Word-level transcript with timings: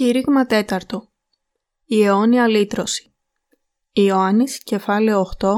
Κήρυγμα 0.00 0.46
τέταρτο. 0.46 1.08
Η 1.84 2.02
αιώνια 2.02 2.48
λύτρωση. 2.48 3.14
Ιωάννης, 3.92 4.62
κεφάλαιο 4.62 5.20
8, 5.20 5.48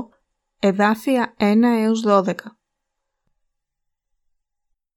εδάφια 0.58 1.34
1 1.38 1.62
έως 1.62 2.02
12. 2.06 2.34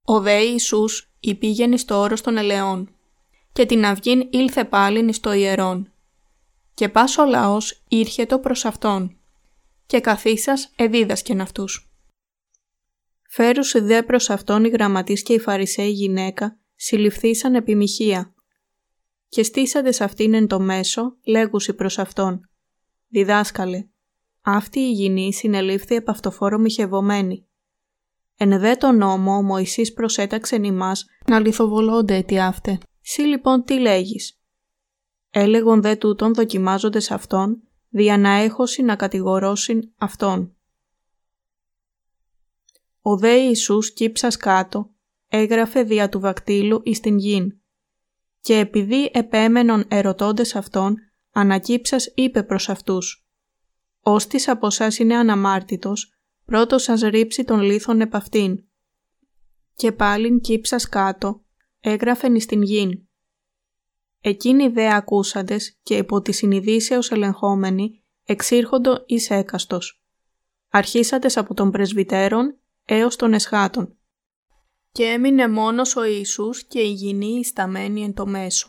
Ο 0.02 0.20
δε 0.20 0.42
Ιησούς 0.42 1.12
υπήγαινε 1.20 1.76
στο 1.76 1.98
όρος 1.98 2.20
των 2.20 2.36
ελαιών 2.36 2.96
και 3.52 3.66
την 3.66 3.84
αυγήν 3.84 4.28
ήλθε 4.30 4.64
πάλιν 4.64 5.12
στο 5.12 5.32
ιερόν 5.32 5.92
και 6.74 6.88
πάσο 6.88 7.24
λαός 7.24 7.82
ήρχετο 7.88 8.38
προς 8.38 8.64
αυτόν 8.64 9.18
και 9.86 10.00
καθίσας 10.00 10.72
εδίδασκεν 10.76 11.40
αυτούς. 11.40 11.90
Φέρουσι 13.28 13.80
δε 13.80 14.02
προς 14.02 14.30
αυτόν 14.30 14.64
οι 14.64 14.68
γραμματείς 14.68 15.22
και 15.22 15.32
οι 15.32 15.38
φαρισαίοι 15.38 15.90
γυναίκα 15.90 16.58
συλληφθήσαν 16.76 17.54
επιμυχία 17.54 18.30
και 19.28 19.42
στήσαντες 19.42 20.00
αυτήν 20.00 20.34
εν 20.34 20.46
το 20.46 20.60
μέσο, 20.60 21.16
λέγουσι 21.26 21.74
προς 21.74 21.98
αυτόν. 21.98 22.40
Διδάσκαλε, 23.08 23.86
αυτή 24.40 24.80
η 24.80 24.92
γυνή 24.92 25.32
συνελήφθη 25.32 25.94
επ' 25.94 26.08
αυτοφόρο 26.08 26.58
μοιχευωμένη. 26.58 27.46
Εν 28.36 28.58
δε 28.58 28.74
το 28.74 28.92
νόμο 28.92 29.36
ο 29.36 29.42
Μωυσής 29.42 29.92
προσέταξεν 29.92 30.64
ημάς 30.64 31.04
να 31.26 31.40
λιθοβολώνται 31.40 32.16
αιτί 32.16 32.38
αύτε. 32.38 32.78
Σύ 33.00 33.22
λοιπόν 33.22 33.64
τι 33.64 33.78
λέγεις. 33.78 34.40
Έλεγον 35.30 35.82
δε 35.82 35.96
τούτον 35.96 36.34
δοκιμάζοντες 36.34 37.10
αυτόν, 37.10 37.62
δια 37.88 38.18
να 38.18 38.30
έχωσι 38.30 38.82
να 38.82 38.96
κατηγορώσιν 38.96 39.80
αυτόν. 39.98 40.56
Ο 43.00 43.16
δε 43.16 43.34
Ιησούς 43.34 43.92
κύψας 43.92 44.36
κάτω, 44.36 44.90
έγραφε 45.28 45.82
δια 45.82 46.08
του 46.08 46.20
βακτήλου 46.20 46.80
εις 46.84 47.00
την 47.00 47.18
γην 47.18 47.60
και 48.40 48.58
επειδή 48.58 49.10
επέμενον 49.12 49.84
ερωτώντες 49.88 50.56
αυτόν, 50.56 50.96
ανακύψας 51.32 52.12
είπε 52.14 52.42
προς 52.42 52.68
αυτούς 52.68 53.26
«Όστις 54.00 54.48
από 54.48 54.70
σας 54.70 54.98
είναι 54.98 55.16
αναμάρτητος, 55.16 56.12
πρώτος 56.44 56.82
σας 56.82 57.00
ρίψει 57.00 57.44
τον 57.44 57.60
λίθον 57.60 58.00
επ' 58.00 58.14
αυτήν». 58.14 58.64
Και 59.74 59.92
πάλιν 59.92 60.40
κύψας 60.40 60.88
κάτω, 60.88 61.44
έγραφεν 61.80 62.34
εις 62.34 62.46
την 62.46 62.62
γην. 62.62 63.08
Εκείνοι 64.20 64.68
δε 64.68 64.94
ακούσαντες 64.94 65.78
και 65.82 65.96
υπό 65.96 66.20
τη 66.20 66.32
συνειδήσεως 66.32 67.10
ελεγχόμενοι 67.10 68.04
εξήρχοντο 68.24 69.04
εις 69.06 69.30
έκαστος. 69.30 70.02
Αρχίσαντες 70.68 71.36
από 71.36 71.54
τον 71.54 71.70
πρεσβυτέρων 71.70 72.58
έως 72.84 73.16
τον 73.16 73.32
εσχάτων 73.32 73.95
και 74.96 75.04
έμεινε 75.04 75.48
μόνος 75.48 75.96
ο 75.96 76.04
Ιησούς 76.04 76.64
και 76.64 76.80
η 76.80 76.92
γυνή 76.92 77.38
ισταμένη 77.38 78.02
εν 78.02 78.14
το 78.14 78.26
μέσο. 78.26 78.68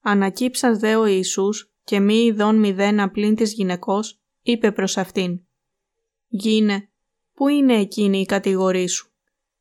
Ανακύψας 0.00 0.78
δε 0.78 0.96
ο 0.96 1.06
Ιησούς 1.06 1.74
και 1.84 2.00
μη 2.00 2.14
ειδών 2.14 2.56
μηδέν 2.56 3.10
πλήν 3.10 3.34
της 3.34 3.52
γυναικός, 3.52 4.20
είπε 4.42 4.72
προς 4.72 4.96
αυτήν 4.96 5.40
«Γίνε, 6.26 6.90
πού 7.34 7.48
είναι 7.48 7.74
εκείνη 7.74 8.20
η 8.20 8.26
κατηγορή 8.26 8.86
σου, 8.86 9.12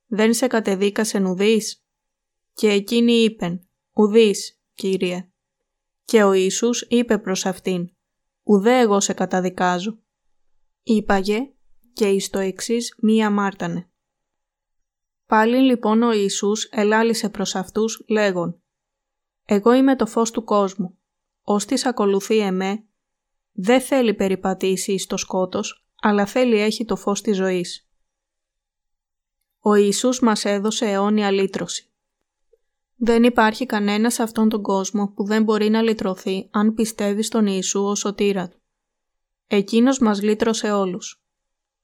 δεν 0.08 0.34
σε 0.34 0.48
κατεδίκασεν 0.48 1.26
ουδείς» 1.26 1.86
και 2.54 2.70
εκείνη 2.70 3.14
είπεν 3.14 3.68
«Ουδείς, 3.94 4.62
Κύριε». 4.74 5.30
Και 6.06 6.24
ο 6.24 6.34
Ιησούς 6.34 6.82
είπε 6.82 7.18
προς 7.18 7.46
αυτήν 7.46 7.90
«Ουδέ 8.44 8.80
εγώ 8.80 9.00
σε 9.00 9.14
καταδικάζω». 9.14 10.00
Είπαγε 10.84 11.54
και 11.94 12.08
εις 12.08 12.30
το 12.30 12.40
εξής 12.40 12.96
μία 13.02 13.30
μάρτανε. 13.30 13.89
Πάλι 15.30 15.58
λοιπόν 15.58 16.02
ο 16.02 16.12
Ιησούς 16.12 16.64
ελάλησε 16.72 17.30
προς 17.30 17.56
αυτούς 17.56 18.04
λέγον 18.08 18.62
«Εγώ 19.46 19.74
είμαι 19.74 19.96
το 19.96 20.06
φως 20.06 20.32
του 20.32 20.44
κόσμου. 20.44 20.98
Ώστις 21.42 21.86
ακολουθεί 21.86 22.38
εμέ, 22.38 22.84
δεν 23.52 23.82
θέλει 23.82 24.14
περιπατήσει 24.14 24.98
στο 24.98 25.18
σκότος, 25.18 25.86
αλλά 26.02 26.26
θέλει 26.26 26.60
έχει 26.60 26.86
το 26.86 26.96
φως 26.96 27.22
της 27.22 27.36
ζωής». 27.36 27.88
Ο 29.60 29.76
Ιησούς 29.76 30.20
μας 30.20 30.46
έδωσε 30.46 30.86
αιώνια 30.86 31.32
λύτρωση. 31.32 31.90
Δεν 32.96 33.24
υπάρχει 33.24 33.66
κανένας 33.66 34.14
σε 34.14 34.24
αυτόν 34.24 34.50
τον 34.50 34.62
κόσμο 34.62 35.08
που 35.16 35.26
δεν 35.26 35.44
μπορεί 35.44 35.70
να 35.70 35.82
λυτρωθεί 35.82 36.48
αν 36.52 36.74
πιστεύει 36.74 37.24
στον 37.24 37.48
Ιησού 37.48 37.84
ως 37.84 38.00
σωτήρα 38.00 38.48
του. 38.48 38.62
Εκείνος 39.48 40.00
μας 40.00 40.22
λύτρωσε 40.22 40.72
όλους. 40.72 41.24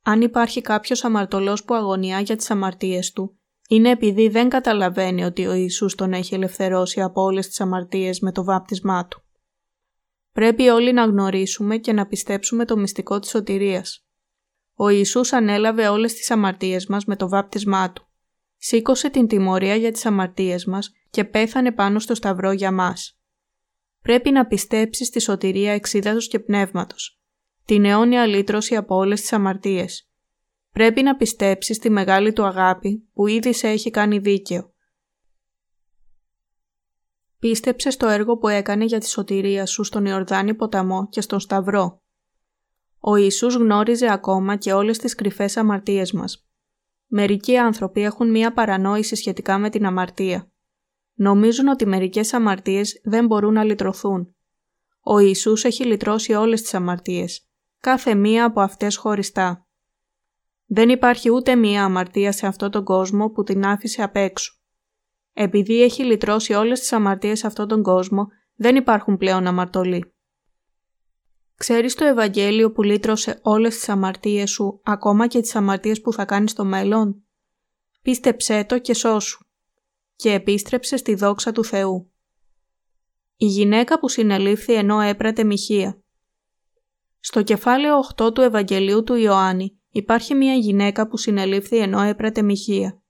Αν 0.07 0.21
υπάρχει 0.21 0.61
κάποιος 0.61 1.03
αμαρτωλός 1.03 1.63
που 1.63 1.73
αγωνιά 1.73 2.19
για 2.19 2.35
τις 2.35 2.51
αμαρτίες 2.51 3.11
του, 3.11 3.39
είναι 3.69 3.89
επειδή 3.89 4.27
δεν 4.27 4.49
καταλαβαίνει 4.49 5.23
ότι 5.23 5.47
ο 5.47 5.53
Ιησούς 5.53 5.95
τον 5.95 6.13
έχει 6.13 6.33
ελευθερώσει 6.33 7.01
από 7.01 7.21
όλες 7.21 7.47
τις 7.47 7.61
αμαρτίες 7.61 8.19
με 8.19 8.31
το 8.31 8.43
βάπτισμά 8.43 9.07
Του. 9.07 9.23
Πρέπει 10.31 10.67
όλοι 10.67 10.93
να 10.93 11.05
γνωρίσουμε 11.05 11.77
και 11.77 11.93
να 11.93 12.07
πιστέψουμε 12.07 12.65
το 12.65 12.77
μυστικό 12.77 13.19
της 13.19 13.29
σωτηρίας. 13.29 14.05
Ο 14.75 14.89
Ιησούς 14.89 15.33
ανέλαβε 15.33 15.87
όλες 15.87 16.13
τις 16.13 16.31
αμαρτίες 16.31 16.87
μας 16.87 17.05
με 17.05 17.15
το 17.15 17.29
βάπτισμά 17.29 17.91
Του. 17.91 18.07
Σήκωσε 18.57 19.09
την 19.09 19.27
τιμωρία 19.27 19.75
για 19.75 19.91
τις 19.91 20.05
αμαρτίες 20.05 20.65
μας 20.65 20.91
και 21.09 21.23
πέθανε 21.23 21.71
πάνω 21.71 21.99
στο 21.99 22.15
σταυρό 22.15 22.51
για 22.51 22.71
μας. 22.71 23.19
Πρέπει 24.01 24.31
να 24.31 24.45
πιστέψεις 24.45 25.07
στη 25.07 25.19
σωτηρία 25.19 25.71
εξίδατος 25.71 26.27
και 26.27 26.39
πνεύματος, 26.39 27.19
την 27.65 27.85
αιώνια 27.85 28.25
λύτρωση 28.25 28.75
από 28.75 28.95
όλες 28.95 29.21
τις 29.21 29.33
αμαρτίες. 29.33 30.09
Πρέπει 30.71 31.01
να 31.01 31.15
πιστέψεις 31.15 31.79
τη 31.79 31.89
μεγάλη 31.89 32.33
του 32.33 32.45
αγάπη 32.45 33.09
που 33.13 33.27
ήδη 33.27 33.53
σε 33.53 33.67
έχει 33.67 33.91
κάνει 33.91 34.17
δίκαιο. 34.17 34.73
Πίστεψε 37.39 37.89
στο 37.89 38.07
έργο 38.07 38.37
που 38.37 38.47
έκανε 38.47 38.85
για 38.85 38.99
τη 38.99 39.09
σωτηρία 39.09 39.65
σου 39.65 39.83
στον 39.83 40.05
Ιορδάνη 40.05 40.53
ποταμό 40.53 41.07
και 41.09 41.21
στον 41.21 41.39
Σταυρό. 41.39 42.01
Ο 42.99 43.15
Ιησούς 43.15 43.55
γνώριζε 43.55 44.11
ακόμα 44.11 44.55
και 44.55 44.73
όλες 44.73 44.97
τις 44.97 45.15
κρυφές 45.15 45.57
αμαρτίες 45.57 46.11
μας. 46.11 46.47
Μερικοί 47.07 47.57
άνθρωποι 47.57 48.01
έχουν 48.01 48.29
μία 48.29 48.53
παρανόηση 48.53 49.15
σχετικά 49.15 49.57
με 49.57 49.69
την 49.69 49.85
αμαρτία. 49.85 50.51
Νομίζουν 51.13 51.67
ότι 51.67 51.85
μερικές 51.85 52.33
αμαρτίες 52.33 53.01
δεν 53.03 53.25
μπορούν 53.25 53.53
να 53.53 53.63
λυτρωθούν. 53.63 54.35
Ο 55.01 55.19
Ιησούς 55.19 55.63
έχει 55.63 55.85
λυτρώσει 55.85 56.33
όλες 56.33 56.61
τις 56.61 56.73
αμαρτίες 56.73 57.44
κάθε 57.85 58.15
μία 58.15 58.45
από 58.45 58.61
αυτές 58.61 58.95
χωριστά. 58.95 59.67
Δεν 60.65 60.89
υπάρχει 60.89 61.31
ούτε 61.31 61.55
μία 61.55 61.83
αμαρτία 61.83 62.31
σε 62.31 62.47
αυτόν 62.47 62.71
τον 62.71 62.83
κόσμο 62.83 63.29
που 63.29 63.43
την 63.43 63.65
άφησε 63.65 64.03
απ' 64.03 64.15
έξω. 64.15 64.53
Επειδή 65.33 65.83
έχει 65.83 66.03
λυτρώσει 66.03 66.53
όλες 66.53 66.79
τις 66.79 66.91
αμαρτίες 66.91 67.39
σε 67.39 67.47
αυτόν 67.47 67.67
τον 67.67 67.83
κόσμο, 67.83 68.27
δεν 68.55 68.75
υπάρχουν 68.75 69.17
πλέον 69.17 69.47
αμαρτωλοί. 69.47 70.13
Ξέρεις 71.55 71.95
το 71.95 72.05
Ευαγγέλιο 72.05 72.71
που 72.71 72.83
λύτρωσε 72.83 73.39
όλες 73.41 73.75
τις 73.75 73.89
αμαρτίες 73.89 74.49
σου, 74.49 74.81
ακόμα 74.83 75.27
και 75.27 75.39
τις 75.39 75.55
αμαρτίες 75.55 76.01
που 76.01 76.13
θα 76.13 76.25
κάνεις 76.25 76.51
στο 76.51 76.65
μέλλον; 76.65 77.23
Πίστεψέ 78.01 78.65
το 78.65 78.79
και 78.79 78.93
σώσου. 78.93 79.45
Και 80.15 80.31
επίστρεψε 80.31 80.97
στη 80.97 81.15
δόξα 81.15 81.51
του 81.51 81.63
Θεού. 81.63 82.11
Η 83.35 83.45
γυναίκα 83.45 83.99
που 83.99 84.09
συνελήφθη 84.09 84.73
ενώ 84.73 84.99
έπρατε 84.99 85.43
μοιχεία. 85.43 86.04
Στο 87.27 87.43
κεφάλαιο 87.43 87.99
8 88.17 88.33
του 88.33 88.41
Ευαγγελίου 88.41 89.03
του 89.03 89.15
Ιωάννη 89.15 89.79
υπάρχει 89.89 90.33
μια 90.35 90.53
γυναίκα 90.53 91.07
που 91.07 91.17
συνελήφθη 91.17 91.77
ενώ 91.77 92.01
έπρατε 92.01 92.41
μοιχεία 92.41 93.01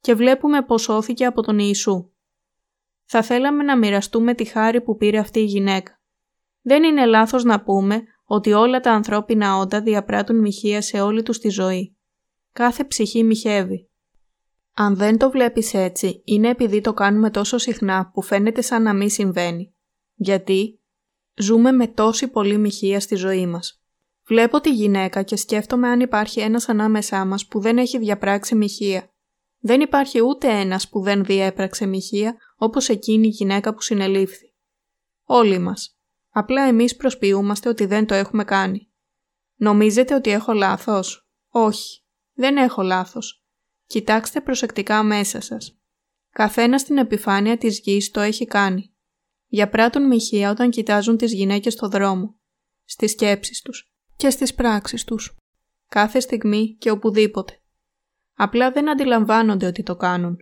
και 0.00 0.14
βλέπουμε 0.14 0.62
πως 0.62 0.82
σώθηκε 0.82 1.24
από 1.24 1.42
τον 1.42 1.58
Ιησού. 1.58 2.10
Θα 3.04 3.22
θέλαμε 3.22 3.62
να 3.62 3.78
μοιραστούμε 3.78 4.34
τη 4.34 4.44
χάρη 4.44 4.80
που 4.80 4.96
πήρε 4.96 5.18
αυτή 5.18 5.40
η 5.40 5.44
γυναίκα. 5.44 6.00
Δεν 6.62 6.82
είναι 6.82 7.06
λάθος 7.06 7.44
να 7.44 7.62
πούμε 7.62 8.02
ότι 8.24 8.52
όλα 8.52 8.80
τα 8.80 8.92
ανθρώπινα 8.92 9.56
όντα 9.56 9.80
διαπράττουν 9.80 10.40
μοιχεία 10.40 10.80
σε 10.80 11.00
όλη 11.00 11.22
τους 11.22 11.38
τη 11.38 11.48
ζωή. 11.48 11.96
Κάθε 12.52 12.84
ψυχή 12.84 13.24
μοιχεύει. 13.24 13.90
Αν 14.74 14.96
δεν 14.96 15.18
το 15.18 15.30
βλέπεις 15.30 15.74
έτσι, 15.74 16.22
είναι 16.24 16.48
επειδή 16.48 16.80
το 16.80 16.92
κάνουμε 16.92 17.30
τόσο 17.30 17.58
συχνά 17.58 18.10
που 18.14 18.22
φαίνεται 18.22 18.60
σαν 18.60 18.82
να 18.82 18.94
μην 18.94 19.10
συμβαίνει. 19.10 19.74
Γιατί; 20.14 20.81
Ζούμε 21.34 21.72
με 21.72 21.86
τόση 21.86 22.28
πολύ 22.28 22.58
μοιχεία 22.58 23.00
στη 23.00 23.14
ζωή 23.14 23.46
μας. 23.46 23.82
Βλέπω 24.26 24.60
τη 24.60 24.70
γυναίκα 24.70 25.22
και 25.22 25.36
σκέφτομαι 25.36 25.88
αν 25.88 26.00
υπάρχει 26.00 26.40
ένας 26.40 26.68
ανάμεσά 26.68 27.24
μας 27.24 27.46
που 27.46 27.60
δεν 27.60 27.78
έχει 27.78 27.98
διαπράξει 27.98 28.54
μοιχεία. 28.54 29.10
Δεν 29.58 29.80
υπάρχει 29.80 30.20
ούτε 30.22 30.48
ένας 30.48 30.88
που 30.88 31.00
δεν 31.00 31.24
διέπραξε 31.24 31.86
μοιχεία 31.86 32.36
όπως 32.56 32.88
εκείνη 32.88 33.26
η 33.26 33.30
γυναίκα 33.30 33.74
που 33.74 33.82
συνελήφθη. 33.82 34.54
Όλοι 35.24 35.58
μας. 35.58 35.96
Απλά 36.30 36.62
εμείς 36.62 36.96
προσποιούμαστε 36.96 37.68
ότι 37.68 37.84
δεν 37.84 38.06
το 38.06 38.14
έχουμε 38.14 38.44
κάνει. 38.44 38.90
Νομίζετε 39.54 40.14
ότι 40.14 40.30
έχω 40.30 40.52
λάθος; 40.52 41.28
Όχι. 41.48 42.04
Δεν 42.34 42.56
έχω 42.56 42.82
λάθος. 42.82 43.44
Κοιτάξτε 43.86 44.40
προσεκτικά 44.40 45.02
μέσα 45.02 45.40
σας. 45.40 45.78
Καθένα 46.30 46.78
στην 46.78 46.98
επιφάνεια 46.98 47.58
της 47.58 47.78
γης 47.78 48.10
το 48.10 48.20
έχει 48.20 48.46
κάνει 48.46 48.91
διαπράττουν 49.52 50.06
μοιχεία 50.06 50.50
όταν 50.50 50.70
κοιτάζουν 50.70 51.16
τις 51.16 51.32
γυναίκες 51.32 51.72
στο 51.72 51.88
δρόμο, 51.88 52.34
στις 52.84 53.10
σκέψεις 53.10 53.60
τους 53.60 53.92
και 54.16 54.30
στις 54.30 54.54
πράξεις 54.54 55.04
τους, 55.04 55.36
κάθε 55.88 56.20
στιγμή 56.20 56.76
και 56.78 56.90
οπουδήποτε. 56.90 57.60
Απλά 58.34 58.70
δεν 58.70 58.90
αντιλαμβάνονται 58.90 59.66
ότι 59.66 59.82
το 59.82 59.96
κάνουν. 59.96 60.36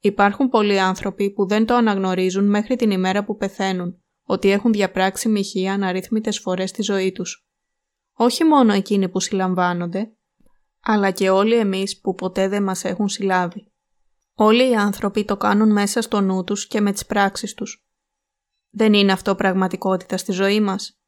Υπάρχουν 0.00 0.48
πολλοί 0.48 0.80
άνθρωποι 0.80 1.30
που 1.30 1.46
δεν 1.46 1.66
το 1.66 1.74
αναγνωρίζουν 1.74 2.44
μέχρι 2.44 2.76
την 2.76 2.90
ημέρα 2.90 3.24
που 3.24 3.36
πεθαίνουν, 3.36 4.02
ότι 4.22 4.50
έχουν 4.50 4.72
διαπράξει 4.72 5.28
μοιχεία 5.28 5.72
αναρρύθμιτες 5.72 6.38
φορές 6.38 6.70
στη 6.70 6.82
ζωή 6.82 7.12
τους. 7.12 7.46
Όχι 8.12 8.44
μόνο 8.44 8.72
εκείνοι 8.72 9.08
που 9.08 9.20
συλλαμβάνονται, 9.20 10.12
αλλά 10.80 11.10
και 11.10 11.30
όλοι 11.30 11.54
εμείς 11.54 12.00
που 12.00 12.14
ποτέ 12.14 12.48
δεν 12.48 12.62
μας 12.62 12.84
έχουν 12.84 13.08
συλλάβει. 13.08 13.72
Όλοι 14.34 14.70
οι 14.70 14.74
άνθρωποι 14.74 15.24
το 15.24 15.36
κάνουν 15.36 15.72
μέσα 15.72 16.02
στο 16.02 16.20
νου 16.20 16.44
τους 16.44 16.66
και 16.66 16.80
με 16.80 16.92
τις 16.92 17.06
πράξεις 17.06 17.54
τους. 17.54 17.85
Δεν 18.78 18.92
είναι 18.92 19.12
αυτό 19.12 19.34
πραγματικότητα 19.34 20.16
στη 20.16 20.32
ζωή 20.32 20.60
μας. 20.60 20.98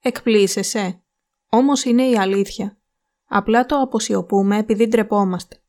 Εκπλήσεσαι. 0.00 1.02
Όμως 1.48 1.84
είναι 1.84 2.02
η 2.02 2.16
αλήθεια. 2.16 2.78
Απλά 3.28 3.66
το 3.66 3.76
αποσιωπούμε 3.76 4.58
επειδή 4.58 4.86
ντρεπόμαστε. 4.88 5.62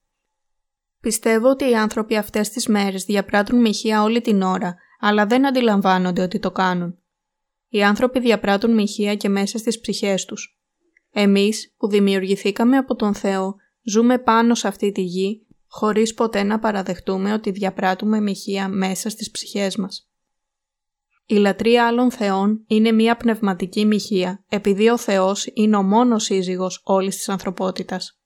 Πιστεύω 1.00 1.50
ότι 1.50 1.70
οι 1.70 1.76
άνθρωποι 1.76 2.18
αυτές 2.18 2.50
τις 2.50 2.68
μέρες 2.68 3.06
διαπράττουν 3.06 3.62
μοιχεία 3.62 4.04
όλη 4.04 4.22
την 4.22 4.42
ώρα, 4.42 4.76
αλλά 5.00 5.26
δεν 5.26 5.48
αντιλαμβάνονται 5.48 6.22
ότι 6.22 6.40
το 6.40 6.52
κάνουν. 6.52 6.98
Οι 7.70 7.84
άνθρωποι 7.84 8.20
διαπράττουν 8.20 8.74
μοιχεία 8.74 9.16
και 9.16 9.30
μέσα 9.30 9.58
στις 9.58 9.80
ψυχές 9.80 10.26
τους. 10.26 10.60
Εμείς 11.12 11.74
που 11.78 11.88
δημιουργηθήκαμε 11.88 12.78
από 12.78 12.96
τον 12.96 13.14
Θεό, 13.14 13.56
ζούμε 13.84 14.18
πάνω 14.18 14.56
σε 14.56 14.68
αυτή 14.68 14.92
τη 14.92 15.02
γη, 15.02 15.48
χωρίς 15.68 16.14
ποτέ 16.14 16.44
να 16.44 16.60
παραδεχτούμε 16.60 17.34
ότι 17.34 17.52
διαπράττουμε 17.52 18.22
μοιχεία 18.22 18.68
μέσα 18.68 19.10
στις 19.10 19.32
ψυχές 19.32 19.76
μας. 19.76 20.09
Η 21.32 21.36
λατρεία 21.36 21.88
άλλων 21.88 22.12
θεών 22.12 22.64
είναι 22.68 22.92
μια 22.92 23.18
πνευματική 23.18 23.86
μοιχεία, 23.86 24.44
επειδή 24.50 24.90
ο 24.90 24.98
Θεός 24.98 25.48
είναι 25.54 25.76
ο 25.76 25.84
μόνος 25.84 26.24
σύζυγος 26.24 26.82
όλης 26.84 27.16
της 27.16 27.30
ανθρωπότητας. 27.30 28.20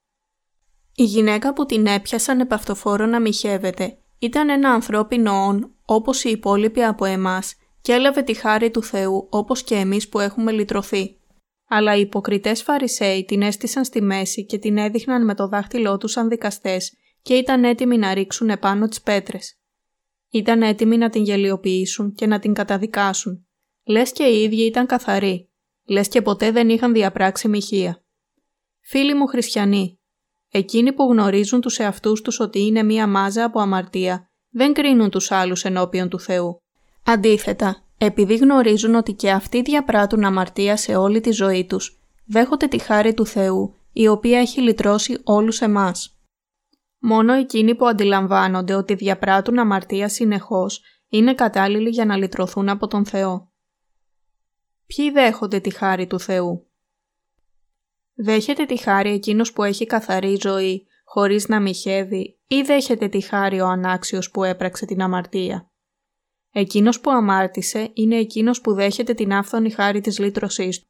Η 0.96 1.04
γυναίκα 1.04 1.54
που 1.54 1.66
την 1.66 1.86
έπιασαν 1.86 2.40
επαυτοφόρο 2.40 3.06
να 3.06 3.22
μοιχεύεται 3.22 3.98
ήταν 4.20 4.50
ένα 4.50 4.70
ανθρώπινο 4.72 5.46
όν 5.46 5.76
όπως 5.86 6.24
οι 6.24 6.30
υπόλοιποι 6.30 6.84
από 6.84 7.06
εμάς 7.06 7.56
και 7.82 7.94
έλαβε 7.94 8.22
τη 8.22 8.34
χάρη 8.34 8.72
του 8.72 8.84
Θεού 8.84 9.28
όπως 9.30 9.64
και 9.64 9.76
εμείς 9.76 10.10
που 10.10 10.20
έχουμε 10.20 10.52
λυτρωθεί. 10.52 11.18
Αλλά 11.68 11.96
οι 11.96 12.00
υποκριτές 12.00 12.64
φαρισαίοι 12.64 13.26
την 13.26 13.42
έστησαν 13.42 13.86
στη 13.86 14.02
μέση 14.02 14.46
και 14.46 14.58
την 14.58 14.78
έδειχναν 14.78 15.26
με 15.26 15.36
το 15.36 15.48
δάχτυλό 15.48 15.98
τους 15.98 16.12
σαν 16.12 16.30
δικαστές 16.30 16.94
και 17.22 17.34
ήταν 17.34 17.64
έτοιμοι 17.64 17.98
να 17.98 18.14
ρίξουν 18.14 18.50
επάνω 18.50 18.88
τις 18.88 19.02
πέτρες. 19.02 19.58
Ήταν 20.36 20.62
έτοιμοι 20.62 20.98
να 20.98 21.10
την 21.10 21.24
γελιοποιήσουν 21.24 22.14
και 22.14 22.28
να 22.28 22.40
την 22.40 22.54
καταδικάσουν. 22.54 23.48
Λες 23.84 24.12
και 24.12 24.24
οι 24.24 24.42
ίδιοι 24.42 24.66
ήταν 24.66 24.86
καθαροί. 24.86 25.50
Λες 25.86 26.08
και 26.08 26.22
ποτέ 26.22 26.52
δεν 26.52 26.70
είχαν 26.70 26.94
διαπράξει 26.94 27.48
μοιχεία. 27.48 28.04
Φίλοι 28.82 29.14
μου 29.14 29.28
χριστιανοί, 29.28 30.00
εκείνοι 30.52 30.94
που 30.94 31.04
γνωρίζουν 31.04 31.62
τους 31.62 31.80
εαυτούς 31.80 32.22
τους 32.22 32.40
ότι 32.40 32.60
είναι 32.60 32.84
μία 32.84 33.08
μάζα 33.08 33.44
από 33.44 33.60
αμαρτία, 33.60 34.32
δεν 34.50 34.74
κρίνουν 34.74 35.10
τους 35.10 35.32
άλλους 35.32 35.64
ενώπιον 35.64 36.10
του 36.10 36.20
Θεού. 36.20 36.62
Αντίθετα, 37.06 37.84
επειδή 37.98 38.36
γνωρίζουν 38.36 38.96
ότι 38.96 39.14
και 39.14 39.32
αυτοί 39.32 39.62
διαπράττουν 39.62 40.24
αμαρτία 40.24 40.78
σε 40.78 40.96
όλη 40.96 41.22
τη 41.22 41.32
ζωή 41.32 41.66
τους, 41.66 42.00
δέχονται 42.26 42.68
τη 42.68 42.78
χάρη 42.78 43.14
του 43.14 43.26
Θεού, 43.26 43.76
η 43.94 44.08
οποία 44.08 44.40
έχει 44.40 44.62
λυτρώσει 44.62 45.20
όλους 45.24 45.62
εμάς. 45.62 46.13
Μόνο 47.06 47.34
εκείνοι 47.34 47.76
που 47.76 47.88
αντιλαμβάνονται 47.88 48.74
ότι 48.74 48.94
διαπράττουν 48.94 49.60
αμαρτία 49.60 50.10
συνεχώς 50.10 50.82
είναι 51.08 51.34
κατάλληλοι 51.34 51.90
για 51.90 52.06
να 52.06 52.18
λυτρωθούν 52.18 52.70
από 52.70 52.88
τον 52.88 53.06
Θεό. 53.06 53.52
Ποιοι 54.86 55.12
δέχονται 55.12 55.60
τη 55.60 55.70
χάρη 55.70 56.08
του 56.08 56.20
Θεού; 56.20 56.68
Δέχεται 58.14 58.66
τη 58.66 58.78
χάρη 58.78 59.12
εκείνος 59.12 59.54
που 59.54 59.64
έχει 59.64 59.86
καθαρή 59.86 60.38
ζωή, 60.42 60.88
χωρίς 61.04 61.48
να 61.48 61.60
μοιχεύει, 61.60 62.40
ή 62.48 62.62
δέχεται 62.62 63.08
τη 63.08 63.22
χάρη 63.22 63.60
ο 63.60 63.68
ανάξιος 63.68 64.32
που 64.32 64.44
έπραξε 64.44 64.86
την 64.86 65.02
αμαρτία; 65.02 65.72
Εκείνος 66.52 67.00
που 67.00 67.12
αμάρτησε 67.12 67.92
είναι 67.94 68.16
εκείνος 68.16 68.62
που 68.62 68.74
δέχεται 68.74 69.14
την 69.14 69.34
άφθονη 69.34 69.70
χάρη 69.70 70.02
της 70.02 70.20
λύτρωσής 70.20 70.82
του. 70.82 70.88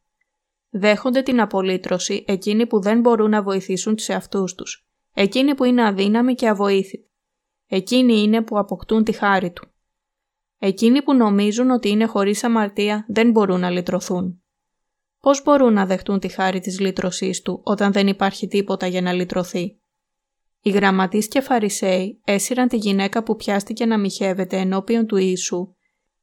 Δέχονται 0.69 1.21
την 1.21 1.42
απολύτρωση 1.42 2.24
εκείνοι 2.27 2.68
που 2.68 2.81
δεν 2.81 3.00
μπορούν 3.00 3.30
να 3.30 3.44
βοηθήσουν 3.44 3.95
τους 3.95 4.09
εαυτούς 4.09 4.56
τους, 4.56 4.88
εκείνοι 5.13 5.56
που 5.56 5.63
είναι 5.63 5.86
αδύναμοι 5.86 6.36
και 6.36 6.48
αβοήθητοι. 6.48 7.12
Εκείνοι 7.68 8.21
είναι 8.21 8.42
που 8.42 8.57
αποκτούν 8.57 9.04
τη 9.04 9.12
χάρη 9.12 9.51
του. 9.51 9.68
Εκείνοι 10.57 11.01
που 11.01 11.13
νομίζουν 11.13 11.69
ότι 11.69 11.89
είναι 11.89 12.06
χωρίς 12.06 12.44
αμαρτία 12.44 13.06
δεν 13.07 13.31
μπορούν 13.31 13.60
να 13.60 13.69
λυτρωθούν. 13.69 14.44
Πώς 15.19 15.44
μπορούν 15.44 15.74
να 15.74 15.86
δεχτούν 15.86 16.19
τη 16.19 16.27
χάρη 16.27 16.60
της 16.60 16.80
λύτρωσής 16.80 17.42
του 17.42 17.62
όταν 17.63 17.92
δεν 17.92 18.07
υπάρχει 18.07 18.48
τίποτα 18.48 18.88
για 18.88 19.01
να 19.01 19.13
λυτρωθεί; 19.13 19.80
Οι 20.62 20.69
γραμματείς 20.69 21.27
και 21.27 21.42
φαρισαίοι 21.42 22.21
έσυραν 22.24 22.68
τη 22.68 22.77
γυναίκα 22.77 23.24
που 23.24 23.36
πιάστηκε 23.36 23.86
να 23.86 23.98
μοιχεύεται 23.98 24.57
ενώπιον 24.57 25.06
του 25.06 25.18
Ιησού, 25.18 25.75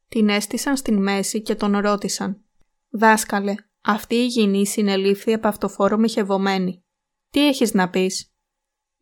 την 0.07 0.29
έστησαν 0.29 0.77
στην 0.77 1.01
μέση 1.01 1.41
και 1.41 1.55
τον 1.55 1.77
ρώτησαν 1.77 2.45
«Δάσκαλε, 2.89 3.55
αυτή 3.81 4.15
η 4.15 4.25
γυνή 4.25 4.67
συνελήφθη 4.67 5.33
από 5.33 5.47
αυτοφόρο 5.47 5.97
μοιχευωμένη. 5.97 6.83
Τι 7.29 7.47
έχεις 7.47 7.73
να 7.73 7.89
πεις» 7.89 8.30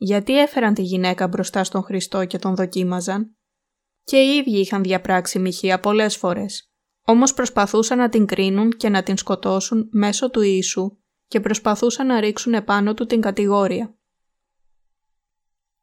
Γιατί 0.01 0.39
έφεραν 0.39 0.73
τη 0.73 0.81
γυναίκα 0.81 1.27
μπροστά 1.27 1.63
στον 1.63 1.83
Χριστό 1.83 2.25
και 2.25 2.37
τον 2.37 2.55
δοκίμαζαν. 2.55 3.37
Και 4.03 4.17
οι 4.17 4.35
ίδιοι 4.35 4.59
είχαν 4.59 4.83
διαπράξει 4.83 5.39
μοιχεία 5.39 5.79
πολλές 5.79 6.17
φορές. 6.17 6.71
Όμως 7.05 7.33
προσπαθούσαν 7.33 7.97
να 7.97 8.09
την 8.09 8.25
κρίνουν 8.25 8.69
και 8.71 8.89
να 8.89 9.03
την 9.03 9.17
σκοτώσουν 9.17 9.89
μέσω 9.91 10.29
του 10.29 10.41
Ιησού 10.41 10.97
και 11.27 11.39
προσπαθούσαν 11.39 12.07
να 12.07 12.19
ρίξουν 12.19 12.53
επάνω 12.53 12.93
του 12.93 13.05
την 13.05 13.21
κατηγόρια. 13.21 13.97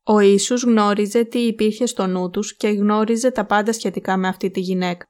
Ο 0.03 0.21
Ιησούς 0.21 0.63
γνώριζε 0.63 1.25
τι 1.25 1.39
υπήρχε 1.39 1.87
στο 1.87 2.07
νου 2.07 2.31
τους 2.31 2.57
και 2.57 2.69
γνώριζε 2.69 3.31
τα 3.31 3.47
πάντα 3.47 3.73
σχετικά 3.73 4.17
με 4.17 4.29
αυτή 4.29 4.51
τη 4.51 4.61
γυναίκα. 4.61 5.05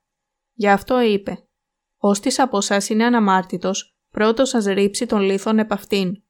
Γι' 0.53 0.69
αυτό 0.69 1.01
είπε 1.01 1.49
«Όστις 1.97 2.39
από 2.39 2.57
εσά 2.57 2.81
είναι 2.89 3.05
αναμάρτητος, 3.05 3.97
πρώτος 4.11 4.49
σας 4.49 4.65
ρίψει 4.65 5.07
τον 5.07 5.21
λίθον 5.21 5.59
επ' 5.59 5.73
αυτήν». 5.73 6.26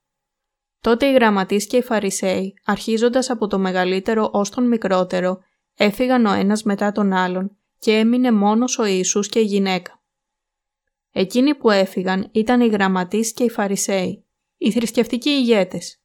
Τότε 0.86 1.06
οι 1.06 1.12
γραμματείς 1.12 1.66
και 1.66 1.76
οι 1.76 1.82
φαρισαίοι, 1.82 2.54
αρχίζοντας 2.64 3.30
από 3.30 3.46
το 3.46 3.58
μεγαλύτερο 3.58 4.28
ως 4.32 4.50
τον 4.50 4.66
μικρότερο, 4.66 5.38
έφυγαν 5.74 6.26
ο 6.26 6.32
ένας 6.32 6.62
μετά 6.62 6.92
τον 6.92 7.12
άλλον 7.12 7.56
και 7.78 7.92
έμεινε 7.92 8.32
μόνος 8.32 8.78
ο 8.78 8.84
Ιησούς 8.84 9.28
και 9.28 9.38
η 9.38 9.44
γυναίκα. 9.44 10.02
Εκείνοι 11.12 11.54
που 11.54 11.70
έφυγαν 11.70 12.28
ήταν 12.32 12.60
οι 12.60 12.66
γραμματείς 12.66 13.32
και 13.32 13.44
οι 13.44 13.50
φαρισαίοι, 13.50 14.24
οι 14.56 14.70
θρησκευτικοί 14.70 15.28
ηγέτες. 15.28 16.02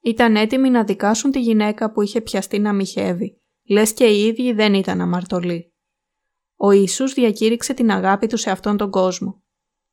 Ήταν 0.00 0.36
έτοιμοι 0.36 0.70
να 0.70 0.84
δικάσουν 0.84 1.30
τη 1.30 1.40
γυναίκα 1.40 1.92
που 1.92 2.02
είχε 2.02 2.20
πιαστεί 2.20 2.58
να 2.58 2.72
μοιχεύει, 2.72 3.40
λες 3.68 3.92
και 3.92 4.06
οι 4.06 4.26
ίδιοι 4.26 4.52
δεν 4.52 4.74
ήταν 4.74 5.00
αμαρτωλοί. 5.00 5.72
Ο 6.56 6.70
Ιησούς 6.70 7.12
διακήρυξε 7.12 7.74
την 7.74 7.90
αγάπη 7.90 8.26
του 8.26 8.36
σε 8.36 8.50
αυτόν 8.50 8.76
τον 8.76 8.90
κόσμο. 8.90 9.42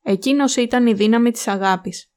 Εκείνος 0.02 0.56
ήταν 0.56 0.86
η 0.86 0.92
δύναμη 0.92 1.30
της 1.30 1.48
αγάπης. 1.48 2.10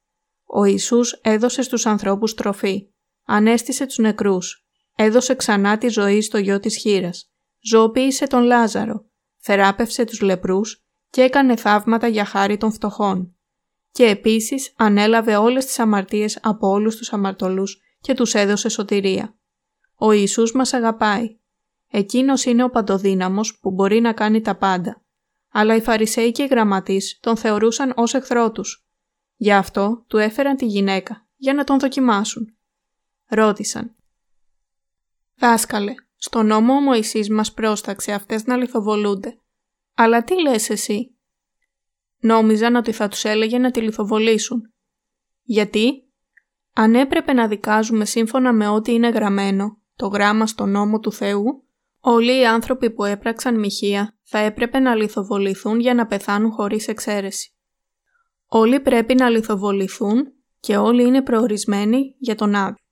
Ο 0.52 0.64
Ιησούς 0.64 1.12
έδωσε 1.12 1.62
στους 1.62 1.86
ανθρώπους 1.86 2.34
τροφή, 2.34 2.88
ανέστησε 3.24 3.86
τους 3.86 3.98
νεκρούς, 3.98 4.66
έδωσε 4.96 5.34
ξανά 5.34 5.78
τη 5.78 5.88
ζωή 5.88 6.20
στο 6.20 6.38
γιο 6.38 6.60
της 6.60 6.76
χείρας, 6.76 7.32
ζωοποίησε 7.60 8.26
τον 8.26 8.42
Λάζαρο, 8.42 9.04
θεράπευσε 9.38 10.04
τους 10.04 10.20
λεπρούς 10.20 10.84
και 11.10 11.22
έκανε 11.22 11.56
θαύματα 11.56 12.06
για 12.06 12.24
χάρη 12.24 12.56
των 12.56 12.72
φτωχών. 12.72 13.36
Και 13.90 14.04
επίσης 14.04 14.72
ανέλαβε 14.76 15.36
όλες 15.36 15.66
τις 15.66 15.78
αμαρτίες 15.78 16.38
από 16.42 16.68
όλους 16.68 16.96
τους 16.96 17.12
αμαρτωλούς 17.12 17.80
και 18.00 18.14
τους 18.14 18.34
έδωσε 18.34 18.68
σωτηρία. 18.68 19.38
Ο 19.94 20.12
Ιησούς 20.12 20.52
μας 20.52 20.72
αγαπάει. 20.72 21.38
Εκείνος 21.90 22.44
είναι 22.44 22.64
ο 22.64 22.70
παντοδύναμος 22.70 23.58
που 23.58 23.70
μπορεί 23.70 24.00
να 24.00 24.12
κάνει 24.12 24.40
τα 24.40 24.56
πάντα. 24.56 25.04
Αλλά 25.52 25.76
οι 25.76 25.80
Φαρισαίοι 25.80 26.32
και 26.32 26.42
οι 26.42 26.46
γραμματείς 26.46 27.18
τον 27.20 27.36
θεωρούσαν 27.36 27.92
ως 27.96 28.14
εχθρό 28.14 28.50
τους. 28.50 28.84
Γι' 29.42 29.52
αυτό 29.52 30.04
του 30.06 30.16
έφεραν 30.16 30.56
τη 30.56 30.66
γυναίκα, 30.66 31.26
για 31.36 31.54
να 31.54 31.64
τον 31.64 31.78
δοκιμάσουν. 31.78 32.56
Ρώτησαν. 33.26 33.96
«Δάσκαλε, 35.38 35.94
στο 36.16 36.42
νόμο 36.42 36.72
ο 36.72 36.80
Μωυσής 36.80 37.30
μας 37.30 37.52
πρόσταξε 37.52 38.12
αυτές 38.12 38.44
να 38.44 38.56
λιθοβολούνται. 38.56 39.38
Αλλά 39.94 40.24
τι 40.24 40.42
λες 40.42 40.70
εσύ» 40.70 41.16
Νόμιζαν 42.20 42.74
ότι 42.74 42.92
θα 42.92 43.08
τους 43.08 43.24
έλεγε 43.24 43.58
να 43.58 43.70
τη 43.70 43.80
λιθοβολήσουν. 43.80 44.72
Γιατί; 45.42 46.08
Αν 46.72 46.94
έπρεπε 46.94 47.32
να 47.32 47.48
δικάζουμε 47.48 48.04
σύμφωνα 48.04 48.52
με 48.52 48.68
ό,τι 48.68 48.92
είναι 48.92 49.08
γραμμένο, 49.08 49.78
το 49.96 50.06
γράμμα 50.06 50.46
στο 50.46 50.66
νόμο 50.66 50.98
του 50.98 51.12
Θεού, 51.12 51.64
όλοι 52.00 52.40
οι 52.40 52.46
άνθρωποι 52.46 52.90
που 52.90 53.04
έπραξαν 53.04 53.58
μοιχεία 53.58 54.16
θα 54.22 54.38
έπρεπε 54.38 54.78
να 54.78 54.94
λιθοβοληθούν 54.94 55.80
για 55.80 55.94
να 55.94 56.06
πεθάνουν 56.06 56.50
χωρίς 56.50 56.88
εξαίρεση. 56.88 57.54
Όλοι 58.52 58.80
πρέπει 58.80 59.14
να 59.14 59.28
λιθοβοληθούν 59.28 60.32
και 60.60 60.76
όλοι 60.76 61.04
είναι 61.04 61.22
προορισμένοι 61.22 62.14
για 62.18 62.34
τον 62.34 62.54
άδειο. 62.54 62.84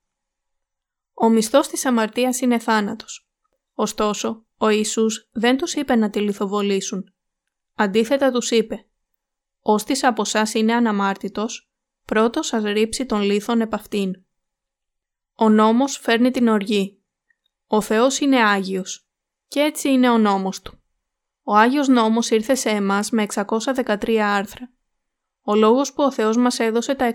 Ο 1.14 1.28
μισθός 1.28 1.68
της 1.68 1.84
αμαρτίας 1.84 2.40
είναι 2.40 2.58
θάνατος. 2.58 3.28
Ωστόσο, 3.74 4.46
ο 4.58 4.68
Ιησούς 4.68 5.28
δεν 5.32 5.56
τους 5.56 5.74
είπε 5.74 5.94
να 5.94 6.10
τη 6.10 6.20
λιθοβολήσουν. 6.20 7.14
Αντίθετα 7.74 8.30
τους 8.30 8.50
είπε 8.50 8.86
«Όστις 9.60 10.04
από 10.04 10.22
εσά 10.22 10.46
είναι 10.54 10.74
αναμάρτητος, 10.74 11.70
πρώτος 12.04 12.46
σας 12.46 12.62
ρίψει 12.62 13.06
τον 13.06 13.20
λίθον 13.20 13.60
επ' 13.60 13.74
Ο 15.34 15.48
νόμος 15.48 15.98
φέρνει 15.98 16.30
την 16.30 16.48
οργή. 16.48 17.02
Ο 17.66 17.80
Θεός 17.80 18.18
είναι 18.20 18.44
Άγιος. 18.44 19.08
Και 19.48 19.60
έτσι 19.60 19.88
είναι 19.88 20.10
ο 20.10 20.18
νόμος 20.18 20.62
του. 20.62 20.82
Ο 21.42 21.54
Άγιος 21.54 21.88
Νόμος 21.88 22.30
ήρθε 22.30 22.54
σε 22.54 22.70
εμάς 22.70 23.10
με 23.10 23.22
613 23.22 24.18
άρθρα. 24.18 24.72
Ο 25.50 25.54
λόγος 25.54 25.92
που 25.92 26.02
ο 26.02 26.12
Θεός 26.12 26.36
μας 26.36 26.58
έδωσε 26.58 26.94
τα 26.94 27.12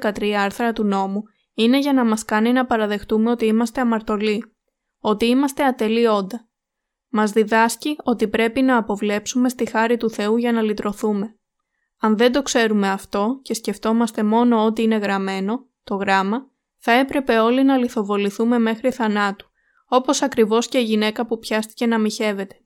613 0.00 0.30
άρθρα 0.30 0.72
του 0.72 0.84
νόμου 0.84 1.22
είναι 1.54 1.78
για 1.78 1.92
να 1.92 2.04
μας 2.04 2.24
κάνει 2.24 2.52
να 2.52 2.66
παραδεχτούμε 2.66 3.30
ότι 3.30 3.46
είμαστε 3.46 3.80
αμαρτωλοί, 3.80 4.44
ότι 4.98 5.26
είμαστε 5.26 5.64
ατελεί 5.64 6.06
όντα. 6.06 6.48
Μας 7.08 7.32
διδάσκει 7.32 7.96
ότι 8.02 8.28
πρέπει 8.28 8.62
να 8.62 8.76
αποβλέψουμε 8.76 9.48
στη 9.48 9.66
χάρη 9.66 9.96
του 9.96 10.10
Θεού 10.10 10.36
για 10.36 10.52
να 10.52 10.62
λυτρωθούμε. 10.62 11.38
Αν 12.00 12.16
δεν 12.16 12.32
το 12.32 12.42
ξέρουμε 12.42 12.88
αυτό 12.88 13.38
και 13.42 13.54
σκεφτόμαστε 13.54 14.22
μόνο 14.22 14.64
ότι 14.64 14.82
είναι 14.82 14.96
γραμμένο, 14.96 15.68
το 15.84 15.94
γράμμα, 15.94 16.50
θα 16.76 16.92
έπρεπε 16.92 17.38
όλοι 17.38 17.64
να 17.64 17.76
λιθοβοληθούμε 17.76 18.58
μέχρι 18.58 18.90
θανάτου, 18.90 19.46
όπως 19.88 20.22
ακριβώς 20.22 20.68
και 20.68 20.78
η 20.78 20.84
γυναίκα 20.84 21.26
που 21.26 21.38
πιάστηκε 21.38 21.86
να 21.86 21.98
μοιχεύεται. 21.98 22.60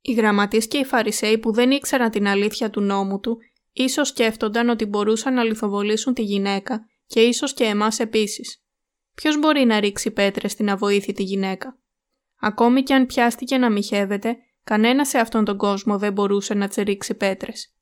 Οι 0.00 0.12
γραμματείς 0.12 0.68
και 0.68 0.78
οι 0.78 0.84
φαρισαίοι 0.84 1.38
που 1.38 1.52
δεν 1.52 1.70
ήξεραν 1.70 2.10
την 2.10 2.26
αλήθεια 2.26 2.70
του 2.70 2.80
νόμου 2.80 3.20
του, 3.20 3.38
ίσως 3.72 4.08
σκέφτονταν 4.08 4.68
ότι 4.68 4.84
μπορούσαν 4.84 5.34
να 5.34 5.42
λιθοβολήσουν 5.42 6.14
τη 6.14 6.22
γυναίκα 6.22 6.86
και 7.06 7.20
ίσως 7.20 7.54
και 7.54 7.64
εμάς 7.64 7.98
επίσης. 7.98 8.64
Ποιος 9.14 9.38
μπορεί 9.38 9.64
να 9.64 9.80
ρίξει 9.80 10.10
πέτρες 10.10 10.52
στην 10.52 10.70
αβοήθητη 10.70 11.22
γυναίκα; 11.22 11.78
Ακόμη 12.40 12.82
και 12.82 12.94
αν 12.94 13.06
πιάστηκε 13.06 13.58
να 13.58 13.70
μοιχεύεται, 13.70 14.36
κανένας 14.64 15.08
σε 15.08 15.18
αυτόν 15.18 15.44
τον 15.44 15.56
κόσμο 15.56 15.98
δεν 15.98 16.12
μπορούσε 16.12 16.54
να 16.54 16.68
τσερίξει 16.68 17.14
πέτρες. 17.14 17.74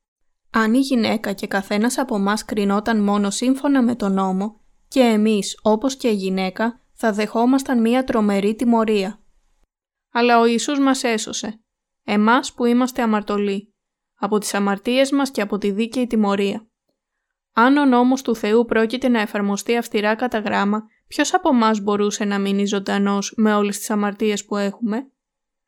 Αν 0.51 0.75
η 0.75 0.79
γυναίκα 0.79 1.33
και 1.33 1.47
καθένας 1.47 1.99
από 1.99 2.17
εμάς 2.17 2.45
κρινόταν 2.45 3.03
μόνο 3.03 3.31
σύμφωνα 3.31 3.83
με 3.83 3.95
τον 3.95 4.13
νόμο 4.13 4.61
και 4.89 5.01
εμείς 5.01 5.59
όπως 5.63 5.97
και 5.97 6.09
η 6.09 6.15
γυναίκα 6.15 6.81
θα 6.93 7.13
δεχόμασταν 7.13 7.81
μία 7.81 8.05
τρομερή 8.05 8.55
τιμωρία. 8.55 9.21
Αλλά 10.13 10.41
ο 10.41 10.47
Ιησούς 10.47 10.79
μας 10.79 11.03
έσωσε, 11.05 11.61
εμάς 12.05 12.53
που 12.53 12.65
είμαστε 12.65 13.03
αμαρτωλοί, 13.03 13.70
από 14.21 14.39
τις 14.39 14.55
αμαρτίες 14.55 15.13
μας 15.13 15.31
και 15.31 15.41
από 15.41 15.59
τη 15.59 15.71
δίκαιη 15.71 16.07
τιμωρία. 16.07 16.67
Αν 17.53 17.77
ο 17.77 17.85
νόμος 17.85 18.23
του 18.23 18.37
Θεού 18.37 18.65
πρόκειται 18.65 19.09
να 19.09 19.21
εφαρμοστεί 19.21 19.77
αυστηρά 19.77 20.15
κατά 20.15 20.39
γράμμα, 20.39 20.83
ποιος 21.07 21.35
από 21.35 21.49
εμάς 21.49 21.81
μπορούσε 21.81 22.25
να 22.25 22.39
μείνει 22.39 22.67
ζωντανός 22.67 23.35
με 23.37 23.55
όλες 23.55 23.79
τις 23.79 23.91
αμαρτίες 23.91 24.45
που 24.45 24.57
έχουμε; 24.57 25.11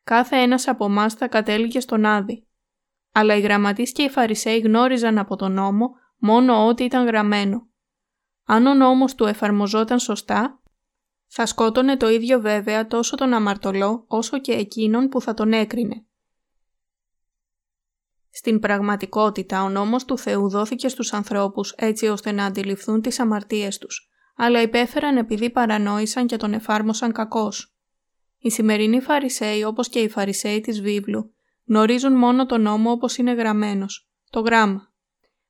Κάθε 0.04 0.36
ένας 0.36 0.68
από 0.68 0.84
εμάς 0.84 1.14
θα 1.14 1.28
κατέληγε 1.28 1.80
στον 1.80 2.04
Άδη. 2.04 2.46
Αλλά 3.12 3.36
οι 3.36 3.40
γραμματείς 3.40 3.92
και 3.92 4.02
οι 4.02 4.08
Φαρισαίοι 4.08 4.58
γνώριζαν 4.58 5.18
από 5.18 5.36
τον 5.36 5.52
νόμο 5.52 5.90
μόνο 6.18 6.66
ό,τι 6.66 6.84
ήταν 6.84 7.06
γραμμένο. 7.06 7.68
Αν 8.46 8.66
ο 8.66 8.74
νόμος 8.74 9.14
του 9.14 9.24
εφαρμοζόταν 9.24 9.98
σωστά, 9.98 10.62
θα 11.26 11.46
σκότωνε 11.46 11.96
το 11.96 12.08
ίδιο 12.08 12.40
βέβαια 12.40 12.86
τόσο 12.86 13.16
τον 13.16 13.32
αμαρτωλό 13.32 14.04
όσο 14.08 14.38
και 14.38 14.52
εκείνον 14.52 15.08
που 15.08 15.20
θα 15.20 15.34
τον 15.34 15.52
έκρινε. 15.52 16.06
Στην 18.34 18.58
πραγματικότητα, 18.58 19.62
ο 19.62 19.68
νόμος 19.68 20.04
του 20.04 20.18
Θεού 20.18 20.48
δόθηκε 20.48 20.88
στους 20.88 21.12
ανθρώπους 21.12 21.74
έτσι 21.76 22.06
ώστε 22.06 22.32
να 22.32 22.44
αντιληφθούν 22.44 23.00
τις 23.00 23.20
αμαρτίες 23.20 23.78
τους, 23.78 24.10
αλλά 24.36 24.62
υπέφεραν 24.62 25.16
επειδή 25.16 25.50
παρανόησαν 25.50 26.26
και 26.26 26.36
τον 26.36 26.52
εφάρμοσαν 26.52 27.12
κακώς. 27.12 27.76
Οι 28.38 28.50
σημερινοί 28.50 29.00
Φαρισαίοι, 29.00 29.64
όπως 29.64 29.88
και 29.88 29.98
οι 29.98 30.08
Φαρισαίοι 30.08 30.60
της 30.60 30.80
βίβλου, 30.80 31.34
γνωρίζουν 31.68 32.12
μόνο 32.12 32.46
τον 32.46 32.62
νόμο 32.62 32.90
όπως 32.90 33.16
είναι 33.16 33.32
γραμμένος, 33.32 34.10
το 34.30 34.40
γράμμα. 34.40 34.92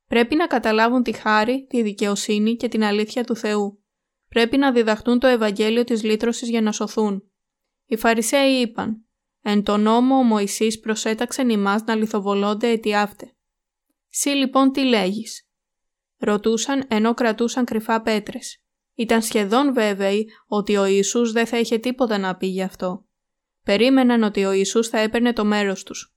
Πρέπει 0.07 0.35
να 0.35 0.47
καταλάβουν 0.47 1.03
τη 1.03 1.11
χάρη, 1.11 1.65
τη 1.69 1.81
δικαιοσύνη 1.81 2.55
και 2.55 2.67
την 2.67 2.83
αλήθεια 2.83 3.23
του 3.23 3.35
Θεού. 3.35 3.83
Πρέπει 4.29 4.57
να 4.57 4.71
διδαχτούν 4.71 5.19
το 5.19 5.27
Ευαγγέλιο 5.27 5.83
της 5.83 6.03
λύτρωσης 6.03 6.49
για 6.49 6.61
να 6.61 6.71
σωθούν. 6.71 7.23
Οι 7.85 7.97
Φαρισαίοι 7.97 8.51
είπαν 8.51 9.05
Εν 9.45 9.63
το 9.63 9.77
νόμο 9.77 10.15
ο 10.15 10.23
Μωυσής 10.23 10.79
προσέταξεν 10.79 11.49
ημάς 11.49 11.83
να 11.83 11.95
λιθοβολώνται 11.95 12.67
αιτιάφτε. 12.67 13.35
Συ 14.09 14.29
λοιπόν 14.29 14.71
τι 14.71 14.83
λέγεις. 14.83 15.47
Ρωτούσαν 16.17 16.85
ενώ 16.87 17.13
κρατούσαν 17.13 17.65
κρυφά 17.65 18.01
πέτρες. 18.01 18.63
Ήταν 18.95 19.21
σχεδόν 19.21 19.73
βέβαιοι 19.73 20.29
ότι 20.47 20.77
ο 20.77 20.85
Ιησούς 20.85 21.31
δεν 21.31 21.45
θα 21.45 21.59
είχε 21.59 21.77
τίποτα 21.77 22.17
να 22.17 22.35
πει 22.35 22.47
γι' 22.47 22.61
αυτό. 22.61 23.05
Περίμεναν 23.63 24.23
ότι 24.23 24.45
ο 24.45 24.51
Ιησούς 24.51 24.87
θα 24.87 24.99
έπαιρνε 24.99 25.33
το 25.33 25.45
μέρος 25.45 25.83
τους. 25.83 26.15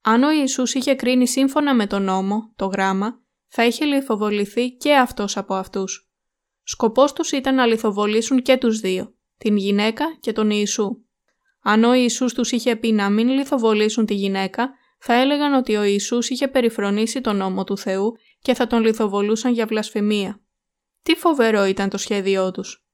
Αν 0.00 0.22
ο 0.22 0.30
Ιησούς 0.30 0.74
είχε 0.74 0.94
κρίνει 0.94 1.28
σύμφωνα 1.28 1.74
με 1.74 1.86
τον 1.86 2.02
νόμο, 2.02 2.52
το 2.56 2.66
γράμμα, 2.66 3.20
θα 3.46 3.64
είχε 3.64 3.84
λιθοβοληθεί 3.84 4.70
και 4.70 4.96
αυτός 4.96 5.36
από 5.36 5.54
αυτούς. 5.54 6.10
Σκοπός 6.62 7.12
τους 7.12 7.30
ήταν 7.32 7.54
να 7.54 7.66
λιθοβολήσουν 7.66 8.42
και 8.42 8.56
τους 8.56 8.80
δύο, 8.80 9.14
την 9.38 9.56
γυναίκα 9.56 10.16
και 10.20 10.32
τον 10.32 10.50
Ιησού. 10.50 11.05
Αν 11.68 11.84
ο 11.84 11.94
Ιησούς 11.94 12.34
τους 12.34 12.52
είχε 12.52 12.76
πει 12.76 12.92
να 12.92 13.10
μην 13.10 13.28
λιθοβολήσουν 13.28 14.06
τη 14.06 14.14
γυναίκα, 14.14 14.70
θα 14.98 15.14
έλεγαν 15.14 15.54
ότι 15.54 15.76
ο 15.76 15.82
Ιησούς 15.82 16.28
είχε 16.30 16.48
περιφρονήσει 16.48 17.20
τον 17.20 17.36
νόμο 17.36 17.64
του 17.64 17.78
Θεού 17.78 18.12
και 18.40 18.54
θα 18.54 18.66
τον 18.66 18.82
λιθοβολούσαν 18.82 19.52
για 19.52 19.66
βλασφημία. 19.66 20.40
Τι 21.02 21.14
φοβερό 21.14 21.64
ήταν 21.64 21.88
το 21.88 21.98
σχέδιό 21.98 22.50
τους. 22.50 22.86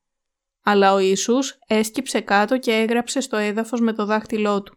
Αλλά 0.63 0.93
ο 0.93 0.99
Ιησούς 0.99 1.59
έσκυψε 1.67 2.21
κάτω 2.21 2.59
και 2.59 2.73
έγραψε 2.73 3.21
στο 3.21 3.37
έδαφος 3.37 3.81
με 3.81 3.93
το 3.93 4.05
δάχτυλό 4.05 4.63
του. 4.63 4.77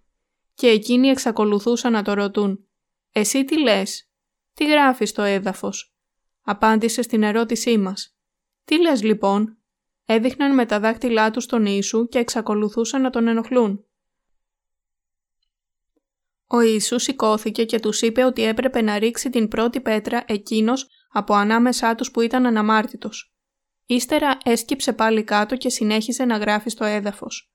Και 0.53 0.67
εκείνοι 0.67 1.07
εξακολουθούσαν 1.07 1.91
να 1.91 2.01
το 2.01 2.13
ρωτούν. 2.13 2.67
«Εσύ 3.11 3.43
τι 3.43 3.59
λες» 3.59 4.09
«Τι 4.53 4.65
γράφεις 4.65 5.09
στο 5.09 5.21
έδαφος» 5.21 5.95
Απάντησε 6.41 7.01
στην 7.01 7.23
ερώτησή 7.23 7.77
μας. 7.77 8.17
«Τι 8.63 8.81
λες 8.81 9.03
λοιπόν» 9.03 9.57
Έδειχναν 10.05 10.53
με 10.53 10.65
τα 10.65 10.79
δάχτυλά 10.79 11.31
τους 11.31 11.45
τον 11.45 11.65
Ιησού 11.65 12.07
και 12.07 12.19
εξακολουθούσαν 12.19 13.01
να 13.01 13.09
τον 13.09 13.27
ενοχλούν. 13.27 13.85
Ο 16.47 16.61
Ιησούς 16.61 17.03
σηκώθηκε 17.03 17.65
και 17.65 17.79
τους 17.79 18.01
είπε 18.01 18.23
ότι 18.23 18.43
έπρεπε 18.43 18.81
να 18.81 18.99
ρίξει 18.99 19.29
την 19.29 19.47
πρώτη 19.47 19.81
πέτρα 19.81 20.23
εκείνος 20.27 20.87
από 21.11 21.33
ανάμεσά 21.33 21.95
τους 21.95 22.11
που 22.11 22.21
ήταν 22.21 22.45
αναμάρτητος. 22.45 23.33
Ύστερα 23.85 24.37
έσκυψε 24.43 24.93
πάλι 24.93 25.23
κάτω 25.23 25.55
και 25.55 25.69
συνέχισε 25.69 26.25
να 26.25 26.37
γράφει 26.37 26.69
στο 26.69 26.85
έδαφος. 26.85 27.51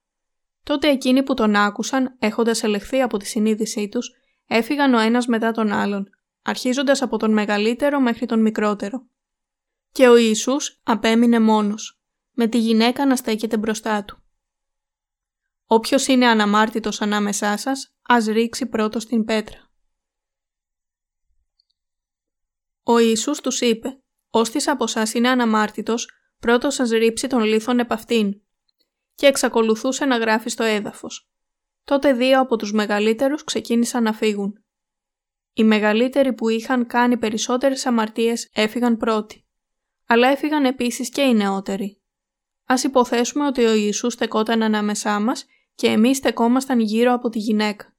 Τότε 0.62 0.88
εκείνοι 0.88 1.22
που 1.22 1.34
τον 1.34 1.56
άκουσαν, 1.56 2.16
έχοντας 2.18 2.62
ελεχθεί 2.62 3.00
από 3.00 3.16
τη 3.16 3.26
συνείδησή 3.26 3.88
τους, 3.88 4.10
έφυγαν 4.46 4.94
ο 4.94 4.98
ένας 4.98 5.26
μετά 5.26 5.52
τον 5.52 5.72
άλλον, 5.72 6.10
αρχίζοντας 6.42 7.02
από 7.02 7.16
τον 7.16 7.32
μεγαλύτερο 7.32 8.00
μέχρι 8.00 8.26
τον 8.26 8.40
μικρότερο. 8.40 9.06
Και 9.92 10.08
ο 10.08 10.16
Ιησούς 10.16 10.80
απέμεινε 10.82 11.40
μόνος, 11.40 11.99
με 12.42 12.48
τη 12.48 12.58
γυναίκα 12.58 13.06
να 13.06 13.16
στέκεται 13.16 13.58
μπροστά 13.58 14.04
του. 14.04 14.22
Όποιος 15.64 16.06
είναι 16.06 16.26
αναμάρτητος 16.26 17.00
ανάμεσά 17.00 17.56
σας, 17.56 17.94
ας 18.02 18.24
ρίξει 18.24 18.66
πρώτος 18.66 19.06
την 19.06 19.24
πέτρα. 19.24 19.70
Ο 22.82 22.98
Ιησούς 22.98 23.40
τους 23.40 23.60
είπε 23.60 24.02
«Όστις 24.30 24.68
από 24.68 24.86
σας 24.86 25.14
είναι 25.14 25.28
αναμάρτητος, 25.28 26.10
πρώτος 26.38 26.74
σας 26.74 26.90
ρίψει 26.90 27.26
τον 27.26 27.40
λίθον 27.42 27.78
επ' 27.78 27.92
αυτήν» 27.92 28.40
και 29.14 29.26
εξακολουθούσε 29.26 30.04
να 30.04 30.16
γράφει 30.16 30.48
στο 30.48 30.64
έδαφος. 30.64 31.30
Τότε 31.84 32.12
δύο 32.12 32.40
από 32.40 32.56
τους 32.56 32.72
μεγαλύτερους 32.72 33.44
ξεκίνησαν 33.44 34.02
να 34.02 34.12
φύγουν. 34.12 34.64
Οι 35.52 35.64
μεγαλύτεροι 35.64 36.32
που 36.32 36.48
είχαν 36.48 36.86
κάνει 36.86 37.18
περισσότερες 37.18 37.86
αμαρτίες 37.86 38.50
έφυγαν 38.52 38.96
πρώτοι. 38.96 39.46
Αλλά 40.06 40.28
έφυγαν 40.28 40.64
επίσης 40.64 41.10
και 41.10 41.22
οι 41.22 41.34
νεότεροι. 41.34 41.99
Ας 42.70 42.84
υποθέσουμε 42.84 43.46
ότι 43.46 43.64
ο 43.64 43.74
Ιησούς 43.74 44.12
στεκόταν 44.12 44.62
ανάμεσά 44.62 45.20
μας 45.20 45.46
και 45.74 45.86
εμείς 45.86 46.16
στεκόμασταν 46.16 46.80
γύρω 46.80 47.12
από 47.12 47.28
τη 47.28 47.38
γυναίκα. 47.38 47.96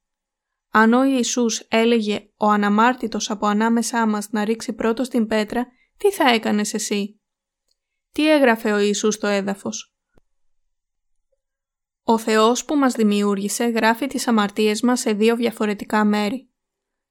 Αν 0.72 0.94
ο 0.94 1.04
Ιησούς 1.04 1.60
έλεγε 1.60 2.30
ο 2.38 2.48
αναμάρτητος 2.48 3.30
από 3.30 3.48
ανάμεσά 3.48 4.08
μας 4.08 4.30
να 4.32 4.44
ρίξει 4.44 4.74
πρώτος 4.74 5.10
την 5.10 5.28
πέτρα, 5.28 5.68
τι 5.98 6.12
θα 6.12 6.30
έκανες 6.30 6.74
εσύ; 6.74 7.22
Τι 8.12 8.32
έγραφε 8.32 8.72
ο 8.72 8.78
Ιησούς 8.78 9.16
στο 9.16 9.28
έδαφος; 9.28 9.96
Ο 12.04 12.18
Θεός 12.18 12.66
που 12.66 12.75
μας 12.75 12.94
δημιούργησε 12.94 13.63
γράφει 13.66 14.08
τις 14.08 14.28
αμαρτίες 14.28 14.82
μας 14.82 15.00
σε 15.00 15.13
δύο 15.13 15.36
διαφορετικά 15.36 16.06
μέρη. 16.06 16.50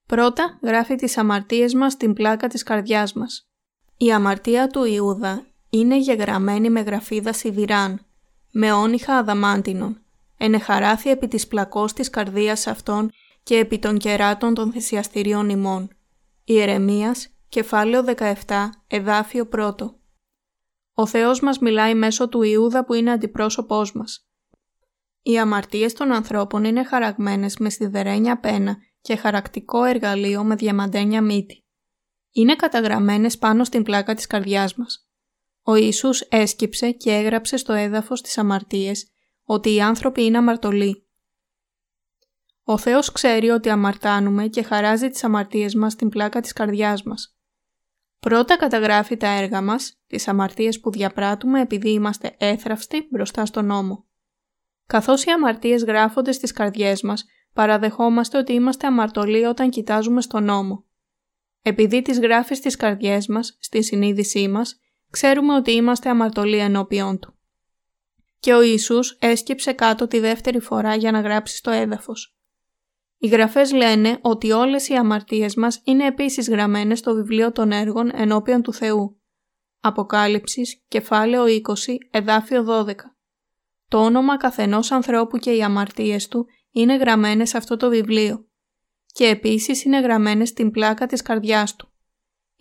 Πρώτα 0.07 0.59
γράφει 0.63 0.95
τις 0.95 1.17
αμαρτίες 1.17 1.73
μας 1.73 1.93
στην 1.93 2.13
πλάκα 2.13 2.47
της 2.47 2.63
καρδιάς 2.63 3.13
μας. 3.13 3.49
Η 3.97 4.11
αμαρτία 4.11 4.67
του 4.67 4.83
Ιούδα 4.83 5.50
είναι 5.73 5.97
γεγραμμένη 5.97 6.69
με 6.69 6.81
γραφίδα 6.81 7.33
σιδηράν, 7.33 8.05
με 8.51 8.71
όνυχα 8.71 9.17
αδαμάντινων, 9.17 10.01
ενεχαράθη 10.37 11.09
επί 11.09 11.27
της 11.27 11.47
πλακός 11.47 11.93
της 11.93 12.09
καρδίας 12.09 12.67
αυτών 12.67 13.11
και 13.43 13.55
επί 13.55 13.79
των 13.79 13.97
κεράτων 13.97 14.53
των 14.53 14.71
θυσιαστηρίων 14.71 15.49
ημών. 15.49 15.89
Ιερεμίας, 16.43 17.29
κεφάλαιο 17.49 18.03
17, 18.03 18.69
εδάφιο 18.87 19.49
1. 19.55 19.73
Ο 20.93 21.05
Θεός 21.05 21.39
μας 21.39 21.59
μιλάει 21.59 21.95
μέσω 21.95 22.29
του 22.29 22.41
Ιούδα 22.41 22.85
που 22.85 22.93
είναι 22.93 23.11
αντιπρόσωπός 23.11 23.93
μας. 23.93 24.27
Οι 25.21 25.39
αμαρτίες 25.39 25.93
των 25.93 26.11
ανθρώπων 26.11 26.63
είναι 26.63 26.83
χαραγμένες 26.83 27.57
με 27.57 27.69
σιδερένια 27.69 28.39
πένα 28.39 28.77
και 29.01 29.15
χαρακτικό 29.15 29.83
εργαλείο 29.83 30.43
με 30.43 30.55
διαμαντένια 30.55 31.21
μύτη. 31.21 31.63
Είναι 32.31 32.55
καταγραμμένες 32.55 33.37
πάνω 33.37 33.63
στην 33.63 33.83
πλάκα 33.83 34.13
της 34.13 34.27
καρδιάς 34.27 34.75
μας. 34.75 35.10
Ο 35.63 35.75
Ιησούς 35.75 36.21
έσκυψε 36.21 36.91
και 36.91 37.11
έγραψε 37.11 37.57
στο 37.57 37.73
έδαφος 37.73 38.21
τις 38.21 38.37
αμαρτίες 38.37 39.07
ότι 39.43 39.73
οι 39.73 39.81
άνθρωποι 39.81 40.23
είναι 40.23 40.37
αμαρτωλοί 40.37 41.07
Ο 42.63 42.77
Θεός 42.77 43.11
ξέρει 43.11 43.49
ότι 43.49 43.69
αμαρτάνουμε 43.69 44.47
και 44.47 44.63
χαράζει 44.63 45.09
τις 45.09 45.23
αμαρτίες 45.23 45.75
μας 45.75 45.93
στην 45.93 46.09
πλάκα 46.09 46.41
της 46.41 46.53
καρδιάς 46.53 47.03
μας. 47.03 47.35
Πρώτα 48.19 48.57
καταγράφει 48.57 49.17
τα 49.17 49.27
έργα 49.27 49.61
μας, 49.61 50.01
τις 50.07 50.27
αμαρτίες 50.27 50.79
που 50.79 50.91
διαπράττουμε 50.91 51.61
επειδή 51.61 51.89
είμαστε 51.89 52.35
έθραυστοι 52.37 53.07
μπροστά 53.11 53.45
στον 53.45 53.65
νόμο. 53.65 54.05
Καθώς 54.85 55.23
οι 55.23 55.31
αμαρτίες 55.31 55.83
γράφονται 55.83 56.31
στις 56.31 56.51
καρδιές 56.51 57.01
μας, 57.01 57.25
παραδεχόμαστε 57.53 58.37
ότι 58.37 58.53
είμαστε 58.53 58.87
αμαρτωλοί 58.87 59.45
όταν 59.45 59.69
κοιτάζουμε 59.69 60.21
στον 60.21 60.43
νόμο. 60.43 60.85
Επειδή 61.61 62.01
τις 62.01 62.19
γράφει 62.19 62.55
στις 62.55 62.75
καρδιές 62.75 63.27
μας, 63.27 63.57
στη 63.59 63.83
συνείδησή 63.83 64.47
μας, 64.47 64.79
ξέρουμε 65.11 65.55
ότι 65.55 65.71
είμαστε 65.71 66.09
αμαρτωλοί 66.09 66.57
ενώπιόν 66.57 67.19
Του. 67.19 67.33
Και 68.39 68.53
ο 68.53 68.61
Ιησούς 68.61 69.17
έσκυψε 69.19 69.73
κάτω 69.73 70.07
τη 70.07 70.19
δεύτερη 70.19 70.59
φορά 70.59 70.95
για 70.95 71.11
να 71.11 71.19
γράψει 71.19 71.55
στο 71.55 71.71
έδαφος. 71.71 72.35
Οι 73.17 73.27
γραφές 73.27 73.71
λένε 73.71 74.17
ότι 74.21 74.51
όλες 74.51 74.87
οι 74.87 74.93
αμαρτίες 74.93 75.55
μας 75.55 75.81
είναι 75.83 76.05
επίσης 76.05 76.49
γραμμένες 76.49 76.99
στο 76.99 77.13
βιβλίο 77.13 77.51
των 77.51 77.71
έργων 77.71 78.11
ενώπιον 78.13 78.61
του 78.61 78.73
Θεού. 78.73 79.21
Αποκάλυψης, 79.79 80.83
κεφάλαιο 80.87 81.45
20, 81.45 81.97
εδάφιο 82.11 82.63
12. 82.63 82.93
Το 83.87 83.97
όνομα 83.97 84.37
καθενός 84.37 84.91
ανθρώπου 84.91 85.37
και 85.37 85.51
οι 85.51 85.63
αμαρτίες 85.63 86.27
του 86.27 86.45
είναι 86.71 86.95
γραμμένες 86.95 87.49
σε 87.49 87.57
αυτό 87.57 87.77
το 87.77 87.89
βιβλίο 87.89 88.45
και 89.11 89.27
επίσης 89.27 89.83
είναι 89.83 89.99
γραμμένες 89.99 90.49
στην 90.49 90.71
πλάκα 90.71 91.05
της 91.05 91.21
καρδιάς 91.21 91.75
του. 91.75 91.90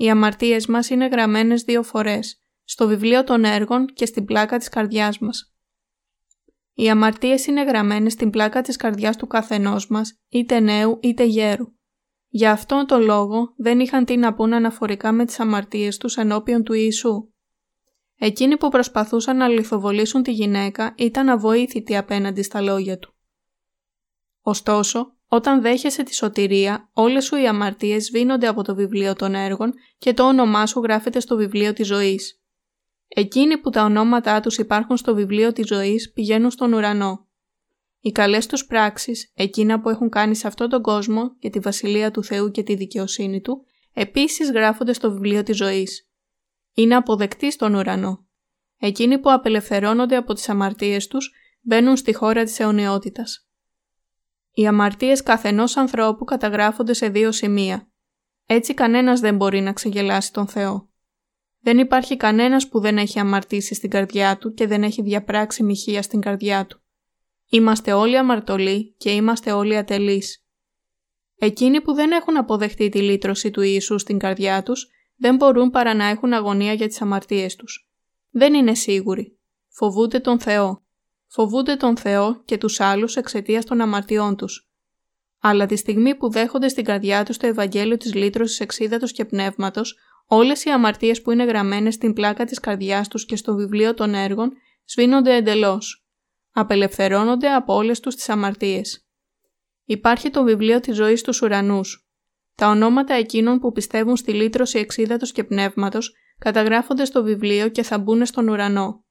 Οι 0.00 0.10
αμαρτίες 0.10 0.66
μας 0.66 0.90
είναι 0.90 1.06
γραμμένες 1.06 1.62
δύο 1.62 1.82
φορές, 1.82 2.42
στο 2.64 2.86
βιβλίο 2.86 3.24
των 3.24 3.44
έργων 3.44 3.86
και 3.86 4.06
στην 4.06 4.24
πλάκα 4.24 4.58
της 4.58 4.68
καρδιάς 4.68 5.18
μας. 5.18 5.54
Οι 6.74 6.90
αμαρτίες 6.90 7.46
είναι 7.46 7.64
γραμμένες 7.64 8.12
στην 8.12 8.30
πλάκα 8.30 8.62
της 8.62 8.76
καρδιάς 8.76 9.16
του 9.16 9.26
καθενός 9.26 9.88
μας, 9.88 10.20
είτε 10.28 10.60
νέου 10.60 10.98
είτε 11.02 11.24
γέρου. 11.24 11.64
Γι' 12.28 12.46
αυτόν 12.46 12.86
τον 12.86 13.02
λόγο 13.02 13.54
δεν 13.56 13.80
είχαν 13.80 14.04
τι 14.04 14.16
να 14.16 14.34
πούν 14.34 14.52
αναφορικά 14.52 15.12
με 15.12 15.24
τις 15.24 15.40
αμαρτίες 15.40 15.96
τους 15.96 16.16
ενώπιον 16.16 16.62
του 16.62 16.72
Ιησού. 16.72 17.32
Εκείνοι 18.18 18.56
που 18.56 18.68
προσπαθούσαν 18.68 19.36
να 19.36 19.48
λιθοβολήσουν 19.48 20.22
τη 20.22 20.32
γυναίκα 20.32 20.94
ήταν 20.96 21.28
αβοήθητοι 21.28 21.96
απέναντι 21.96 22.42
στα 22.42 22.60
λόγια 22.60 22.98
του. 22.98 23.14
Ωστόσο, 24.40 25.16
όταν 25.32 25.60
δέχεσαι 25.60 26.02
τη 26.02 26.14
σωτηρία, 26.14 26.90
όλες 26.92 27.24
σου 27.24 27.36
οι 27.36 27.46
αμαρτίες 27.46 28.04
σβήνονται 28.04 28.46
από 28.46 28.62
το 28.62 28.74
βιβλίο 28.74 29.14
των 29.14 29.34
έργων 29.34 29.72
και 29.98 30.14
το 30.14 30.28
όνομά 30.28 30.66
σου 30.66 30.80
γράφεται 30.80 31.20
στο 31.20 31.36
βιβλίο 31.36 31.72
της 31.72 31.86
ζωής. 31.86 32.40
Εκείνοι 33.08 33.58
που 33.58 33.70
τα 33.70 33.84
ονόματά 33.84 34.40
τους 34.40 34.58
υπάρχουν 34.58 34.96
στο 34.96 35.14
βιβλίο 35.14 35.52
της 35.52 35.66
ζωής 35.66 36.12
πηγαίνουν 36.12 36.50
στον 36.50 36.72
ουρανό. 36.72 37.26
Οι 38.00 38.12
καλές 38.12 38.46
τους 38.46 38.66
πράξεις, 38.66 39.32
εκείνα 39.34 39.80
που 39.80 39.88
έχουν 39.88 40.08
κάνει 40.08 40.34
σε 40.34 40.46
αυτόν 40.46 40.68
τον 40.68 40.82
κόσμο 40.82 41.36
για 41.38 41.50
τη 41.50 41.58
Βασιλεία 41.58 42.10
του 42.10 42.24
Θεού 42.24 42.50
και 42.50 42.62
τη 42.62 42.74
δικαιοσύνη 42.74 43.40
Του, 43.40 43.64
επίσης 43.92 44.50
γράφονται 44.50 44.92
στο 44.92 45.12
βιβλίο 45.12 45.42
της 45.42 45.56
ζωής. 45.56 46.08
Είναι 46.74 46.94
αποδεκτοί 46.94 47.52
στον 47.52 47.74
ουρανό. 47.74 48.26
Εκείνοι 48.78 49.18
που 49.18 49.30
απελευθερώνονται 49.32 50.16
από 50.16 50.34
τις 50.34 50.48
αμαρτίες 50.48 51.06
τους 51.06 51.32
μπαίνουν 51.60 51.96
στη 51.96 52.12
χώρα 52.12 52.44
της 52.44 52.60
αιωνιότητας. 52.60 53.49
Οι 54.60 54.66
αμαρτίες 54.66 55.22
καθενός 55.22 55.76
ανθρώπου 55.76 56.24
καταγράφονται 56.24 56.92
σε 56.92 57.08
δύο 57.08 57.32
σημεία. 57.32 57.88
Έτσι 58.46 58.74
κανένας 58.74 59.20
δεν 59.20 59.36
μπορεί 59.36 59.60
να 59.60 59.72
ξεγελάσει 59.72 60.32
τον 60.32 60.46
Θεό. 60.46 60.88
Δεν 61.60 61.78
υπάρχει 61.78 62.16
κανένας 62.16 62.68
που 62.68 62.80
δεν 62.80 62.98
έχει 62.98 63.18
αμαρτήσει 63.18 63.74
στην 63.74 63.90
καρδιά 63.90 64.38
του 64.38 64.52
και 64.52 64.66
δεν 64.66 64.82
έχει 64.82 65.02
διαπράξει 65.02 65.62
μοιχεία 65.62 66.02
στην 66.02 66.20
καρδιά 66.20 66.66
του. 66.66 66.82
Είμαστε 67.50 67.92
όλοι 67.92 68.18
αμαρτωλοί 68.18 68.94
και 68.98 69.10
είμαστε 69.10 69.52
όλοι 69.52 69.76
ατελείς. 69.76 70.44
Εκείνοι 71.38 71.80
που 71.80 71.92
δεν 71.92 72.10
έχουν 72.10 72.36
αποδεχτεί 72.36 72.88
τη 72.88 73.02
λύτρωση 73.02 73.50
του 73.50 73.60
Ιησού 73.60 73.98
στην 73.98 74.18
καρδιά 74.18 74.62
τους 74.62 74.88
δεν 75.16 75.36
μπορούν 75.36 75.70
παρά 75.70 75.94
να 75.94 76.04
έχουν 76.04 76.32
αγωνία 76.32 76.72
για 76.72 76.86
τις 76.86 77.00
αμαρτίες 77.00 77.56
τους. 77.56 77.90
Δεν 78.30 78.54
είναι 78.54 78.74
σίγουροι. 78.74 79.38
Φοβούνται 79.68 80.18
τον 80.18 80.40
Θεό 80.40 80.84
φοβούνται 81.30 81.76
τον 81.76 81.96
Θεό 81.96 82.42
και 82.44 82.58
τους 82.58 82.80
άλλους 82.80 83.16
εξαιτίας 83.16 83.64
των 83.64 83.80
αμαρτιών 83.80 84.36
τους. 84.36 84.70
Αλλά 85.40 85.66
τη 85.66 85.76
στιγμή 85.76 86.14
που 86.14 86.30
δέχονται 86.30 86.68
στην 86.68 86.84
καρδιά 86.84 87.24
τους 87.24 87.36
το 87.36 87.46
Ευαγγέλιο 87.46 87.96
της 87.96 88.14
λύτρωσης 88.14 88.60
εξίδατος 88.60 89.12
και 89.12 89.24
πνεύματος, 89.24 89.96
όλες 90.26 90.64
οι 90.64 90.70
αμαρτίες 90.70 91.22
που 91.22 91.30
είναι 91.30 91.44
γραμμένες 91.44 91.94
στην 91.94 92.12
πλάκα 92.12 92.44
της 92.44 92.60
καρδιάς 92.60 93.08
τους 93.08 93.26
και 93.26 93.36
στο 93.36 93.54
βιβλίο 93.54 93.94
των 93.94 94.14
έργων 94.14 94.52
σβήνονται 94.84 95.34
εντελώς. 95.34 96.04
Απελευθερώνονται 96.52 97.54
από 97.54 97.74
όλες 97.74 98.00
τους 98.00 98.14
τις 98.14 98.28
αμαρτίες. 98.28 99.06
Υπάρχει 99.84 100.30
το 100.30 100.42
βιβλίο 100.42 100.80
της 100.80 100.96
ζωής 100.96 101.20
στους 101.20 101.42
ουρανούς. 101.42 102.08
Τα 102.54 102.68
ονόματα 102.68 103.14
εκείνων 103.14 103.58
που 103.58 103.72
πιστεύουν 103.72 104.16
στη 104.16 104.32
λύτρωση 104.32 104.78
εξίδατος 104.78 105.32
και 105.32 105.44
πνεύματος 105.44 106.14
καταγράφονται 106.38 107.04
στο 107.04 107.22
βιβλίο 107.22 107.68
και 107.68 107.82
θα 107.82 107.98
μπουν 107.98 108.26
στον 108.26 108.48
ουρανό. 108.48 109.04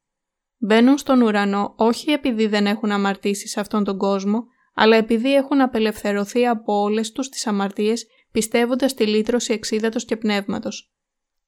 Μπαίνουν 0.61 0.97
στον 0.97 1.21
ουρανό 1.21 1.73
όχι 1.77 2.11
επειδή 2.11 2.47
δεν 2.47 2.65
έχουν 2.65 2.91
αμαρτήσει 2.91 3.47
σε 3.47 3.59
αυτόν 3.59 3.83
τον 3.83 3.97
κόσμο, 3.97 4.45
αλλά 4.73 4.95
επειδή 4.95 5.33
έχουν 5.33 5.61
απελευθερωθεί 5.61 6.47
από 6.47 6.81
όλες 6.81 7.11
τους 7.11 7.29
τις 7.29 7.47
αμαρτίες 7.47 8.05
πιστεύοντας 8.31 8.93
τη 8.93 9.07
λύτρωση 9.07 9.53
εξίδατος 9.53 10.05
και 10.05 10.17
πνεύματος. 10.17 10.93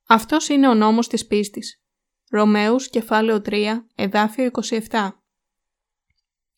Αυτός 0.07 0.49
είναι 0.49 0.67
ο 0.67 0.73
νόμος 0.73 1.07
της 1.07 1.27
πίστης. 1.27 1.83
Ρωμαίους, 2.29 2.89
κεφάλαιο 2.89 3.41
3, 3.41 3.85
εδάφιο 3.95 4.45
27. 4.45 5.21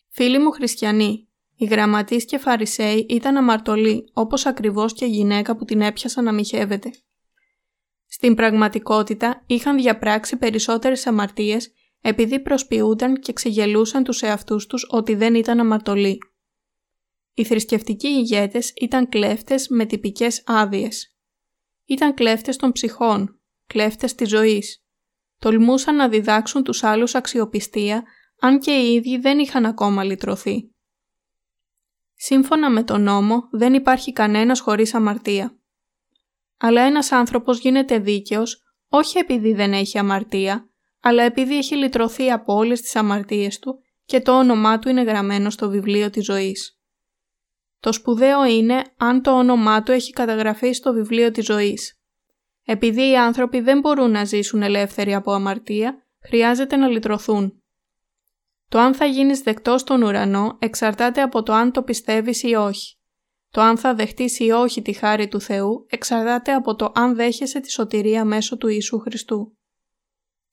Φίλοι 0.10 0.40
μου 0.40 0.52
χριστιανοί, 0.52 1.28
οι 1.56 1.66
γραμματείς 1.66 2.26
και 2.26 2.38
φαρισαίοι 2.38 3.06
ήταν 3.10 3.38
αμαρτωλοί, 3.38 4.10
όπως 4.14 4.46
ακριβώς 4.46 4.94
και 4.94 5.06
η 5.06 5.10
γυναίκα 5.10 5.56
που 5.56 5.66
την 5.66 5.82
έπιασα 5.82 6.22
να 6.22 6.32
μοιχεύεται. 6.32 6.92
Στην 8.08 8.36
πραγματικότητα 8.36 9.44
είχαν 9.46 9.76
διαπράξει 9.76 10.38
περισσότερες 10.38 11.08
αμαρτίες 11.08 11.72
επειδή 12.06 12.40
προσποιούνταν 12.40 13.20
και 13.20 13.34
ξεγελούσαν 13.34 14.04
τους 14.04 14.22
εαυτούς 14.22 14.68
τους 14.68 14.86
ότι 14.90 15.16
δεν 15.16 15.36
ήταν 15.36 15.60
αμαρτωλοί. 15.60 16.18
Οι 17.34 17.44
θρησκευτικοί 17.44 18.08
ηγέτες 18.08 18.74
ήταν 18.82 19.10
κλέφτες 19.10 19.68
με 19.68 19.86
τυπικές 19.86 20.44
άδειες. 20.46 21.18
Ήταν 21.86 22.14
κλέφτες 22.14 22.56
των 22.56 22.72
ψυχών, 22.72 23.40
κλέφτες 23.68 24.16
της 24.16 24.30
ζωής. 24.30 24.86
Τολμούσαν 25.40 25.96
να 25.96 26.10
διδάξουν 26.10 26.64
τους 26.64 26.84
άλλους 26.84 27.16
αξιοπιστία, 27.16 28.04
αν 28.40 28.60
και 28.60 28.72
οι 28.72 28.94
ίδιοι 28.94 29.18
δεν 29.18 29.40
είχαν 29.40 29.66
ακόμα 29.66 30.04
λυτρωθεί. 30.04 30.72
Σύμφωνα 32.14 32.70
με 32.70 32.84
τον 32.84 33.02
νόμο, 33.02 33.48
δεν 33.52 33.74
υπάρχει 33.74 34.14
κανένας 34.14 34.60
χωρίς 34.60 34.94
αμαρτία. 34.94 35.58
Αλλά 36.58 36.82
ένας 36.82 37.12
άνθρωπος 37.12 37.60
γίνεται 37.60 38.00
δίκαιος 38.00 38.64
όχι 38.88 39.18
επειδή 39.18 39.54
δεν 39.54 39.74
έχει 39.74 39.98
αμαρτία, 39.98 40.73
αλλά 41.06 41.24
επειδή 41.24 41.58
έχει 41.58 41.76
λυτρωθεί 41.76 42.32
από 42.32 42.54
όλες 42.54 42.82
τις 42.82 42.96
αμαρτίες 42.96 43.60
του 43.60 43.80
και 44.06 44.22
το 44.22 44.38
όνομά 44.38 44.80
του 44.80 44.90
είναι 44.90 45.02
γραμμένο 45.02 45.50
στο 45.50 45.70
βιβλίο 45.70 46.10
της 46.10 46.26
ζωής. 46.26 46.78
Το 47.80 47.92
σπουδαίο 47.92 48.46
είναι 48.46 48.84
αν 48.98 49.22
το 49.22 49.38
όνομά 49.38 49.84
του 49.84 49.92
έχει 49.92 50.12
καταγραφεί 50.12 50.72
στο 50.72 50.94
βιβλίο 50.94 51.32
της 51.32 51.46
ζωής. 51.46 52.00
Επειδή 52.64 53.10
οι 53.10 53.18
άνθρωποι 53.18 53.60
δεν 53.60 53.80
μπορούν 53.80 54.12
να 54.12 54.24
ζήσουν 54.24 54.62
ελεύθεροι 54.62 55.14
από 55.14 55.32
αμαρτία, 55.32 56.08
χρειάζεται 56.28 56.76
να 56.76 56.88
λυτρωθούν. 56.88 57.64
Το 58.70 58.80
αν 58.80 58.94
θα 58.94 59.06
γίνεις 59.06 59.42
δεκτός 59.42 59.82
στον 59.82 60.02
ουρανό 60.02 60.58
εξαρτάται 60.60 61.22
από 61.22 61.44
το 61.44 61.54
αν 61.54 61.72
το 61.72 61.84
πιστεύεις 61.84 62.44
ή 62.44 62.54
όχι. 62.54 62.98
Το 63.50 63.62
αν 63.62 63.78
θα 63.78 63.94
δεχτείς 63.94 64.40
ή 64.40 64.52
όχι 64.52 64.82
τη 64.82 64.94
χάρη 64.94 65.28
του 65.28 65.42
Θεού 65.42 65.86
εξαρτάται 65.90 66.54
από 66.54 66.76
το 66.76 66.92
αν 66.96 67.16
δέχεσαι 67.16 67.60
τη 67.60 67.72
σωτηρία 67.72 68.26
μέσω 68.26 68.58
του 68.58 68.68
Ιησού 68.68 69.00
Χριστού. 69.00 69.58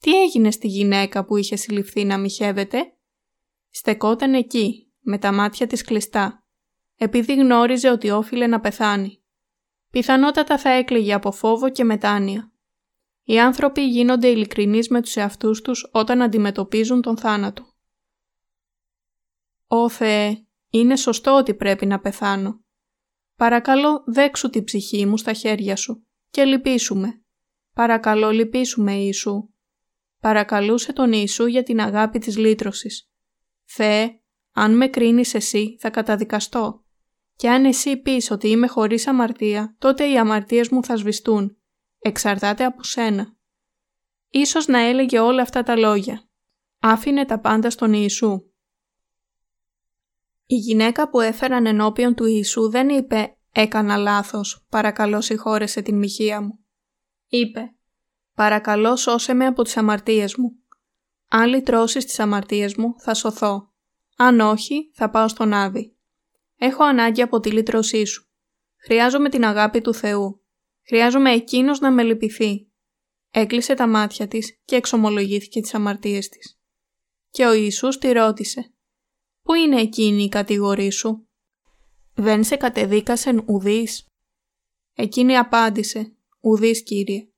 Τι 0.01 0.23
έγινε 0.23 0.51
στη 0.51 0.67
γυναίκα 0.67 1.25
που 1.25 1.37
είχε 1.37 1.57
συλληφθεί 1.57 2.05
να 2.05 2.19
μοιχεύεται; 2.19 2.95
Στεκόταν 3.71 4.35
εκεί, 4.35 4.93
με 5.01 5.19
τα 5.19 5.33
μάτια 5.33 5.67
της 5.67 5.83
κλειστά, 5.83 6.45
επειδή 6.97 7.35
γνώριζε 7.35 7.91
ότι 7.91 8.11
όφιλε 8.11 8.47
να 8.47 8.61
πεθάνει. 8.61 9.23
Πιθανότατα 9.91 10.59
θα 10.59 10.71
έκλαιγε 10.71 11.13
από 11.13 11.33
φόβο 11.33 11.71
και 11.71 11.85
μετάνοια. 11.85 12.53
Οι 13.23 13.41
άνθρωποι 13.41 13.87
γίνονται 13.87 14.29
ειλικρινείς 14.29 14.89
με 14.89 15.03
τους 15.03 15.17
εαυτούς 15.17 15.63
τους 15.63 15.91
όταν 15.93 16.23
αντιμετωπίζουν 16.23 17.03
τον 17.03 17.17
θάνατο. 17.17 17.65
«Ω 19.67 19.89
Θεέ, 19.89 20.45
είναι 20.71 20.97
σωστό 20.97 21.37
ότι 21.37 21.55
πρέπει 21.55 21.87
να 21.87 22.01
πεθάνω. 22.01 22.65
Παρακαλώ 23.37 24.03
δέξου 24.07 24.51
την 24.51 24.65
ψυχή 24.65 25.07
μου 25.07 25.17
στα 25.17 25.33
χέρια 25.33 25.77
σου 25.77 26.07
και 26.31 26.45
λυπήσουμε. 26.45 27.23
Παρακαλώ 27.75 28.31
λυπήσουμε 28.31 28.93
Ιησού 28.93 29.51
παρακαλούσε 30.21 30.93
τον 30.93 31.13
Ιησού 31.13 31.47
για 31.47 31.63
την 31.63 31.81
αγάπη 31.81 32.19
της 32.19 32.37
λύτρωσης. 32.37 33.11
«Θεέ, 33.65 34.21
αν 34.53 34.77
με 34.77 34.87
κρίνεις 34.87 35.35
εσύ 35.35 35.77
θα 35.81 35.91
καταδικαστώ 35.91 36.85
και 37.37 37.51
αν 37.51 37.65
εσύ 37.65 37.97
πεις 37.97 38.31
ότι 38.31 38.49
είμαι 38.49 38.67
χωρίς 38.67 39.07
αμαρτία, 39.07 39.75
τότε 39.79 40.11
οι 40.11 40.19
αμαρτίες 40.19 40.69
μου 40.69 40.85
θα 40.85 40.97
σβηστούν. 40.97 41.57
Εξαρτάται 41.99 42.65
από 42.65 42.83
σένα». 42.83 43.37
Ίσως 44.29 44.67
να 44.67 44.79
έλεγε 44.79 45.19
όλα 45.19 45.43
αυτά 45.43 45.63
τα 45.63 45.77
λόγια. 45.77 46.29
Άφηνε 46.81 47.25
τα 47.25 47.41
πάντα 47.41 47.71
στον 47.71 47.93
Ιησού. 47.93 48.45
Η 50.47 50.55
γυναίκα 50.55 51.09
που 51.11 51.21
έφεραν 51.21 51.67
ενώπιον 51.67 52.15
του 52.15 52.25
Ιησού 52.25 52.71
δεν 52.71 52.89
είπε 52.89 53.37
«Έκανα 53.53 53.97
λάθος, 53.97 54.67
παρακαλώ 54.69 55.21
συγχώρεσε 55.21 55.83
την 55.83 55.99
μοιχεία 55.99 56.41
μου». 56.41 56.59
Είπε 57.27 57.75
«Παρακαλώ 58.41 58.97
σώσε 58.97 59.35
με 59.35 59.47
από 59.47 59.63
τις 59.63 59.77
αμαρτίες 59.77 60.37
μου. 60.37 60.53
Αν 61.29 61.49
λυτρώσεις 61.49 62.05
τις 62.05 62.19
αμαρτίες 62.19 62.75
μου 62.75 62.95
θα 62.99 63.15
σωθώ. 63.15 63.73
Αν 64.17 64.41
όχι 64.41 64.91
θα 64.95 65.11
πάω 65.11 65.29
στον 65.29 65.53
Άδη. 65.53 65.97
Έχω 66.57 66.85
ανάγκη 66.85 67.23
από 67.23 67.41
τη 67.41 67.51
λύτρωσή 67.51 68.05
σου. 68.05 68.29
Χρειάζομαι 68.85 69.29
την 69.29 69.45
αγάπη 69.45 69.81
του 69.81 69.95
Θεού. 69.95 70.45
Χρειάζομαι 70.87 71.33
Εκείνος 71.33 71.81
να 71.81 71.91
με 71.91 72.03
λυπηθεί. 72.03 72.71
Έκλεισε 73.31 73.75
τα 73.75 73.87
μάτια 73.87 74.29
της 74.29 74.61
και 74.65 74.77
εξομολογήθηκε 74.77 75.61
τις 75.61 75.75
αμαρτίες 75.75 76.29
της. 76.29 76.59
Και 77.31 77.47
ο 77.47 77.53
Ιησούς 77.53 77.99
τη 77.99 78.13
ρώτησε 78.13 78.75
«Πού 79.43 79.55
είναι 79.55 79.81
εκείνη 79.81 80.23
η 80.23 80.29
κατηγορή 80.29 80.91
σου» 80.91 81.29
«Δεν 82.15 82.45
σε 82.45 82.57
κατεδίκασεν 82.57 83.45
ουδής» 83.47 84.07
Εκείνη 84.95 85.37
απάντησε 85.37 86.17
«Ουδής 86.41 86.83
Κύριε» 86.83 87.30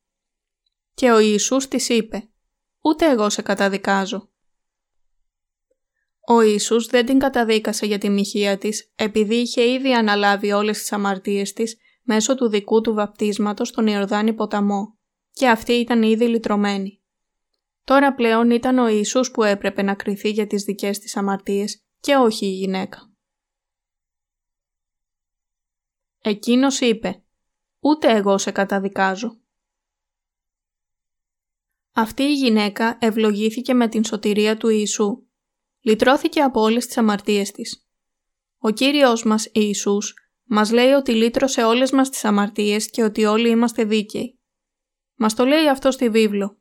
Και 0.94 1.10
ο 1.10 1.18
Ιησούς 1.18 1.68
της 1.68 1.88
είπε 1.88 2.28
«Ούτε 2.80 3.10
εγώ 3.10 3.30
σε 3.30 3.42
καταδικάζω». 3.42 4.30
Ο 6.26 6.40
Ιησούς 6.40 6.86
δεν 6.86 7.06
την 7.06 7.18
καταδίκασε 7.18 7.86
για 7.86 7.98
τη 7.98 8.08
μοιχεία 8.08 8.58
της 8.58 8.92
επειδή 8.94 9.34
είχε 9.34 9.70
ήδη 9.72 9.94
αναλάβει 9.94 10.52
όλες 10.52 10.78
τις 10.78 10.92
αμαρτίες 10.92 11.52
της 11.52 11.76
μέσω 12.02 12.34
του 12.34 12.48
δικού 12.48 12.80
του 12.80 12.94
βαπτίσματος 12.94 13.68
στον 13.68 13.86
Ιορδάνη 13.86 14.32
ποταμό 14.32 14.98
και 15.32 15.48
αυτή 15.48 15.72
ήταν 15.72 16.02
ήδη 16.02 16.28
λυτρωμένη. 16.28 17.02
Τώρα 17.84 18.14
πλέον 18.14 18.50
ήταν 18.50 18.78
ο 18.78 18.88
Ιησούς 18.88 19.30
που 19.30 19.42
έπρεπε 19.42 19.82
να 19.82 19.94
κριθεί 19.94 20.30
για 20.30 20.46
τις 20.46 20.62
δικές 20.62 20.98
της 20.98 21.16
αμαρτίες 21.16 21.84
και 22.00 22.14
όχι 22.14 22.46
η 22.46 22.52
γυναίκα. 22.52 23.12
Εκείνος 26.22 26.80
είπε 26.80 27.22
«Ούτε 27.80 28.16
εγώ 28.16 28.38
σε 28.38 28.50
καταδικάζω». 28.50 29.41
Αυτή 31.94 32.22
η 32.22 32.34
γυναίκα 32.34 32.98
ευλογήθηκε 33.00 33.74
με 33.74 33.88
την 33.88 34.04
σωτηρία 34.04 34.56
του 34.56 34.68
Ιησού. 34.68 35.26
Λυτρώθηκε 35.80 36.40
από 36.40 36.60
όλες 36.60 36.86
τις 36.86 36.96
αμαρτίες 36.96 37.50
της. 37.50 37.86
Ο 38.58 38.70
Κύριος 38.70 39.24
μας 39.24 39.48
Ιησούς 39.52 40.14
μας 40.44 40.70
λέει 40.70 40.90
ότι 40.90 41.12
λύτρωσε 41.12 41.62
όλες 41.62 41.90
μας 41.90 42.10
τις 42.10 42.24
αμαρτίες 42.24 42.90
και 42.90 43.02
ότι 43.02 43.24
όλοι 43.24 43.48
είμαστε 43.48 43.84
δίκαιοι. 43.84 44.40
Μας 45.16 45.34
το 45.34 45.44
λέει 45.44 45.68
αυτό 45.68 45.90
στη 45.90 46.08
βίβλο. 46.08 46.58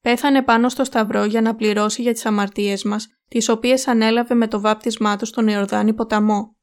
Πέθανε 0.00 0.42
πάνω 0.42 0.68
στο 0.68 0.84
σταυρό 0.84 1.24
για 1.24 1.40
να 1.40 1.54
πληρώσει 1.54 2.02
για 2.02 2.12
τις 2.12 2.26
αμαρτίες 2.26 2.82
μας, 2.82 3.06
τις 3.28 3.48
οποίες 3.48 3.88
ανέλαβε 3.88 4.34
με 4.34 4.48
το 4.48 4.60
βάπτισμά 4.60 5.16
του 5.16 5.26
στον 5.26 5.48
Ιορδάνη 5.48 5.94
ποταμό. 5.94 6.56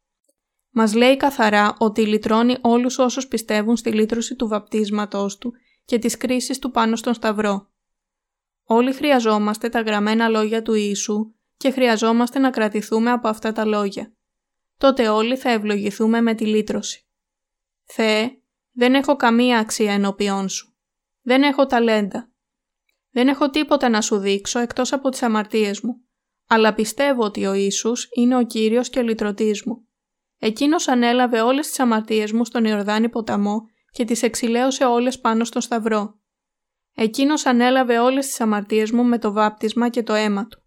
Μας 0.70 0.94
λέει 0.94 1.18
καθαρά 1.18 1.76
ότι 1.80 2.06
λυτρώνει 2.06 2.56
όλους 2.62 2.98
όσους 2.98 3.28
πιστεύουν 3.28 3.78
στη 3.78 3.92
λύτρωση 3.92 4.36
του 4.36 4.48
βαπτίσματός 4.48 5.38
του 5.38 5.54
και 5.86 6.00
της 6.00 6.18
κρίσης 6.18 6.60
του 6.60 6.72
πάνω 6.72 6.96
στον 6.96 7.13
σταυρό. 7.13 7.69
Όλοι 8.72 8.94
χρειαζόμαστε 8.94 9.70
τα 9.70 9.82
γραμμένα 9.82 10.28
λόγια 10.28 10.62
του 10.62 10.74
Ιησού 10.74 11.34
και 11.58 11.72
χρειαζόμαστε 11.72 12.40
να 12.40 12.50
κρατηθούμε 12.50 13.12
από 13.12 13.28
αυτά 13.28 13.52
τα 13.52 13.66
λόγια. 13.66 14.14
Τότε 14.78 15.08
όλοι 15.08 15.38
θα 15.38 15.50
ευλογηθούμε 15.50 16.22
με 16.22 16.34
τη 16.34 16.46
λύτρωση. 16.46 17.08
Θεέ, 17.84 18.42
δεν 18.72 18.94
έχω 18.94 19.16
καμία 19.16 19.60
αξία 19.60 19.94
ενώπιόν 19.94 20.50
σου. 20.50 20.78
Δεν 21.22 21.44
έχω 21.44 21.66
ταλέντα. 21.66 22.32
Δεν 23.10 23.28
έχω 23.28 23.50
τίποτα 23.50 23.90
να 23.90 24.02
σου 24.02 24.18
δείξω 24.18 24.60
εκτός 24.60 24.94
από 24.94 25.10
τις 25.10 25.22
αμαρτίες 25.22 25.82
μου. 25.82 26.02
Αλλά 26.48 26.74
πιστεύω 26.74 27.24
ότι 27.24 27.46
ο 27.46 27.54
Ιησούς 27.54 28.08
είναι 28.16 28.38
ο 28.38 28.46
Κύριος 28.46 28.90
και 28.90 29.00
ο 29.00 29.02
λυτρωτής 29.02 29.64
μου. 29.66 29.88
Εκείνος 30.38 30.88
ανέλαβε 30.88 31.42
όλες 31.42 31.68
τις 31.68 31.80
αμαρτίες 31.80 32.32
μου 32.32 32.46
στον 32.46 32.66
Ιορδάνη 32.66 33.10
ποταμό 33.10 33.62
και 33.92 34.06
τις 34.06 34.24
εξηλαίωσε 34.24 34.86
όλες 34.86 35.20
πάνω 35.20 35.44
στο 35.44 35.60
σταυρό. 35.62 36.19
Εκείνος 37.02 37.46
ανέλαβε 37.46 38.00
όλες 38.00 38.26
τις 38.26 38.42
αμαρτίες 38.42 38.92
μου 38.92 39.04
με 39.04 39.20
το 39.20 39.32
βάπτισμα 39.32 39.90
και 39.90 40.04
το 40.04 40.14
αίμα 40.14 40.48
του. 40.48 40.64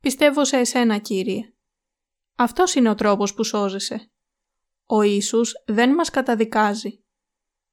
Πιστεύω 0.00 0.44
σε 0.44 0.56
εσένα, 0.56 0.98
Κύριε. 0.98 1.52
Αυτός 2.36 2.74
είναι 2.74 2.88
ο 2.88 2.94
τρόπος 2.94 3.34
που 3.34 3.44
σώζεσαι. 3.44 4.10
Ο 4.86 5.02
Ιησούς 5.02 5.52
δεν 5.66 5.94
μας 5.94 6.10
καταδικάζει 6.10 7.04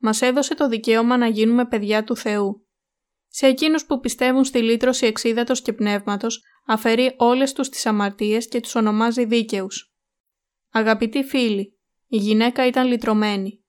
μας 0.02 0.22
έδωσε 0.22 0.56
το 0.56 0.68
δικαίωμα 0.68 1.18
να 1.18 1.28
γίνουμε 1.28 1.66
παιδιά 1.66 2.04
του 2.04 2.16
Θεού. 2.16 2.68
Σε 3.28 3.48
εκείνους 3.48 3.86
που 3.86 4.00
πιστεύουν 4.00 4.44
στη 4.44 4.62
λύτρωση 4.62 5.06
εξίδατος 5.06 5.62
και 5.62 5.74
πνεύματος, 5.74 6.44
αφαιρεί 6.66 7.16
όλες 7.18 7.54
τους 7.54 7.70
τις 7.70 7.86
αμαρτίες 7.86 8.48
και 8.48 8.60
τους 8.60 8.76
ονομάζει 8.76 9.26
δίκαιους. 9.26 9.94
Αγαπητοί 10.72 11.24
φίλοι, 11.24 11.80
η 12.08 12.18
γυναίκα 12.18 12.68
ήταν 12.68 12.88
λυτρωμένη. 12.88 13.61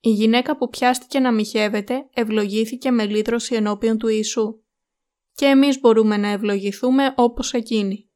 Η 0.00 0.10
γυναίκα 0.10 0.56
που 0.56 0.68
πιάστηκε 0.68 1.20
να 1.20 1.32
μοιχεύεται 1.32 2.08
ευλογήθηκε 2.14 2.90
με 2.90 3.06
λύτρωση 3.06 3.54
ενώπιον 3.54 3.98
του 3.98 4.08
Ιησού. 4.08 4.62
Και 5.34 5.46
εμείς 5.46 5.80
μπορούμε 5.80 6.16
να 6.16 6.28
ευλογηθούμε 6.28 7.14
όπως 7.16 7.52
εκείνη. 7.52 8.10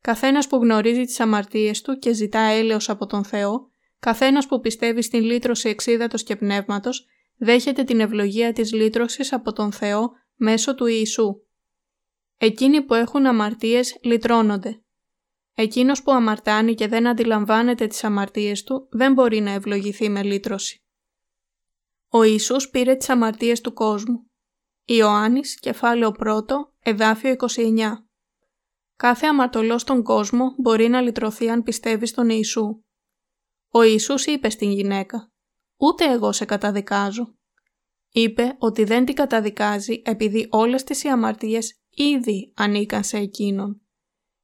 Καθένας 0.00 0.46
που 0.46 0.56
γνωρίζει 0.56 1.04
τις 1.04 1.20
αμαρτίες 1.20 1.82
του 1.82 1.98
και 1.98 2.12
ζητά 2.12 2.40
έλεος 2.40 2.88
από 2.88 3.06
τον 3.06 3.24
Θεό, 3.24 3.70
Καθένας 4.00 4.46
που 4.46 4.60
πιστεύει 4.60 5.02
στην 5.02 5.22
λύτρωση 5.22 5.68
εξίδατος 5.68 6.22
και 6.22 6.36
πνεύματος 6.36 7.06
δέχεται 7.36 7.84
την 7.84 8.00
ευλογία 8.00 8.52
της 8.52 8.72
λύτρωσης 8.72 9.32
από 9.32 9.52
τον 9.52 9.72
Θεό 9.72 10.10
μέσω 10.34 10.74
του 10.74 10.86
Ιησού. 10.86 11.42
Εκείνοι 12.38 12.82
που 12.82 12.94
έχουν 12.94 13.26
αμαρτίες 13.26 13.98
λυτρώνονται. 14.02 14.82
Εκείνος 15.54 16.02
που 16.02 16.12
αμαρτάνει 16.12 16.74
και 16.74 16.88
δεν 16.88 17.06
αντιλαμβάνεται 17.06 17.86
τις 17.86 18.04
αμαρτίες 18.04 18.62
του 18.62 18.88
δεν 18.90 19.12
μπορεί 19.12 19.40
να 19.40 19.50
ευλογηθεί 19.50 20.08
με 20.08 20.22
λύτρωση. 20.22 20.82
Ο 22.10 22.22
Ιησούς 22.22 22.70
πήρε 22.70 22.94
τις 22.94 23.08
αμαρτίες 23.08 23.60
του 23.60 23.72
κόσμου. 23.72 24.30
Ιωάννης, 24.84 25.58
κεφάλαιο 25.60 26.12
1, 26.18 26.42
εδάφιο 26.82 27.30
29. 27.30 28.08
Κάθε 28.96 29.26
αμαρτωλός 29.26 29.80
στον 29.80 30.02
κόσμο 30.02 30.54
μπορεί 30.58 30.88
να 30.88 31.00
λυτρωθεί 31.00 31.50
αν 31.50 31.62
πιστεύει 31.62 32.06
στον 32.06 32.28
Ιησού. 32.28 32.82
Ο 33.68 33.82
Ιησούς 33.82 34.26
είπε 34.26 34.50
στην 34.50 34.70
γυναίκα 34.70 35.32
«Ούτε 35.76 36.12
εγώ 36.12 36.32
σε 36.32 36.44
καταδικάζω». 36.44 37.34
Είπε 38.10 38.56
ότι 38.58 38.84
δεν 38.84 39.04
την 39.04 39.14
καταδικάζει 39.14 40.02
επειδή 40.04 40.46
όλες 40.50 40.84
τις 40.84 41.04
οι 41.04 41.08
αμαρτίες 41.08 41.80
ήδη 41.90 42.52
ανήκαν 42.56 43.04
σε 43.04 43.16
Εκείνον. 43.16 43.80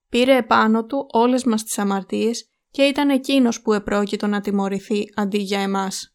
Πήρε 0.08 0.36
επάνω 0.36 0.84
του 0.84 1.06
όλες 1.12 1.44
μας 1.44 1.64
τις 1.64 1.78
αμαρτίες 1.78 2.48
και 2.70 2.82
ήταν 2.82 3.10
Εκείνος 3.10 3.62
που 3.62 3.72
επρόκειτο 3.72 4.26
να 4.26 4.40
τιμωρηθεί 4.40 5.04
αντί 5.14 5.38
για 5.38 5.60
εμάς. 5.60 6.13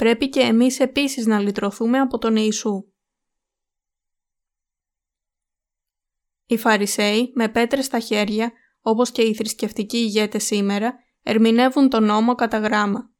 Πρέπει 0.00 0.28
και 0.28 0.40
εμείς 0.40 0.80
επίσης 0.80 1.26
να 1.26 1.38
λυτρωθούμε 1.38 1.98
από 1.98 2.18
τον 2.18 2.36
Ιησού. 2.36 2.84
Οι 6.46 6.56
Φαρισαίοι 6.56 7.32
με 7.34 7.48
πέτρες 7.48 7.84
στα 7.84 7.98
χέρια 7.98 8.52
όπως 8.80 9.10
και 9.10 9.22
οι 9.22 9.34
θρησκευτικοί 9.34 9.96
ηγέτες 9.96 10.44
σήμερα, 10.44 10.94
ερμηνεύουν 11.22 11.88
τον 11.88 12.04
νόμο 12.04 12.34
κατά 12.34 12.58
γράμμα. 12.58 13.10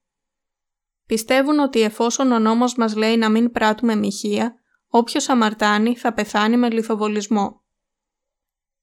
Πιστεύουν 1.07 1.59
ότι 1.59 1.81
εφόσον 1.81 2.33
ο 2.33 2.39
νόμος 2.39 2.75
μας 2.75 2.97
λέει 2.97 3.17
να 3.17 3.31
μην 3.31 3.51
πράττουμε 3.51 3.95
μοιχεία, 3.95 4.55
όποιος 4.89 5.29
αμαρτάνει 5.29 5.97
θα 5.97 6.13
πεθάνει 6.13 6.57
με 6.57 6.71
λιθοβολισμό. 6.71 7.63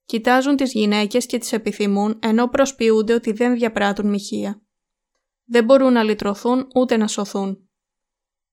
Κοιτάζουν 0.05 0.55
τις 0.55 0.71
γυναίκες 0.71 1.25
και 1.25 1.37
τις 1.37 1.53
επιθυμούν 1.53 2.19
ενώ 2.21 2.47
προσποιούνται 2.47 3.13
ότι 3.13 3.31
δεν 3.31 3.53
διαπράττουν 3.53 4.09
μοιχεία. 4.09 4.61
Δεν 5.45 5.63
μπορούν 5.63 5.93
να 5.93 6.03
λυτρωθούν 6.03 6.67
ούτε 6.75 6.97
να 6.97 7.07
σωθούν. 7.07 7.66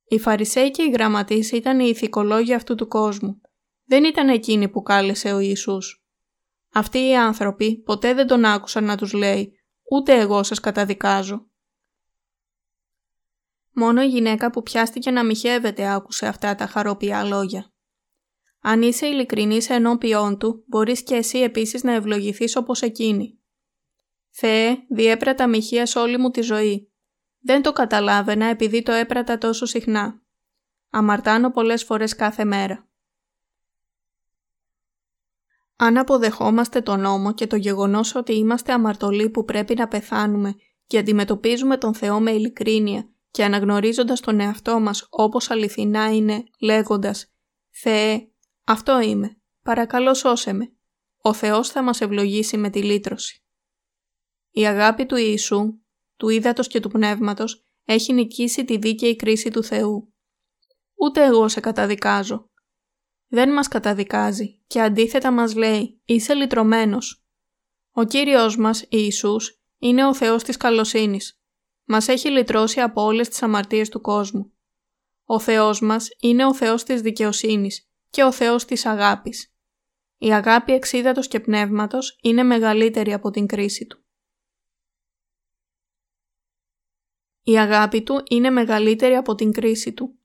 Οι 0.06 0.18
Φαρισαίοι 0.18 0.70
και 0.70 0.82
οι 0.82 0.90
γραμματείς 0.90 1.52
ήταν 1.52 1.80
οι 1.80 1.88
ηθικολόγοι 1.88 2.54
αυτού 2.54 2.74
του 2.74 2.88
κόσμου. 2.88 3.40
Δεν 3.84 4.04
ήταν 4.04 4.28
εκείνοι 4.28 4.68
που 4.68 4.82
κάλεσε 4.82 5.32
ο 5.32 5.38
Ιησούς. 5.38 6.04
Αυτοί 6.72 6.98
οι 6.98 7.16
άνθρωποι 7.16 7.82
ποτέ 7.82 8.14
δεν 8.14 8.26
τον 8.26 8.44
άκουσαν 8.44 8.84
να 8.84 8.96
τους 8.96 9.12
λέει 9.12 9.58
«Ούτε 9.90 10.18
εγώ 10.18 10.42
σας 10.42 10.60
καταδικάζω». 10.60 11.48
Μόνο 13.72 14.02
η 14.02 14.06
γυναίκα 14.06 14.50
που 14.50 14.62
πιάστηκε 14.62 15.10
να 15.10 15.24
μοιχεύεται 15.24 15.92
άκουσε 15.92 16.26
αυτά 16.26 16.54
τα 16.54 16.66
χαρόπια 16.66 17.24
λόγια. 17.24 17.72
Αν 18.60 18.82
είσαι 18.82 19.06
ειλικρινής 19.06 19.70
ενώπιόν 19.70 20.38
του, 20.38 20.64
μπορείς 20.66 21.02
και 21.02 21.14
εσύ 21.14 21.38
επίσης 21.38 21.82
να 21.82 21.92
ευλογηθείς 21.92 22.56
όπως 22.56 22.82
εκείνη. 22.82 23.38
Θεέ, 24.30 24.76
διέπρατα 24.88 25.46
μοιχεία 25.46 25.86
σε 25.86 25.98
όλη 25.98 26.18
μου 26.18 26.30
τη 26.30 26.40
ζωή. 26.40 26.92
Δεν 27.46 27.62
το 27.62 27.72
καταλάβαινα 27.72 28.46
επειδή 28.46 28.82
το 28.82 28.92
έπρατα 28.92 29.38
τόσο 29.38 29.66
συχνά. 29.66 30.22
Αμαρτάνω 30.90 31.50
πολλές 31.50 31.84
φορές 31.84 32.16
κάθε 32.16 32.44
μέρα. 32.44 32.88
Αν 35.76 35.98
αποδεχόμαστε 35.98 36.80
τον 36.80 37.00
νόμο 37.00 37.34
και 37.34 37.46
το 37.46 37.56
γεγονός 37.56 38.14
ότι 38.14 38.34
είμαστε 38.34 38.72
αμαρτωλοί 38.72 39.30
που 39.30 39.44
πρέπει 39.44 39.74
να 39.74 39.88
πεθάνουμε 39.88 40.54
και 40.86 40.98
αντιμετωπίζουμε 40.98 41.76
τον 41.76 41.94
Θεό 41.94 42.20
με 42.20 42.30
ειλικρίνεια 42.30 43.08
και 43.30 43.44
αναγνωρίζοντας 43.44 44.20
τον 44.20 44.40
εαυτό 44.40 44.80
μας 44.80 45.06
όπως 45.10 45.50
αληθινά 45.50 46.14
είναι 46.14 46.44
λέγοντας 46.60 47.32
«Θεέ, 47.70 48.28
αυτό 48.64 49.00
είμαι, 49.00 49.36
παρακαλώ 49.62 50.14
σώσε 50.14 50.52
με», 50.52 50.72
ο 51.18 51.32
Θεός 51.32 51.68
θα 51.68 51.82
μας 51.82 52.00
ευλογήσει 52.00 52.56
με 52.56 52.70
τη 52.70 52.82
λύτρωση. 52.82 53.44
Η 54.50 54.66
αγάπη 54.66 55.06
του 55.06 55.16
Ιησού, 55.16 55.83
του 56.16 56.28
ύδατος 56.28 56.68
και 56.68 56.80
του 56.80 56.88
πνεύματος, 56.88 57.66
έχει 57.84 58.12
νικήσει 58.12 58.64
τη 58.64 58.76
δίκαιη 58.76 59.16
κρίση 59.16 59.50
του 59.50 59.64
Θεού. 59.64 60.14
Ούτε 60.94 61.24
εγώ 61.24 61.48
σε 61.48 61.60
καταδικάζω. 61.60 62.50
Δεν 63.26 63.52
μας 63.52 63.68
καταδικάζει 63.68 64.62
και 64.66 64.80
αντίθετα 64.80 65.30
μας 65.30 65.54
λέει 65.54 66.00
«Είσαι 66.04 66.34
λυτρωμένος». 66.34 67.24
Ο 67.90 68.04
Κύριος 68.04 68.56
μας, 68.56 68.84
Ιησούς, 68.88 69.62
είναι 69.78 70.06
ο 70.06 70.14
Θεός 70.14 70.42
της 70.42 70.56
καλοσύνης. 70.56 71.42
Μας 71.84 72.08
έχει 72.08 72.28
λυτρώσει 72.28 72.80
από 72.80 73.02
όλες 73.02 73.28
τις 73.28 73.42
αμαρτίες 73.42 73.88
του 73.88 74.00
κόσμου. 74.00 74.52
Ο 75.24 75.38
Θεός 75.38 75.80
μας 75.80 76.08
είναι 76.20 76.46
ο 76.46 76.54
Θεός 76.54 76.82
της 76.82 77.00
δικαιοσύνης 77.00 77.88
και 78.10 78.22
ο 78.22 78.32
Θεός 78.32 78.64
της 78.64 78.86
αγάπης. 78.86 79.54
Η 80.18 80.32
αγάπη 80.32 80.72
εξίδατος 80.72 81.28
και 81.28 81.40
πνεύματος 81.40 82.18
είναι 82.22 82.42
μεγαλύτερη 82.42 83.12
από 83.12 83.30
την 83.30 83.46
κρίση 83.46 83.86
του. 83.86 84.03
Η 87.46 87.58
αγάπη 87.58 88.02
του 88.02 88.22
είναι 88.30 88.50
μεγαλύτερη 88.50 89.14
από 89.14 89.34
την 89.34 89.52
κρίση 89.52 89.92
του. 89.92 90.18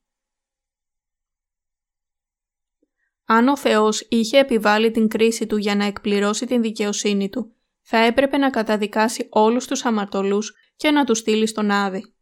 Αν 3.25 3.47
ο 3.47 3.57
Θεός 3.57 4.07
είχε 4.09 4.37
επιβάλει 4.37 4.91
την 4.91 5.07
κρίση 5.07 5.47
του 5.47 5.57
για 5.57 5.75
να 5.75 5.85
εκπληρώσει 5.85 6.45
την 6.45 6.61
δικαιοσύνη 6.61 7.29
του, 7.29 7.53
θα 7.81 7.97
έπρεπε 7.97 8.37
να 8.37 8.49
καταδικάσει 8.49 9.27
όλους 9.29 9.67
τους 9.67 9.85
αμαρτωλούς 9.85 10.53
και 10.75 10.91
να 10.91 11.03
τους 11.03 11.17
στείλει 11.17 11.47
στον 11.47 11.71
Άδη. 11.71 12.13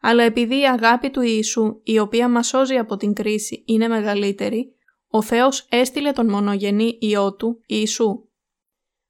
Αλλά 0.00 0.22
επειδή 0.22 0.60
η 0.60 0.66
αγάπη 0.66 1.10
του 1.10 1.20
Ιησού, 1.20 1.80
η 1.82 1.98
οποία 1.98 2.28
μας 2.28 2.46
σώζει 2.46 2.76
από 2.76 2.96
την 2.96 3.12
κρίση, 3.12 3.62
είναι 3.66 3.88
μεγαλύτερη, 3.88 4.74
ο 5.08 5.22
Θεός 5.22 5.66
έστειλε 5.70 6.12
τον 6.12 6.30
μονογενή 6.30 6.98
Υιό 7.00 7.34
Του, 7.34 7.62
Ιησού. 7.66 8.28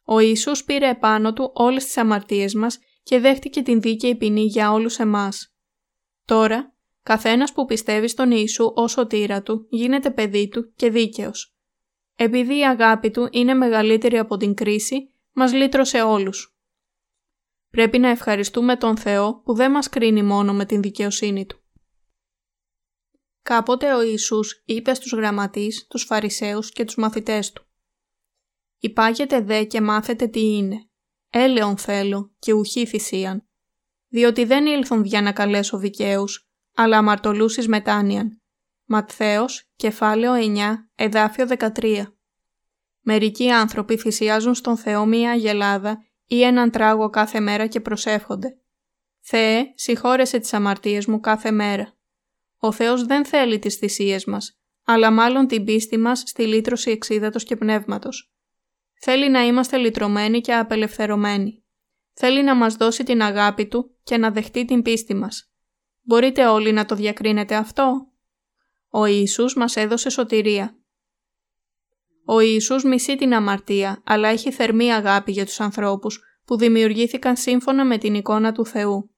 Ο 0.04 0.18
Ιησούς 0.18 0.64
πήρε 0.64 0.88
επάνω 0.88 1.32
Του 1.32 1.50
όλες 1.54 1.84
τις 1.84 1.96
αμαρτίες 1.96 2.54
μας 2.54 2.78
και 3.08 3.20
δέχτηκε 3.20 3.62
την 3.62 3.80
δίκαιη 3.80 4.16
ποινή 4.16 4.44
για 4.44 4.72
όλους 4.72 4.98
εμάς. 4.98 5.54
Τώρα, 6.24 6.74
καθένας 7.02 7.52
που 7.52 7.64
πιστεύει 7.64 8.08
στον 8.08 8.30
Ιησού 8.30 8.72
ως 8.74 8.90
σωτήρα 8.90 9.42
Του 9.42 9.66
γίνεται 9.70 10.10
παιδί 10.10 10.48
Του 10.48 10.72
και 10.74 10.90
δίκαιος. 10.90 11.56
Επειδή 12.14 12.58
η 12.58 12.66
αγάπη 12.66 13.10
Του 13.10 13.28
είναι 13.30 13.54
μεγαλύτερη 13.54 14.18
από 14.18 14.36
την 14.36 14.54
κρίση, 14.54 15.12
μας 15.32 15.52
λύτρωσε 15.52 16.02
όλους. 16.02 16.58
Πρέπει 17.70 17.98
να 17.98 18.08
ευχαριστούμε 18.08 18.76
τον 18.76 18.96
Θεό 18.96 19.40
που 19.44 19.54
δεν 19.54 19.70
μας 19.70 19.88
κρίνει 19.88 20.22
μόνο 20.22 20.52
με 20.52 20.64
την 20.64 20.82
δικαιοσύνη 20.82 21.46
Του. 21.46 21.62
Κάποτε 23.42 23.94
ο 23.94 24.02
Ιησούς 24.02 24.62
είπε 24.64 24.94
στους 24.94 25.12
γραμματείς, 25.12 25.86
τους 25.86 26.04
Φαρισαίους 26.04 26.72
και 26.72 26.84
τους 26.84 26.96
μαθητές 26.96 27.52
Του 27.52 27.66
«Υπάγετε 28.78 29.40
δε 29.40 29.64
και 29.64 29.80
μάθετε 29.80 30.26
τι 30.26 30.40
είναι. 30.40 30.87
Έλεον 31.30 31.76
θέλω 31.76 32.34
και 32.38 32.52
ουχή 32.52 32.86
θυσίαν. 32.86 33.48
Διότι 34.08 34.44
δεν 34.44 34.66
ήλθον 34.66 35.04
για 35.04 35.22
να 35.22 35.32
καλέσω 35.32 35.78
δικαίους, 35.78 36.48
αλλά 36.74 36.98
αμαρτωλούσεις 36.98 37.68
μετάνοιαν». 37.68 38.42
Ματθαίος, 38.84 39.70
κεφάλαιο 39.76 40.32
9, 40.34 40.88
εδάφιο 40.94 41.46
13. 41.46 42.04
Μερικοί 43.00 43.50
άνθρωποι 43.50 43.96
θυσιάζουν 43.96 44.54
στον 44.54 44.76
Θεό 44.76 45.06
μία 45.06 45.30
αγελάδα 45.30 46.04
ή 46.26 46.42
έναν 46.42 46.70
τράγο 46.70 47.10
κάθε 47.10 47.40
μέρα 47.40 47.66
και 47.66 47.80
προσεύχονται. 47.80 48.58
Θεέ, 49.20 49.72
συγχώρεσε 49.74 50.38
τις 50.38 50.52
αμαρτίες 50.52 51.06
μου 51.06 51.20
κάθε 51.20 51.50
μέρα. 51.50 51.96
Ο 52.58 52.72
Θεός 52.72 53.04
δεν 53.04 53.24
θέλει 53.24 53.58
τις 53.58 53.74
θυσίες 53.74 54.24
μας, 54.24 54.58
αλλά 54.84 55.10
μάλλον 55.10 55.46
την 55.46 55.64
πίστη 55.64 55.98
μας 55.98 56.22
στη 56.26 56.46
λύτρωση 56.46 56.90
εξίδατος 56.90 57.44
και 57.44 57.56
πνεύματος. 57.56 58.32
Θέλει 59.00 59.30
να 59.30 59.46
είμαστε 59.46 59.76
λυτρωμένοι 59.76 60.40
και 60.40 60.54
απελευθερωμένοι. 60.54 61.64
Θέλει 62.12 62.42
να 62.42 62.54
μας 62.54 62.74
δώσει 62.74 63.04
την 63.04 63.22
αγάπη 63.22 63.66
Του 63.66 63.96
και 64.02 64.16
να 64.16 64.30
δεχτεί 64.30 64.64
την 64.64 64.82
πίστη 64.82 65.14
μας. 65.14 65.52
Μπορείτε 66.02 66.46
όλοι 66.46 66.72
να 66.72 66.84
το 66.84 66.94
διακρίνετε 66.94 67.54
αυτό; 67.54 68.12
Ο 68.88 69.04
Ιησούς 69.06 69.54
μας 69.54 69.76
έδωσε 69.76 70.10
σωτηρία. 70.10 70.78
Ο 72.24 72.40
Ιησούς 72.40 72.84
μισεί 72.84 73.16
την 73.16 73.34
αμαρτία, 73.34 74.02
αλλά 74.04 74.28
έχει 74.28 74.52
θερμή 74.52 74.92
αγάπη 74.92 75.32
για 75.32 75.44
τους 75.44 75.60
ανθρώπους 75.60 76.20
που 76.44 76.56
δημιουργήθηκαν 76.56 77.36
σύμφωνα 77.36 77.84
με 77.84 77.98
την 77.98 78.14
εικόνα 78.14 78.52
του 78.52 78.66
Θεού. 78.66 79.10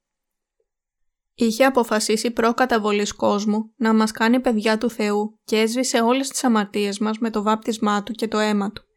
Είχε 1.34 1.64
αποφασίσει 1.64 2.30
προκαταβολής 2.30 3.12
κόσμου 3.12 3.72
να 3.76 3.94
μας 3.94 4.10
κάνει 4.10 4.40
παιδιά 4.40 4.78
του 4.78 4.90
Θεού 4.90 5.38
και 5.44 5.56
έσβησε 5.56 6.00
όλες 6.00 6.28
τις 6.28 6.44
αμαρτίες 6.44 6.98
μας 6.98 7.18
με 7.18 7.30
το 7.30 7.42
βάπτισμά 7.42 8.02
Του 8.02 8.12
και 8.12 8.28
το 8.28 8.38
αίμα 8.38 8.72
Του. 8.72 8.89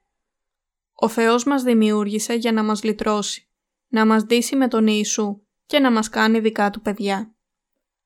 Ο 0.95 1.08
Θεός 1.08 1.43
μας 1.43 1.63
δημιούργησε 1.63 2.34
για 2.34 2.51
να 2.51 2.63
μας 2.63 2.84
λυτρώσει, 2.84 3.47
να 3.88 4.06
μας 4.06 4.23
ντύσει 4.23 4.56
με 4.56 4.67
τον 4.67 4.88
Ιησού 4.88 5.41
και 5.65 5.79
να 5.79 5.91
μας 5.91 6.10
κάνει 6.10 6.39
δικά 6.39 6.69
Του 6.69 6.82
παιδιά. 6.82 7.36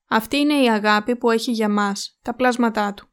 Αυτή 0.08 0.36
είναι 0.36 0.62
η 0.62 0.70
αγάπη 0.70 1.16
που 1.16 1.30
έχει 1.30 1.50
για 1.50 1.68
μας, 1.68 2.18
τα 2.22 2.34
πλάσματά 2.34 2.94
Του. 2.94 3.08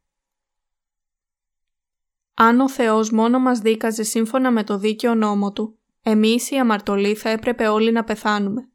Αν 2.33 2.59
ο 2.59 2.69
Θεός 2.69 3.11
μόνο 3.11 3.39
μας 3.39 3.59
δίκαζε 3.59 4.03
σύμφωνα 4.03 4.51
με 4.51 4.63
το 4.63 4.77
δίκαιο 4.77 5.15
νόμο 5.15 5.51
Του, 5.51 5.79
εμείς 6.03 6.51
οι 6.51 6.55
αμαρτωλοί 6.57 7.15
θα 7.15 7.29
έπρεπε 7.29 7.67
όλοι 7.67 7.91
να 7.91 8.03
πεθάνουμε. 8.03 8.69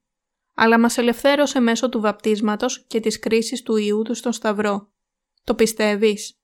Αλλά 0.54 0.78
μας 0.78 0.98
ελευθέρωσε 0.98 1.60
μέσω 1.60 1.88
του 1.88 2.00
βαπτίσματος 2.00 2.84
και 2.86 3.00
της 3.00 3.18
κρίσης 3.18 3.62
του 3.62 3.76
Ιού 3.76 4.02
Του 4.02 4.14
στον 4.14 4.32
Σταυρό. 4.32 4.90
Το 5.44 5.54
πιστεύεις; 5.54 6.38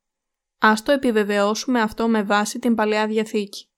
Ας 0.59 0.83
το 0.83 0.92
επιβεβαιώσουμε 0.92 1.81
αυτό 1.81 2.09
με 2.09 2.23
βάση 2.23 2.59
την 2.59 2.75
Παλαιά 2.75 3.07
Διαθήκη. 3.07 3.69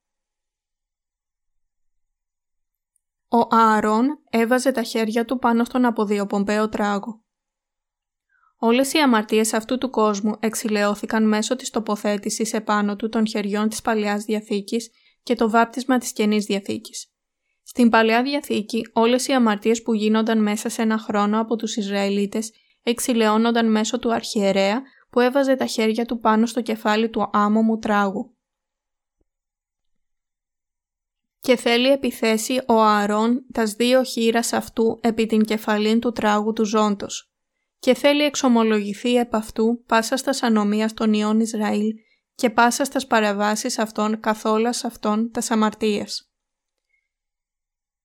Ο 3.28 3.56
Ααρών 3.56 4.18
έβαζε 4.30 4.72
τα 4.72 4.82
χέρια 4.82 5.24
του 5.24 5.38
πάνω 5.38 5.64
στον 5.64 5.84
αποδιοπομπαίο 5.84 6.68
τράγο. 6.68 7.22
Όλες 8.58 8.92
οι 8.92 8.98
αμαρτίες 8.98 9.52
αυτού 9.52 9.78
του 9.78 9.90
κόσμου 9.90 10.36
εξηλαιώθηκαν 10.40 11.28
μέσω 11.28 11.56
της 11.56 11.70
τοποθέτησης 11.70 12.52
επάνω 12.52 12.96
του 12.96 13.08
των 13.08 13.26
χεριών 13.26 13.68
της 13.68 13.82
Παλαιάς 13.82 14.24
Διαθήκης 14.24 14.90
και 15.22 15.34
το 15.34 15.50
βάπτισμα 15.50 15.98
της 15.98 16.12
Καινής 16.12 16.44
Διαθήκης. 16.44 17.12
Στην 17.62 17.88
Παλαιά 17.88 18.22
Διαθήκη 18.22 18.90
όλες 18.92 19.26
οι 19.26 19.32
αμαρτίες 19.32 19.82
που 19.82 19.94
γίνονταν 19.94 20.42
μέσα 20.42 20.68
σε 20.68 20.82
ένα 20.82 20.98
χρόνο 20.98 21.40
από 21.40 21.56
τους 21.56 21.76
Ισραηλίτες 21.76 22.52
εξηλαιώνονταν 22.82 23.70
μέσω 23.70 23.98
του 23.98 24.12
αρχιερέα 24.12 24.82
που 25.10 25.20
έβαζε 25.20 25.56
τα 25.56 25.66
χέρια 25.66 26.04
του 26.04 26.18
πάνω 26.18 26.46
στο 26.46 26.62
κεφάλι 26.62 27.08
του 27.08 27.30
άμμομου 27.32 27.78
τράγου. 27.78 28.37
Και 31.48 31.56
θέλει 31.56 31.88
επιθέσει 31.88 32.60
ο 32.66 32.82
Ααρών 32.82 33.46
τας 33.52 33.72
δύο 33.72 34.02
χείρας 34.02 34.52
αυτού 34.52 34.98
επί 35.02 35.26
την 35.26 35.44
κεφαλήν 35.44 36.00
του 36.00 36.12
τράγου 36.12 36.52
του 36.52 36.64
ζώντος 36.64 37.32
και 37.78 37.94
θέλει 37.94 38.22
εξομολογηθεί 38.22 39.14
επ' 39.14 39.34
αυτού 39.34 39.84
πάσα 39.86 40.16
στα 40.16 40.46
ανομίας 40.46 40.94
των 40.94 41.12
ιών 41.12 41.40
Ισραήλ 41.40 41.92
και 42.34 42.50
πάσα 42.50 42.84
στα 42.84 43.06
παραβάσεις 43.06 43.78
αυτών 43.78 44.20
καθόλας 44.20 44.84
αυτών 44.84 45.30
τα 45.30 45.42
αμαρτίες. 45.48 46.32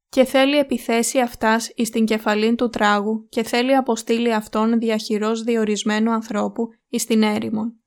Και 0.10 0.24
θέλει 0.24 0.58
επιθέσει 0.58 1.20
αυτάς 1.20 1.72
εις 1.76 1.90
την 1.90 2.06
κεφαλήν 2.06 2.56
του 2.56 2.70
τράγου 2.70 3.28
και 3.30 3.44
θέλει 3.44 3.76
αποστείλει 3.76 4.34
αυτόν 4.34 4.80
διαχειρός 4.80 5.44
διορισμένου 5.44 6.12
ανθρώπου 6.12 6.68
εις 6.88 7.06
την 7.06 7.24
έρημον. 7.24 7.80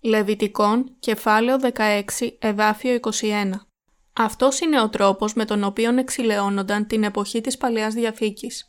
Λεβιτικών, 0.00 0.96
κεφάλαιο 0.98 1.58
16, 1.58 2.02
εδάφιο 2.38 2.94
21. 2.94 3.69
Αυτός 4.12 4.60
είναι 4.60 4.80
ο 4.80 4.88
τρόπος 4.88 5.34
με 5.34 5.44
τον 5.44 5.64
οποίο 5.64 5.98
εξηλαιώνονταν 5.98 6.86
την 6.86 7.04
εποχή 7.04 7.40
της 7.40 7.56
Παλαιάς 7.56 7.94
Διαθήκης. 7.94 8.64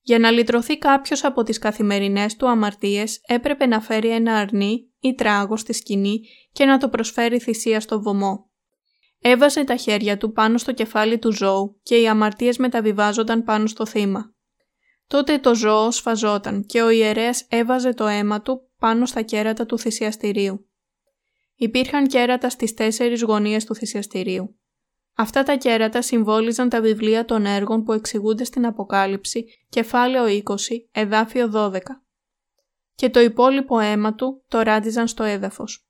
Για 0.00 0.18
να 0.18 0.30
λυτρωθεί 0.30 0.78
κάποιος 0.78 1.24
από 1.24 1.42
τις 1.42 1.58
καθημερινές 1.58 2.36
του 2.36 2.48
αμαρτίες 2.48 3.20
έπρεπε 3.26 3.66
να 3.66 3.80
φέρει 3.80 4.08
ένα 4.08 4.36
αρνί 4.36 4.92
ή 5.00 5.14
τράγο 5.14 5.56
στη 5.56 5.72
σκηνή 5.72 6.20
και 6.52 6.64
να 6.64 6.78
το 6.78 6.88
προσφέρει 6.88 7.38
θυσία 7.38 7.80
στο 7.80 8.02
βωμό. 8.02 8.50
Έβαζε 9.18 9.64
τα 9.64 9.76
χέρια 9.76 10.18
του 10.18 10.32
πάνω 10.32 10.58
στο 10.58 10.72
κεφάλι 10.72 11.18
του 11.18 11.32
ζώου 11.32 11.80
και 11.82 12.00
οι 12.00 12.08
αμαρτίες 12.08 12.58
μεταβιβάζονταν 12.58 13.44
πάνω 13.44 13.66
στο 13.66 13.86
θύμα. 13.86 14.34
Τότε 15.06 15.38
το 15.38 15.54
ζώο 15.54 15.90
σφαζόταν 15.90 16.64
και 16.64 16.82
ο 16.82 16.90
ιερέας 16.90 17.46
έβαζε 17.48 17.94
το 17.94 18.06
αίμα 18.06 18.42
του 18.42 18.70
πάνω 18.78 19.06
στα 19.06 19.22
κέρατα 19.22 19.66
του 19.66 19.78
θυσιαστηρίου. 19.78 20.68
Υπήρχαν 21.64 22.06
κέρατα 22.06 22.50
στις 22.50 22.74
τέσσερις 22.74 23.22
γωνίες 23.22 23.64
του 23.64 23.74
θυσιαστηρίου. 23.74 24.58
Αυτά 25.14 25.42
τα 25.42 25.56
κέρατα 25.56 26.02
συμβόλιζαν 26.02 26.68
τα 26.68 26.80
βιβλία 26.80 27.24
των 27.24 27.46
έργων 27.46 27.82
που 27.82 27.92
εξηγούνται 27.92 28.44
στην 28.44 28.66
Αποκάλυψη, 28.66 29.44
κεφάλαιο 29.68 30.42
20, 30.44 30.54
εδάφιο 30.92 31.50
12. 31.54 31.78
Και 32.94 33.10
το 33.10 33.20
υπόλοιπο 33.20 33.78
αίμα 33.78 34.14
του 34.14 34.44
το 34.48 34.60
ράντιζαν 34.60 35.08
στο 35.08 35.22
έδαφος. 35.22 35.88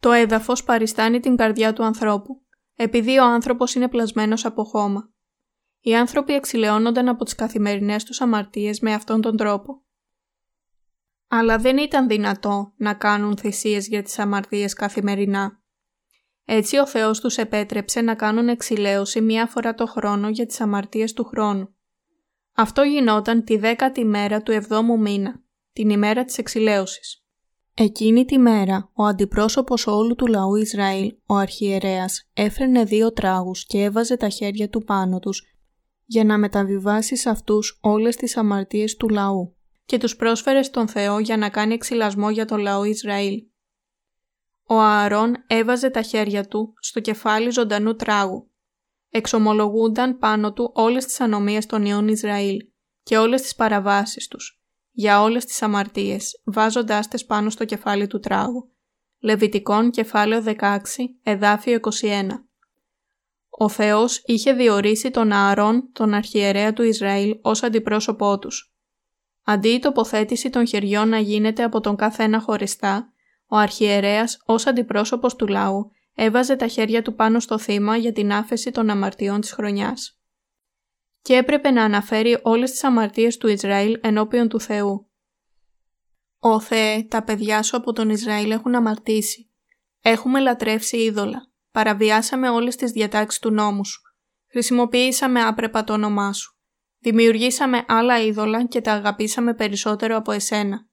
Το 0.00 0.12
έδαφος 0.12 0.64
παριστάνει 0.64 1.20
την 1.20 1.36
καρδιά 1.36 1.72
του 1.72 1.84
ανθρώπου, 1.84 2.44
επειδή 2.74 3.18
ο 3.18 3.24
άνθρωπος 3.24 3.74
είναι 3.74 3.88
πλασμένος 3.88 4.44
από 4.44 4.64
χώμα. 4.64 5.10
Οι 5.80 5.96
άνθρωποι 5.96 6.32
εξηλαιώνονταν 6.32 7.08
από 7.08 7.24
τις 7.24 7.34
καθημερινές 7.34 8.04
τους 8.04 8.20
αμαρτίες 8.20 8.80
με 8.80 8.92
αυτόν 8.92 9.20
τον 9.20 9.36
τρόπο. 9.36 9.85
Αλλά 11.28 11.58
δεν 11.58 11.76
ήταν 11.76 12.08
δυνατό 12.08 12.72
να 12.76 12.94
κάνουν 12.94 13.36
θυσίες 13.36 13.88
για 13.88 14.02
τις 14.02 14.18
αμαρτίες 14.18 14.72
καθημερινά 14.72 15.60
Έτσι 16.44 16.78
ο 16.78 16.86
Θεός 16.86 17.20
τους 17.20 17.36
επέτρεψε 17.36 18.00
να 18.00 18.14
κάνουν 18.14 18.48
εξηλαίωση 18.48 19.20
μία 19.20 19.46
φορά 19.46 19.74
το 19.74 19.86
χρόνο 19.86 20.28
για 20.28 20.46
τις 20.46 20.60
αμαρτίες 20.60 21.12
του 21.12 21.24
χρόνου. 21.24 21.74
Αυτό 22.52 22.82
γινόταν 22.82 23.44
τη 23.44 23.56
δέκατη 23.56 24.04
μέρα 24.04 24.42
του 24.42 24.52
εβδόμου 24.52 24.98
μήνα, 24.98 25.42
την 25.72 25.90
ημέρα 25.90 26.24
της 26.24 26.38
εξηλαίωσης. 26.38 27.20
Εκείνη 27.74 28.24
τη 28.24 28.38
μέρα, 28.38 28.90
ο 28.94 29.04
αντιπρόσωπος 29.04 29.86
όλου 29.86 30.14
του 30.14 30.26
λαού 30.26 30.54
Ισραήλ, 30.54 31.14
ο 31.26 31.34
αρχιερέας, 31.34 32.30
έφρενε 32.32 32.84
δύο 32.84 33.12
τράγους 33.12 33.66
και 33.66 33.82
έβαζε 33.82 34.16
τα 34.16 34.28
χέρια 34.28 34.68
του 34.68 34.84
πάνω 34.84 35.18
τους 35.18 35.42
για 36.04 36.24
να 36.24 36.38
μεταβιβάσει 36.38 37.16
σε 37.16 37.30
αυτούς 37.30 37.78
όλες 37.82 38.16
τις 38.16 38.36
αμαρτίες 38.36 38.96
του 38.96 39.08
λαού 39.08 39.55
και 39.86 39.98
τους 39.98 40.16
πρόσφερες 40.16 40.66
στον 40.66 40.88
Θεό 40.88 41.18
για 41.18 41.36
να 41.36 41.48
κάνει 41.48 41.74
εξυλασμό 41.74 42.30
για 42.30 42.44
το 42.44 42.56
λαό 42.56 42.84
Ισραήλ. 42.84 43.42
Ο 44.68 44.74
Ααρών 44.74 45.34
έβαζε 45.46 45.90
τα 45.90 46.02
χέρια 46.02 46.46
του 46.46 46.72
στο 46.80 47.00
κεφάλι 47.00 47.50
ζωντανού 47.50 47.94
τράγου. 47.94 48.50
Εξομολογούνταν 49.10 50.18
πάνω 50.18 50.52
του 50.52 50.70
όλες 50.74 51.04
τις 51.04 51.20
ανομίες 51.20 51.66
των 51.66 51.84
ιών 51.84 52.08
Ισραήλ 52.08 52.56
και 53.02 53.18
όλες 53.18 53.42
τις 53.42 53.54
παραβάσεις 53.54 54.28
τους, 54.28 54.60
για 54.90 55.22
όλες 55.22 55.44
τις 55.44 55.62
αμαρτίες, 55.62 56.42
βάζοντάς 56.44 57.08
τες 57.08 57.24
πάνω 57.24 57.50
στο 57.50 57.64
κεφάλι 57.64 58.06
του 58.06 58.18
τράγου. 58.18 58.70
Λεβιτικών 59.18 59.90
κεφάλαιο 59.90 60.42
16, 60.42 60.54
εδάφιο 61.22 61.74
21. 61.74 62.46
Ο 63.48 63.68
Θεός 63.68 64.22
είχε 64.24 64.52
διορίσει 64.52 65.10
τον 65.10 65.32
Ααρών, 65.32 65.92
τον 65.92 66.14
αρχιερέα 66.14 66.72
του 66.72 66.82
Ισραήλ, 66.82 67.38
ως 67.42 67.62
αντιπρόσωπό 67.62 68.38
τους. 68.38 68.75
Αντί 69.48 69.68
η 69.68 69.78
τοποθέτηση 69.78 70.50
των 70.50 70.66
χεριών 70.66 71.08
να 71.08 71.18
γίνεται 71.18 71.62
από 71.62 71.80
τον 71.80 71.96
καθένα 71.96 72.40
χωριστά, 72.40 73.12
ο 73.46 73.56
αρχιερέας 73.56 74.38
ως 74.44 74.66
αντιπρόσωπος 74.66 75.36
του 75.36 75.46
λαού 75.46 75.90
έβαζε 76.14 76.56
τα 76.56 76.66
χέρια 76.66 77.02
του 77.02 77.14
πάνω 77.14 77.40
στο 77.40 77.58
θύμα 77.58 77.96
για 77.96 78.12
την 78.12 78.32
άφεση 78.32 78.70
των 78.70 78.90
αμαρτιών 78.90 79.40
της 79.40 79.52
χρονιάς. 79.52 80.20
Και 81.22 81.34
έπρεπε 81.34 81.70
να 81.70 81.84
αναφέρει 81.84 82.38
όλες 82.42 82.70
τις 82.70 82.84
αμαρτίες 82.84 83.36
του 83.36 83.48
Ισραήλ 83.48 83.98
ενώπιον 84.02 84.48
του 84.48 84.60
Θεού. 84.60 85.10
«Ω 86.38 86.60
Θεέ, 86.60 87.02
τα 87.02 87.22
παιδιά 87.22 87.62
σου 87.62 87.76
από 87.76 87.92
τον 87.92 88.10
Ισραήλ 88.10 88.50
έχουν 88.50 88.74
αμαρτήσει. 88.74 89.50
Έχουμε 90.00 90.40
λατρεύσει 90.40 90.96
είδωλα. 90.96 91.50
Παραβιάσαμε 91.70 92.48
όλες 92.48 92.76
τις 92.76 92.90
διατάξεις 92.90 93.40
του 93.40 93.50
νόμου 93.50 93.84
σου. 93.84 94.00
Χρησιμοποιήσαμε 94.50 95.42
άπρεπα 95.42 95.84
το 95.84 95.92
όνομά 95.92 96.32
σου. 96.32 96.55
Δημιουργήσαμε 96.98 97.84
άλλα 97.88 98.20
είδωλα 98.20 98.66
και 98.66 98.80
τα 98.80 98.92
αγαπήσαμε 98.92 99.54
περισσότερο 99.54 100.16
από 100.16 100.32
εσένα. 100.32 100.88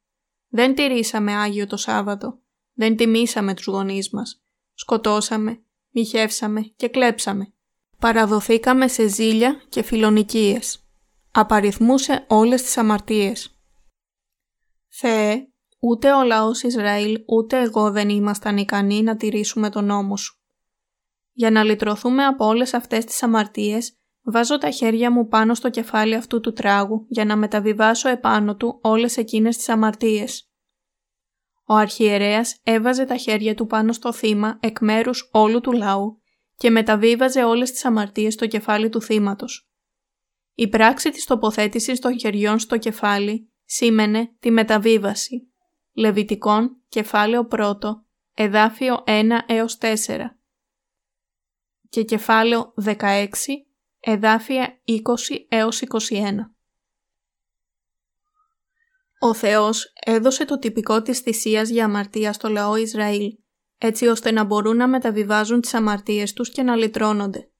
Δεν 0.48 0.76
τηρήσαμε 0.76 1.36
Άγιο 1.36 1.68
το 1.68 1.78
Σάββατο. 1.78 2.40
Δεν 2.74 2.96
τιμήσαμε 2.96 3.54
τους 3.54 3.66
γονείς 3.66 4.10
μας. 4.10 4.44
Σκοτώσαμε, 4.74 5.64
μοιχεύσαμε 5.90 6.62
και 6.62 6.88
κλέψαμε. 6.88 7.54
Παραδοθήκαμε 8.00 8.88
σε 8.88 9.08
ζήλια 9.08 9.62
και 9.70 9.82
φιλονικίες. 9.82 10.88
Απαριθμούσε 11.32 12.26
όλες 12.28 12.62
τις 12.62 12.78
αμαρτίες. 12.78 13.58
Θεέ, 14.88 15.48
ούτε 15.80 16.14
ο 16.14 16.24
λαός 16.24 16.64
Ισραήλ 16.64 17.24
ούτε 17.28 17.62
εγώ 17.62 17.92
δεν 17.92 18.10
ήμασταν 18.10 18.58
ικανοί 18.58 19.02
να 19.02 19.16
τηρήσουμε 19.16 19.70
τον 19.70 19.86
νόμο 19.86 20.18
σου. 20.18 20.38
Για 21.32 21.52
να 21.52 21.64
λυτρωθούμε 21.64 22.26
από 22.26 22.46
όλες 22.46 22.74
αυτές 22.74 23.06
τις 23.06 23.24
αμαρτίες, 23.24 23.98
βάζω 24.24 24.58
τα 24.58 24.70
χέρια 24.70 25.12
μου 25.12 25.28
πάνω 25.28 25.54
στο 25.54 25.70
κεφάλι 25.70 26.16
αυτού 26.16 26.40
του 26.40 26.54
τράγου 26.54 27.06
για 27.10 27.26
να 27.26 27.36
μεταβιβάσω 27.36 28.10
επάνω 28.10 28.56
του 28.56 28.80
όλες 28.82 29.18
εκείνες 29.18 29.58
τις 29.58 29.70
αμαρτίες. 29.70 30.48
Ο 31.66 31.74
αρχιερέας 31.74 32.60
έβαζε 32.64 33.06
τα 33.06 33.16
χέρια 33.16 33.56
του 33.56 33.68
πάνω 33.68 33.94
στο 33.94 34.14
θύμα 34.14 34.58
εκ 34.62 34.82
μέρους 34.82 35.30
όλου 35.32 35.62
του 35.62 35.72
λαού 35.72 36.22
και 36.56 36.70
μεταβίβαζε 36.70 37.44
όλες 37.44 37.72
τις 37.72 37.86
αμαρτίες 37.86 38.34
στο 38.34 38.48
κεφάλι 38.48 38.90
του 38.90 39.02
θύματος. 39.02 39.70
Η 40.54 40.68
πράξη 40.68 41.10
της 41.10 41.26
τοποθέτησης 41.26 42.00
των 42.00 42.20
χεριών 42.20 42.60
στο 42.60 42.78
κεφάλι 42.78 43.52
σήμαινε 43.66 44.36
τη 44.40 44.52
μεταβίβαση. 44.52 45.52
Λεβιτικών, 45.94 46.82
κεφάλαιο 46.90 47.48
1, 47.52 47.78
εδάφιο 48.34 49.04
1 49.08 49.40
έως 49.46 49.78
4 49.78 49.96
και 51.90 52.04
κεφάλαιο 52.04 52.74
16, 52.84 52.96
εδάφια 54.06 54.82
20 54.88 54.94
έως 55.48 55.82
21. 55.82 56.20
Ο 59.20 59.34
Θεός 59.34 59.94
έδωσε 60.06 60.46
το 60.46 60.60
τυπικό 60.60 61.02
της 61.02 61.20
θυσίας 61.20 61.70
για 61.70 61.86
αμαρτία 61.86 62.34
στο 62.34 62.50
λαό 62.50 62.76
Ισραήλ, 62.76 63.38
έτσι 63.78 64.08
ώστε 64.08 64.32
να 64.32 64.44
μπορούν 64.44 64.78
να 64.78 64.88
μεταβιβάζουν 64.88 65.62
τις 65.62 65.74
αμαρτίες 65.74 66.34
τους 66.34 66.52
και 66.52 66.64
να 66.64 66.76
λυτρώνονται. 66.76 67.52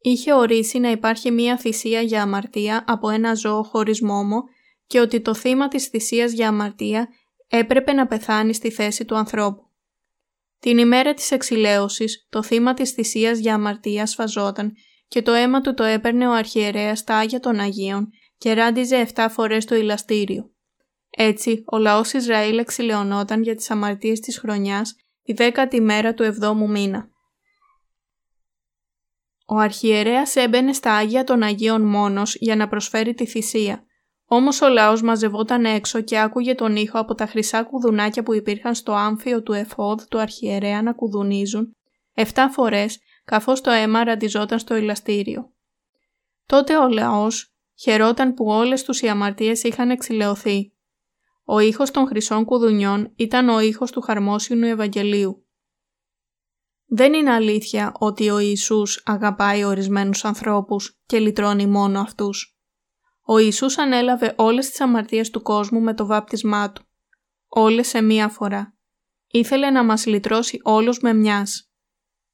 Είχε 0.00 0.32
ορίσει 0.32 0.78
να 0.78 0.90
υπάρχει 0.90 1.30
μία 1.30 1.58
θυσία 1.58 2.00
για 2.00 2.22
αμαρτία 2.22 2.84
από 2.86 3.08
ένα 3.08 3.34
ζώο 3.34 3.62
χωρίς 3.62 4.02
μόμο 4.02 4.42
και 4.86 5.00
ότι 5.00 5.20
το 5.20 5.34
θύμα 5.34 5.68
της 5.68 5.86
θυσίας 5.86 6.32
για 6.32 6.48
αμαρτία 6.48 7.08
έπρεπε 7.48 7.92
να 7.92 8.06
πεθάνει 8.06 8.54
στη 8.54 8.70
θέση 8.70 9.04
του 9.04 9.16
ανθρώπου. 9.16 9.62
Την 10.58 10.78
ημέρα 10.78 11.14
της 11.14 11.30
εξηλαίωσης, 11.30 12.26
το 12.30 12.42
θύμα 12.42 12.74
της 12.74 12.90
θυσίας 12.90 13.38
για 13.38 13.54
αμαρτία 13.54 14.06
σφαζόταν 14.06 14.72
και 15.10 15.22
το 15.22 15.32
αίμα 15.32 15.60
του 15.60 15.74
το 15.74 15.82
έπαιρνε 15.82 16.28
ο 16.28 16.32
αρχιερέας 16.32 16.98
στα 16.98 17.16
Άγια 17.16 17.40
των 17.40 17.60
Αγίων 17.60 18.08
και 18.38 18.52
ράντιζε 18.52 19.08
7 19.14 19.26
φορές 19.30 19.64
το 19.64 19.74
ηλαστήριο. 19.74 20.50
Έτσι, 21.10 21.62
ο 21.66 21.78
λαός 21.78 22.12
Ισραήλ 22.12 22.58
εξηλαιωνόταν 22.58 23.42
για 23.42 23.54
τις 23.54 23.70
αμαρτίες 23.70 24.20
της 24.20 24.38
χρονιάς 24.38 24.94
τη 25.22 25.32
δέκατη 25.32 25.80
μέρα 25.80 26.14
του 26.14 26.22
εβδόμου 26.22 26.68
μήνα. 26.68 27.08
Ο 29.46 29.56
αρχιερέας 29.56 30.36
έμπαινε 30.36 30.72
στα 30.72 30.92
Άγια 30.92 31.24
των 31.24 31.42
Αγίων 31.42 31.82
μόνος 31.82 32.34
για 32.34 32.56
να 32.56 32.68
προσφέρει 32.68 33.14
τη 33.14 33.26
θυσία 33.26 33.84
όμως 34.32 34.60
ο 34.60 34.68
λαός 34.68 35.02
μαζευόταν 35.02 35.64
έξω 35.64 36.00
και 36.00 36.18
άκουγε 36.18 36.54
τον 36.54 36.76
ήχο 36.76 36.98
από 36.98 37.14
τα 37.14 37.26
χρυσά 37.26 37.62
κουδουνάκια 37.62 38.22
που 38.22 38.34
υπήρχαν 38.34 38.74
στο 38.74 38.92
άμφιο 38.92 39.42
του 39.42 39.52
εφόδ 39.52 40.02
του 40.02 40.18
αρχιερέα 40.18 40.82
να 40.82 40.92
κουδουνίζουν, 40.92 41.76
εφτά 42.14 42.48
φορές 42.50 42.98
καθώς 43.30 43.60
το 43.60 43.70
αίμα 43.70 44.04
ραντιζόταν 44.04 44.58
στο 44.58 44.76
ηλαστήριο. 44.76 45.52
Τότε 46.46 46.76
ο 46.76 46.88
λαός 46.88 47.54
χαιρόταν 47.74 48.34
που 48.34 48.44
όλες 48.46 48.82
τους 48.82 49.00
οι 49.00 49.08
αμαρτίες 49.08 49.62
είχαν 49.62 49.90
εξηλαιωθεί. 49.90 50.72
Ο 51.44 51.58
ήχος 51.58 51.90
των 51.90 52.06
χρυσών 52.06 52.44
κουδουνιών 52.44 53.12
ήταν 53.16 53.48
ο 53.48 53.60
ήχος 53.60 53.90
του 53.90 54.00
χαρμόσυνου 54.00 54.66
Ευαγγελίου. 54.66 55.46
Δεν 56.86 57.12
είναι 57.12 57.32
αλήθεια 57.32 57.92
ότι 57.98 58.30
ο 58.30 58.38
Ιησούς 58.38 59.02
αγαπάει 59.04 59.64
ορισμένους 59.64 60.24
ανθρώπους 60.24 61.00
και 61.06 61.18
λυτρώνει 61.18 61.66
μόνο 61.66 62.00
αυτούς. 62.00 62.58
Ο 63.22 63.38
Ιησούς 63.38 63.78
ανέλαβε 63.78 64.34
όλες 64.36 64.68
τις 64.68 64.80
αμαρτίες 64.80 65.30
του 65.30 65.42
κόσμου 65.42 65.80
με 65.80 65.94
το 65.94 66.06
βάπτισμά 66.06 66.72
Του. 66.72 66.82
Όλες 67.48 67.88
σε 67.88 68.00
μία 68.00 68.28
φορά. 68.28 68.74
Ήθελε 69.26 69.70
να 69.70 69.84
μας 69.84 70.06
λυτρώσει 70.06 70.60
όλους 70.62 71.00
με 71.00 71.12
μιας. 71.12 71.69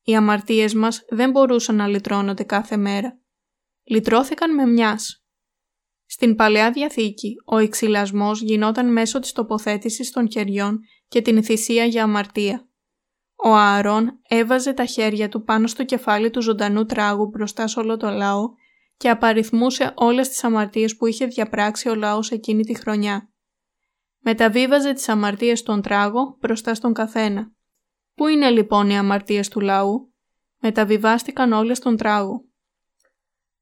Οι 0.09 0.17
αμαρτίες 0.17 0.75
μας 0.75 1.05
δεν 1.09 1.31
μπορούσαν 1.31 1.77
να 1.77 1.87
λυτρώνονται 1.87 2.43
κάθε 2.43 2.77
μέρα. 2.77 3.21
Λυτρώθηκαν 3.85 4.55
με 4.55 4.67
μιας. 4.67 5.25
Στην 6.05 6.35
Παλαιά 6.35 6.71
Διαθήκη, 6.71 7.35
ο 7.45 7.59
εξυλασμός 7.59 8.41
γινόταν 8.41 8.93
μέσω 8.93 9.19
της 9.19 9.33
τοποθέτησης 9.33 10.11
των 10.11 10.31
χεριών 10.31 10.79
και 11.09 11.23
την 11.23 11.45
θυσία 11.45 11.85
για 11.85 12.03
αμαρτία. 12.03 12.69
Ο 13.37 13.49
Ααρών 13.49 14.21
έβαζε 14.29 14.73
τα 14.73 14.85
χέρια 14.85 15.29
του 15.29 15.43
πάνω 15.43 15.67
στο 15.67 15.85
κεφάλι 15.85 16.31
του 16.31 16.43
ζωντανού 16.43 16.85
τράγου 16.85 17.27
μπροστά 17.27 17.67
σε 17.67 17.81
όλο 17.81 17.97
το 17.97 18.11
λαό 18.11 18.45
και 18.97 19.11
απαριθμούσε 19.11 19.93
όλες 19.95 20.29
τις 20.29 20.45
αμαρτίες 20.45 20.97
που 20.97 21.07
είχε 21.07 21.27
διαπράξει 21.27 21.89
ο 21.89 21.95
λαός 21.95 22.31
εκείνη 22.31 22.65
τη 22.65 22.75
χρονιά. 22.75 23.31
Μεταβίβαζε 24.19 24.93
τις 24.93 25.09
αμαρτίες 25.09 25.59
στον 25.59 25.83
τράγο 25.83 26.37
μπροστά 26.41 26.75
στον 26.75 26.93
καθένα. 26.93 27.56
Πού 28.17 28.27
είναι 28.27 28.51
λοιπόν 28.51 28.91
οι 28.91 28.99
αμαρτίες 28.99 29.49
του 29.49 29.61
λαού; 29.61 30.13
Μεταβιβάστηκαν 30.61 31.53
όλες 31.53 31.77
στον 31.77 31.97
τράγο. 31.97 32.45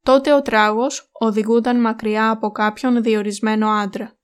Τότε 0.03 0.33
ο 0.33 0.43
τράγος 0.43 1.09
οδηγούνταν 1.13 1.81
μακριά 1.81 2.31
από 2.31 2.51
κάποιον 2.51 3.03
διορισμένο 3.03 3.69
άντρα. 3.69 4.19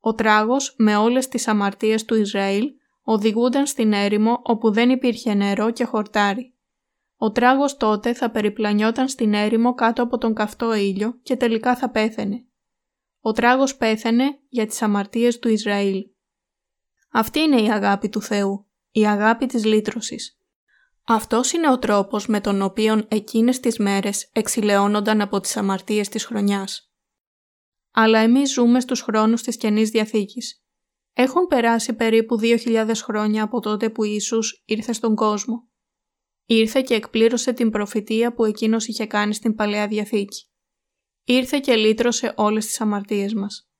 Ο 0.00 0.14
τράγος 0.14 0.74
με 0.78 0.96
όλες 0.96 1.28
τις 1.28 1.48
αμαρτίες 1.48 2.04
του 2.04 2.14
Ισραήλ 2.14 2.70
οδηγούνταν 3.02 3.66
στην 3.66 3.92
έρημο 3.92 4.40
όπου 4.42 4.70
δεν 4.70 4.90
υπήρχε 4.90 5.34
νερό 5.34 5.70
και 5.70 5.84
χορτάρι. 5.84 6.54
Ο 7.16 7.30
τράγος 7.30 7.76
τότε 7.76 8.14
θα 8.14 8.30
περιπλανιόταν 8.30 9.08
στην 9.08 9.34
έρημο 9.34 9.74
κάτω 9.74 10.02
από 10.02 10.18
τον 10.18 10.34
καυτό 10.34 10.74
ήλιο 10.74 11.18
και 11.22 11.36
τελικά 11.36 11.76
θα 11.76 11.90
πέθαινε. 11.90 12.44
Ο 13.20 13.32
τράγος 13.32 13.76
πέθαινε 13.76 14.38
για 14.48 14.66
τις 14.66 14.82
αμαρτίες 14.82 15.38
του 15.38 15.48
Ισραήλ. 15.48 16.06
Αυτή 17.12 17.40
είναι 17.40 17.60
η 17.60 17.70
αγάπη 17.70 18.08
του 18.08 18.22
Θεού, 18.22 18.69
η 18.90 19.06
αγάπη 19.06 19.46
της 19.46 19.64
λύτρωσης. 19.64 20.38
Αυτός 21.06 21.52
είναι 21.52 21.70
ο 21.70 21.78
τρόπος 21.78 22.26
με 22.26 22.40
τον 22.40 22.62
οποίο 22.62 23.04
εκείνες 23.08 23.60
τις 23.60 23.78
μέρες 23.78 24.30
εξηλαιώνονταν 24.32 25.20
από 25.20 25.40
τις 25.40 25.56
αμαρτίες 25.56 26.08
της 26.08 26.24
χρονιάς. 26.24 26.92
Αλλά 27.90 28.18
εμείς 28.18 28.52
ζούμε 28.52 28.80
στους 28.80 29.00
χρόνους 29.00 29.42
της 29.42 29.56
Καινής 29.56 29.90
Διαθήκης. 29.90 30.64
Έχουν 31.12 31.46
περάσει 31.46 31.92
περίπου 31.92 32.38
2.000 32.40 33.02
χρόνια 33.02 33.42
από 33.42 33.60
τότε 33.60 33.90
που 33.90 34.04
Ιησούς 34.04 34.62
ήρθε 34.64 34.92
στον 34.92 35.14
κόσμο. 35.14 35.68
ήρθε 36.44 36.82
και 36.82 36.94
εκπλήρωσε 36.94 37.52
την 37.52 37.70
προφητεία 37.70 38.34
που 38.34 38.44
εκείνος 38.44 38.86
είχε 38.86 39.06
κάνει 39.06 39.34
στην 39.34 39.54
Παλαιά 39.54 39.88
Διαθήκη. 39.88 40.48
Ήρθε 41.24 41.58
και 41.58 41.76
λύτρωσε 41.76 42.34
όλες 42.36 42.66
τις 42.66 42.80
αμαρτίες 42.80 43.34
μας. 43.34 43.70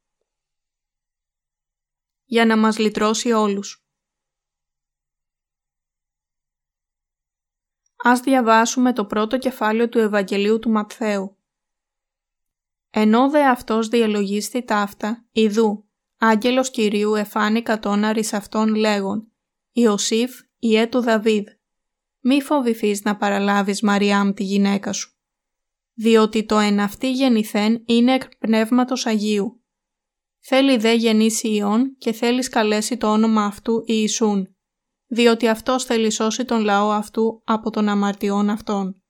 Για 2.25 2.47
να 2.47 2.57
μας 2.57 2.79
λυτρώσει 2.79 3.33
όλους. 3.33 3.80
Ας 8.03 8.21
διαβάσουμε 8.21 8.93
το 8.93 9.05
πρώτο 9.05 9.39
κεφάλαιο 9.39 9.89
του 9.89 9.99
Ευαγγελίου 9.99 10.59
του 10.59 10.71
Ματθαίου. 10.71 11.37
Ενώ 12.91 13.31
δε 13.31 13.45
αυτός 13.45 13.89
διαλογίστη 13.89 14.63
ταύτα, 14.63 15.25
ιδού, 15.33 15.85
άγγελος 16.19 16.71
Κυρίου 16.71 17.15
εφάνη 17.15 17.63
κατόναρης 17.63 18.33
αυτών 18.33 18.75
λέγον, 18.75 19.33
Ιωσήφ, 19.73 20.41
ιέ 20.59 20.87
του 20.87 21.01
Δαβίδ, 21.01 21.47
μη 22.21 22.43
φοβηθείς 22.43 23.03
να 23.03 23.17
παραλάβεις 23.17 23.83
Μαριάμ 23.83 24.33
τη 24.33 24.43
γυναίκα 24.43 24.93
σου, 24.93 25.13
διότι 25.95 26.45
το 26.45 26.59
εν 26.59 26.81
αυτή 26.81 27.13
γεννηθέν 27.13 27.83
είναι 27.87 28.15
εκ 28.15 28.37
πνεύματος 28.37 29.07
Αγίου. 29.07 29.61
Θέλει 30.41 30.77
δε 30.77 30.93
γεννήσει 30.93 31.49
Υιόν 31.49 31.97
και 31.99 32.13
θέλεις 32.13 32.49
καλέσει 32.49 32.97
το 32.97 33.13
όνομα 33.13 33.45
αυτού 33.45 33.83
Ιησούν, 33.87 34.57
διότι 35.13 35.49
αυτός 35.49 35.85
θέλει 35.85 36.11
σώσει 36.11 36.45
τον 36.45 36.61
λαό 36.61 36.91
αυτού 36.91 37.43
από 37.45 37.71
των 37.71 37.89
αμαρτιών 37.89 38.51
αυτών. 38.51 39.03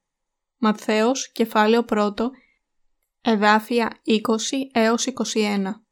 Ματθαίος, 0.57 1.32
κεφάλαιο 1.32 1.84
1, 1.88 2.14
εδάφια 3.20 4.01
20 4.05 4.20
έως 4.72 5.07
21 5.07 5.82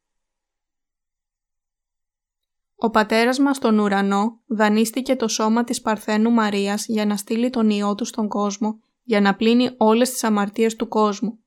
Ο 2.76 2.90
πατέρας 2.90 3.38
μας 3.38 3.56
στον 3.56 3.78
ουρανό 3.78 4.40
δανείστηκε 4.46 5.16
το 5.16 5.28
σώμα 5.28 5.64
της 5.64 5.80
Παρθένου 5.80 6.30
Μαρίας 6.30 6.86
για 6.86 7.06
να 7.06 7.16
στείλει 7.16 7.50
τον 7.50 7.70
Υιό 7.70 7.94
του 7.94 8.04
στον 8.04 8.28
κόσμο, 8.28 8.80
για 9.02 9.20
να 9.20 9.34
πλύνει 9.34 9.70
όλες 9.76 10.10
τις 10.10 10.24
αμαρτίες 10.24 10.76
του 10.76 10.88
κόσμου. 10.88 11.38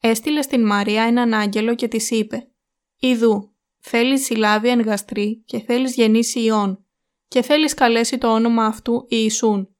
Έστειλε 0.00 0.42
στην 0.42 0.66
Μαρία 0.66 1.02
έναν 1.02 1.34
άγγελο 1.34 1.74
και 1.74 1.88
της 1.88 2.10
είπε 2.10 2.48
«Ιδού, 2.98 3.54
θέλεις 3.78 4.24
συλλάβει 4.24 4.68
εν 4.68 4.80
γαστρή 4.80 5.42
και 5.46 5.60
θέλεις 5.60 5.94
γεννήσει 5.94 6.40
Υιόν 6.40 6.84
και 7.30 7.42
θέλεις 7.42 7.74
καλέσει 7.74 8.18
το 8.18 8.32
όνομα 8.32 8.64
αυτού 8.64 9.06
Ιησούν». 9.08 9.74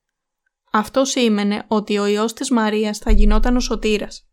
Αυτός 0.72 1.10
σήμαινε 1.10 1.64
ότι 1.68 1.98
ο 1.98 2.06
Υιός 2.06 2.32
της 2.32 2.50
Μαρίας 2.50 2.98
θα 2.98 3.10
γινόταν 3.10 3.56
ο 3.56 3.60
σωτήρας. 3.60 4.28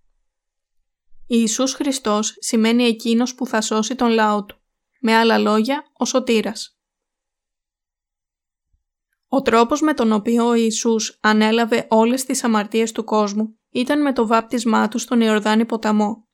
Ιησούς 1.28 1.74
Χριστός 1.74 2.36
σημαίνει 2.40 2.84
εκείνος 2.84 3.36
που 3.36 3.46
θα 3.46 3.62
σώσει 3.62 3.96
τον 3.96 4.10
λαό 4.10 4.46
του. 4.46 4.58
Με 5.02 5.16
άλλα 5.16 5.38
λόγια, 5.38 5.84
ο 5.94 6.06
σωτήρας. 6.06 6.80
Ο 9.28 9.42
τρόπος 9.42 9.82
με 9.82 9.94
τον 9.94 10.12
οποίο 10.12 10.48
ο 10.48 10.54
Ιησούς 10.54 11.18
ανέλαβε 11.22 11.88
όλες 11.90 12.24
τις 12.26 12.44
αμαρτίες 12.44 12.92
του 12.92 13.04
κόσμου 13.04 13.60
ήταν 13.70 14.02
με 14.02 14.14
το 14.14 14.28
βάπτισμά 14.28 14.88
του 14.88 14.98
στον 14.98 15.22
Ιορδάνη 15.22 15.66
ποταμό. 15.66 16.28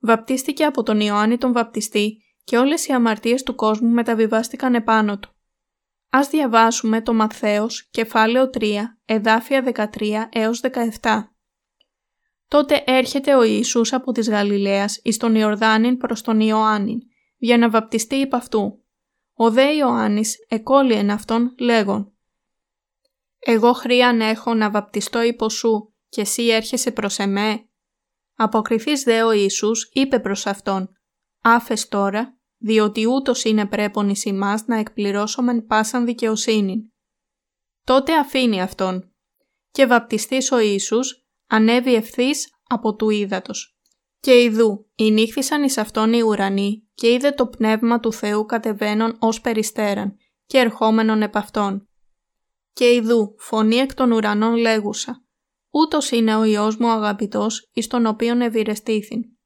Βαπτίστηκε 0.00 0.64
από 0.64 0.82
τον 0.82 1.00
Ιωάννη 1.00 1.38
τον 1.38 1.52
βαπτιστή 1.52 2.22
και 2.44 2.58
όλες 2.58 2.86
οι 2.86 2.92
αμαρτίες 2.92 3.42
του 3.42 3.54
κόσμου 3.54 3.88
μεταβιβάστηκαν 3.88 4.74
επάνω 4.74 5.18
του. 5.18 5.37
Ας 6.10 6.28
διαβάσουμε 6.28 7.02
το 7.02 7.14
Μαθαίος, 7.14 7.88
κεφάλαιο 7.90 8.50
3, 8.50 8.98
εδάφια 9.04 9.62
13 9.62 10.28
έως 10.32 10.60
17. 11.00 11.32
Τότε 12.48 12.82
έρχεται 12.86 13.34
ο 13.34 13.42
Ιησούς 13.42 13.92
από 13.92 14.12
της 14.12 14.28
Γαλιλαίας 14.28 15.00
εις 15.02 15.16
τον 15.16 15.34
Ιορδάνην 15.34 15.96
προς 15.96 16.22
τον 16.22 16.40
Ιωάννην, 16.40 16.98
για 17.36 17.58
να 17.58 17.70
βαπτιστεί 17.70 18.14
υπ' 18.14 18.34
αυτού. 18.34 18.84
Ο 19.34 19.50
δε 19.50 19.74
Ιωάννης 19.74 20.36
εκόλει 20.48 20.92
εν 20.92 21.10
αυτόν 21.10 21.54
λέγον 21.58 22.12
«Εγώ 23.38 23.72
χρίαν 23.72 24.20
έχω 24.20 24.54
να 24.54 24.70
βαπτιστώ 24.70 25.22
υπό 25.22 25.48
σου 25.48 25.94
και 26.08 26.20
εσύ 26.20 26.46
έρχεσαι 26.46 26.90
προς 26.90 27.18
εμέ». 27.18 27.68
Αποκριθείς 28.34 29.02
δε 29.02 29.22
ο 29.22 29.30
Ιησούς 29.32 29.90
είπε 29.92 30.18
προς 30.18 30.46
αυτόν 30.46 30.90
«Άφες 31.42 31.88
τώρα, 31.88 32.37
διότι 32.58 33.06
ούτως 33.06 33.44
είναι 33.44 33.66
πρέπον 33.66 34.08
εις 34.08 34.24
ημάς 34.24 34.66
να 34.66 34.76
εκπληρώσομεν 34.76 35.66
πάσαν 35.66 36.04
δικαιοσύνη». 36.04 36.92
Τότε 37.84 38.18
αφήνει 38.18 38.60
αυτόν. 38.60 39.12
Και 39.70 39.86
βαπτιστής 39.86 40.52
ο 40.52 40.58
Ιησούς 40.58 41.26
ανέβη 41.46 41.94
ευθύς 41.94 42.48
από 42.68 42.94
του 42.94 43.10
ύδατος. 43.10 43.78
Και 44.20 44.42
ιδού, 44.42 44.86
νύχθησαν 45.12 45.62
εις 45.62 45.78
αυτόν 45.78 46.12
οι 46.12 46.22
ουρανοί 46.22 46.88
και 46.94 47.12
είδε 47.12 47.30
το 47.30 47.46
πνεύμα 47.46 48.00
του 48.00 48.12
Θεού 48.12 48.44
κατεβαίνον 48.44 49.16
ως 49.18 49.40
περιστέραν 49.40 50.16
και 50.46 50.58
ερχόμενον 50.58 51.22
επ' 51.22 51.36
αυτόν. 51.36 51.88
Και 52.72 52.94
ιδού, 52.94 53.34
φωνή 53.38 53.76
εκ 53.76 53.94
των 53.94 54.12
ουρανών 54.12 54.56
λέγουσα, 54.56 55.24
ούτως 55.70 56.10
είναι 56.10 56.36
ο 56.36 56.44
Υιός 56.44 56.76
μου 56.76 56.88
αγαπητός, 56.90 57.70
εις 57.72 57.86
τον 57.86 58.06
οποίον 58.06 58.40
ευηρεστήθην. 58.40 59.37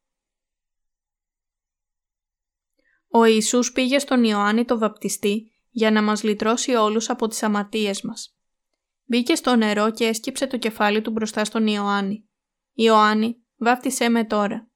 Ο 3.14 3.24
Ιησούς 3.24 3.72
πήγε 3.72 3.98
στον 3.98 4.24
Ιωάννη 4.24 4.64
το 4.64 4.78
βαπτιστή 4.78 5.52
για 5.70 5.90
να 5.90 6.02
μας 6.02 6.22
λυτρώσει 6.22 6.74
όλους 6.74 7.10
από 7.10 7.28
τις 7.28 7.42
αμαρτίες 7.42 8.02
μας. 8.02 8.36
Μπήκε 9.04 9.34
στο 9.34 9.56
νερό 9.56 9.90
και 9.90 10.04
έσκυψε 10.04 10.46
το 10.46 10.58
κεφάλι 10.58 11.02
του 11.02 11.10
μπροστά 11.10 11.44
στον 11.44 11.66
Ιωάννη. 11.66 12.28
Ιωάννη, 12.72 13.44
βάφτισέ 13.56 14.08
με 14.08 14.24
τώρα. 14.24 14.70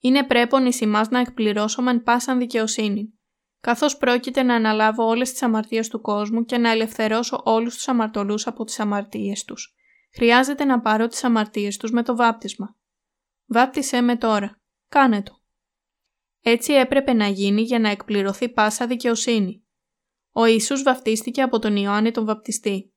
Είναι 0.00 0.24
πρέπον 0.24 0.66
εις 0.66 0.80
ημάς 0.80 1.08
να 1.08 1.18
εκπληρώσομεν 1.18 2.02
πάσαν 2.02 2.38
δικαιοσύνη. 2.38 3.18
Καθώς 3.60 3.96
πρόκειται 3.96 4.42
να 4.42 4.54
αναλάβω 4.54 5.04
όλες 5.04 5.30
τις 5.30 5.42
αμαρτίες 5.42 5.88
του 5.88 6.00
κόσμου 6.00 6.44
και 6.44 6.58
να 6.58 6.70
ελευθερώσω 6.70 7.42
όλους 7.44 7.74
τους 7.74 7.88
αμαρτωλούς 7.88 8.46
από 8.46 8.64
τις 8.64 8.80
αμαρτίες 8.80 9.44
τους. 9.44 9.74
Χρειάζεται 10.14 10.64
να 10.64 10.80
πάρω 10.80 11.06
τις 11.06 11.24
αμαρτίες 11.24 11.76
τους 11.76 11.90
με 11.90 12.02
το 12.02 12.16
βάπτισμα. 12.16 12.76
Βάπτισέ 13.46 14.00
με 14.00 14.16
τώρα. 14.16 14.60
Κάνε 14.88 15.22
το. 15.22 15.39
Έτσι 16.42 16.72
έπρεπε 16.72 17.12
να 17.12 17.26
γίνει 17.28 17.62
για 17.62 17.78
να 17.78 17.88
εκπληρωθεί 17.88 18.48
πάσα 18.48 18.86
δικαιοσύνη. 18.86 19.64
Ο 20.32 20.44
Ιησούς 20.44 20.82
βαφτίστηκε 20.82 21.42
από 21.42 21.58
τον 21.58 21.76
Ιωάννη 21.76 22.10
τον 22.10 22.24
βαπτιστή 22.24 22.92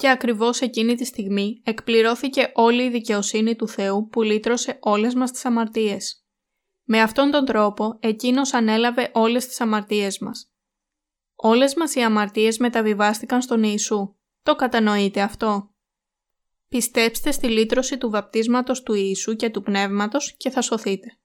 και 0.00 0.10
ακριβώς 0.10 0.60
εκείνη 0.60 0.94
τη 0.94 1.04
στιγμή 1.04 1.62
εκπληρώθηκε 1.64 2.52
όλη 2.54 2.82
η 2.82 2.90
δικαιοσύνη 2.90 3.56
του 3.56 3.68
Θεού 3.68 4.08
που 4.08 4.22
λύτρωσε 4.22 4.78
όλες 4.80 5.14
μας 5.14 5.30
τις 5.30 5.44
αμαρτίες. 5.44 6.24
Με 6.84 7.00
αυτόν 7.00 7.30
τον 7.30 7.44
τρόπο 7.44 7.98
εκείνος 8.00 8.54
ανέλαβε 8.54 9.10
όλες 9.14 9.46
τις 9.46 9.60
αμαρτίες 9.60 10.18
μας. 10.18 10.52
Όλες 11.34 11.74
μας 11.74 11.94
οι 11.94 12.00
αμαρτίες 12.00 12.58
μεταβιβάστηκαν 12.58 13.42
στον 13.42 13.62
Ιησού. 13.62 14.14
Το 14.42 14.54
κατανοείτε 14.54 15.20
αυτό; 15.20 15.74
Πιστέψτε 16.68 17.30
στη 17.30 17.48
λύτρωση 17.48 17.98
του 17.98 18.10
βαπτίσματος 18.10 18.82
του 18.82 18.94
Ιησού 18.94 19.36
και 19.36 19.50
του 19.50 19.62
Πνεύματος 19.62 20.36
και 20.36 20.50
θα 20.50 20.62
σωθείτε. 20.62 21.19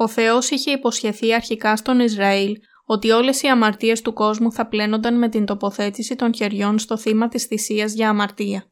Ο 0.00 0.08
Θεός 0.08 0.50
είχε 0.50 0.70
υποσχεθεί 0.70 1.34
αρχικά 1.34 1.76
στον 1.76 2.00
Ισραήλ 2.00 2.56
ότι 2.84 3.10
όλες 3.10 3.42
οι 3.42 3.48
αμαρτίες 3.48 4.02
του 4.02 4.12
κόσμου 4.12 4.52
θα 4.52 4.68
πλένονταν 4.68 5.18
με 5.18 5.28
την 5.28 5.44
τοποθέτηση 5.44 6.16
των 6.16 6.34
χεριών 6.34 6.78
στο 6.78 6.96
θύμα 6.96 7.28
της 7.28 7.44
θυσίας 7.44 7.92
για 7.92 8.08
αμαρτία. 8.08 8.70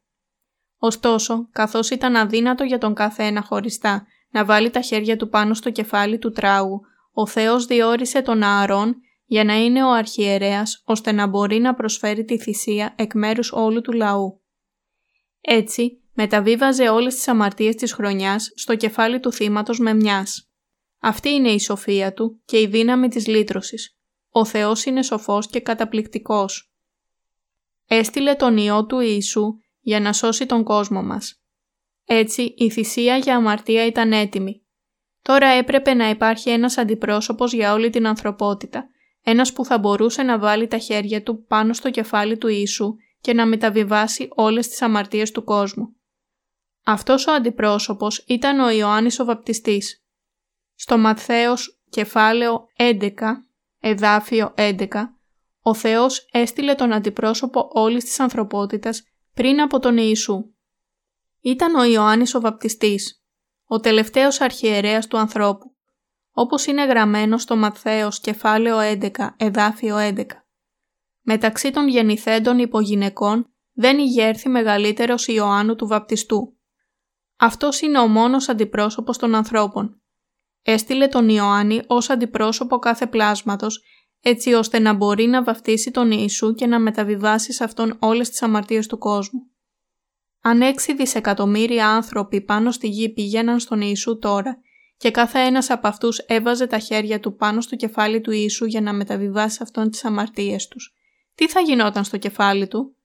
Ωστόσο, 0.77 1.49
καθώς 1.51 1.89
ήταν 1.89 2.15
αδύνατο 2.15 2.63
για 2.63 2.77
τον 2.77 2.93
κάθε 2.93 3.23
ένα 3.23 3.41
χωριστά 3.41 4.05
να 4.31 4.45
βάλει 4.45 4.69
τα 4.69 4.81
χέρια 4.81 5.17
του 5.17 5.29
πάνω 5.29 5.53
στο 5.53 5.71
κεφάλι 5.71 6.17
του 6.17 6.31
τράγου, 6.31 6.81
ο 7.11 7.27
Θεός 7.27 7.65
διόρισε 7.65 8.21
τον 8.21 8.43
Ααρών 8.43 8.95
για 9.25 9.43
να 9.43 9.53
είναι 9.63 9.83
ο 9.83 9.91
αρχιερέας 9.91 10.81
ώστε 10.85 11.11
να 11.11 11.27
μπορεί 11.27 11.59
να 11.59 11.73
προσφέρει 11.73 12.23
τη 12.23 12.39
θυσία 12.39 12.93
εκ 12.97 13.13
μέρους 13.13 13.51
όλου 13.51 13.81
του 13.81 13.91
λαού. 13.91 14.41
Έτσι, 15.41 16.01
μεταβίβαζε 16.13 16.89
όλες 16.89 17.15
τις 17.15 17.27
αμαρτίες 17.27 17.75
της 17.75 17.93
χρονιάς 17.93 18.51
στο 18.55 18.75
κεφάλι 18.75 19.19
του 19.19 19.31
θύματος 19.31 19.79
με 19.79 19.93
μιας. 19.93 20.46
Αυτή 20.99 21.29
είναι 21.29 21.49
η 21.49 21.59
σοφία 21.59 22.13
του 22.13 22.41
και 22.45 22.59
η 22.59 22.67
δύναμη 22.67 23.07
της 23.07 23.27
λύτρωσης. 23.27 23.97
Ο 24.29 24.45
Θεός 24.45 24.85
είναι 24.85 25.03
σοφός 25.03 25.47
και 25.47 25.59
καταπληκτικός. 25.59 26.71
Έστειλε 27.87 28.35
τον 28.35 28.57
Υιό 28.57 28.85
του 28.85 28.99
Ιησού 28.99 29.57
για 29.79 29.99
να 29.99 30.13
σώσει 30.13 30.45
τον 30.45 30.63
κόσμο 30.63 31.03
μας. 31.03 31.41
Έτσι 32.05 32.53
η 32.57 32.69
θυσία 32.69 33.17
για 33.17 33.35
αμαρτία 33.35 33.85
ήταν 33.85 34.11
έτοιμη. 34.11 34.61
Τώρα 35.21 35.47
έπρεπε 35.47 35.93
να 35.93 36.09
υπάρχει 36.09 36.49
ένας 36.49 36.77
αντιπρόσωπος 36.77 37.53
για 37.53 37.73
όλη 37.73 37.89
την 37.89 38.07
ανθρωπότητα, 38.07 38.89
ένας 39.23 39.53
που 39.53 39.65
θα 39.65 39.77
μπορούσε 39.77 40.23
να 40.23 40.39
βάλει 40.39 40.67
τα 40.67 40.77
χέρια 40.77 41.23
του 41.23 41.45
πάνω 41.47 41.73
στο 41.73 41.89
κεφάλι 41.89 42.37
του 42.37 42.47
Ιησού 42.47 42.95
και 43.21 43.33
να 43.33 43.45
μεταβιβάσει 43.45 44.27
όλες 44.35 44.67
τις 44.67 44.81
αμαρτίες 44.81 45.31
του 45.31 45.43
κόσμου. 45.43 45.95
Αυτός 46.83 47.27
ο 47.27 47.31
αντιπρόσωπος 47.31 48.23
ήταν 48.27 48.59
ο 48.59 48.69
Ιωάννης 48.69 49.19
ο 49.19 49.25
Βαπτιστής. 49.25 50.06
Στο 50.79 50.97
Ματθαίος 50.97 51.81
κεφάλαιο 51.89 52.67
11 52.77 53.11
εδάφιο 53.79 54.53
11, 54.57 54.87
ο 55.61 55.73
Θεός 55.73 56.27
έστειλε 56.31 56.75
τον 56.75 56.93
αντιπρόσωπο 56.93 57.69
όλης 57.73 58.03
της 58.03 58.19
ανθρωπότητας 58.19 59.03
πριν 59.33 59.61
από 59.61 59.79
τον 59.79 59.97
Ιησού. 59.97 60.53
Ήταν 61.41 61.75
ο 61.75 61.83
Ιωάννης 61.83 62.33
ο 62.35 62.39
Βαπτιστής, 62.39 63.23
ο 63.65 63.79
τελευταίος 63.79 64.41
αρχιερέας 64.41 65.07
του 65.07 65.17
ανθρώπου, 65.17 65.75
όπως 66.31 66.65
είναι 66.65 66.85
γραμμένο 66.85 67.37
στο 67.37 67.55
Ματθαίος 67.55 68.19
κεφάλαιο 68.19 68.77
11, 68.79 69.35
εδάφιο 69.37 69.97
11. 69.97 70.25
Μεταξύ 71.21 71.71
των 71.71 71.87
γεννηθέντων 71.87 72.59
υπογυναικών 72.59 73.53
δεν 73.73 73.97
ηγέρθη 73.97 74.49
μεγαλύτερος 74.49 75.27
Ιωάννου 75.27 75.75
του 75.75 75.87
Βαπτιστού. 75.87 76.57
Αυτός 77.37 77.81
είναι 77.81 77.99
ο 77.99 78.07
μόνος 78.07 78.49
αντιπρόσωπος 78.49 79.17
των 79.17 79.35
ανθρώπων. 79.35 80.01
Έστειλε 80.69 81.07
τον 81.07 81.29
Ιωάννη 81.29 81.81
ως 81.87 82.09
αντιπρόσωπο 82.09 82.79
κάθε 82.79 83.07
πλάσματος, 83.07 83.83
έτσι 84.21 84.53
ώστε 84.53 84.79
να 84.79 84.93
μπορεί 84.93 85.25
να 85.25 85.43
βαφτίσει 85.43 85.91
τον 85.91 86.11
Ιησού 86.11 86.53
και 86.53 86.65
να 86.65 86.79
μεταβιβάσει 86.79 87.53
σε 87.53 87.63
αυτόν 87.63 87.97
όλες 87.99 88.29
τις 88.29 88.41
αμαρτίες 88.41 88.87
του 88.87 88.97
κόσμου. 88.97 89.39
Αν 90.41 90.61
έξι 90.61 90.95
δισεκατομμύρια 90.95 91.89
άνθρωποι 91.89 92.41
πάνω 92.41 92.71
στη 92.71 92.87
γη 92.87 93.09
πηγαίναν 93.09 93.59
στον 93.59 93.81
Ιησού 93.81 94.19
τώρα 94.19 94.57
και 94.97 95.11
κάθε 95.11 95.39
ένας 95.39 95.69
από 95.69 95.87
αυτούς 95.87 96.17
έβαζε 96.17 96.67
τα 96.67 96.79
χέρια 96.79 97.19
του 97.19 97.35
πάνω 97.35 97.61
στο 97.61 97.75
κεφάλι 97.75 98.21
του 98.21 98.31
Ιησού 98.31 98.65
για 98.65 98.81
να 98.81 98.93
μεταβιβάσει 98.93 99.59
αυτόν 99.61 99.89
τις 99.89 100.05
αμαρτίες 100.05 100.67
τους, 100.67 100.93
τι 101.35 101.47
θα 101.47 101.59
γινόταν 101.59 102.03
στο 102.03 102.17
κεφάλι 102.17 102.67
του; 102.67 102.95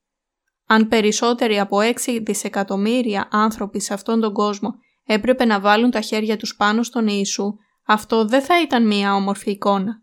Αν 0.66 0.88
περισσότεροι 0.88 1.58
από 1.58 1.78
6 1.80 2.20
δισεκατομμύρια 2.22 3.28
άνθρωποι 3.30 3.80
σε 3.80 3.94
αυτόν 3.94 4.20
τον 4.20 4.32
κόσμο 4.32 4.74
έπρεπε 5.04 5.44
να 5.44 5.60
βάλουν 5.60 5.90
τα 5.90 6.00
χέρια 6.00 6.36
τους 6.36 6.56
πάνω 6.56 6.82
στον 6.82 7.06
Ιησού, 7.08 7.54
αυτό 7.86 8.24
δεν 8.24 8.42
θα 8.42 8.60
ήταν 8.60 8.86
μία 8.86 9.14
όμορφη 9.14 9.50
εικόνα. 9.50 10.02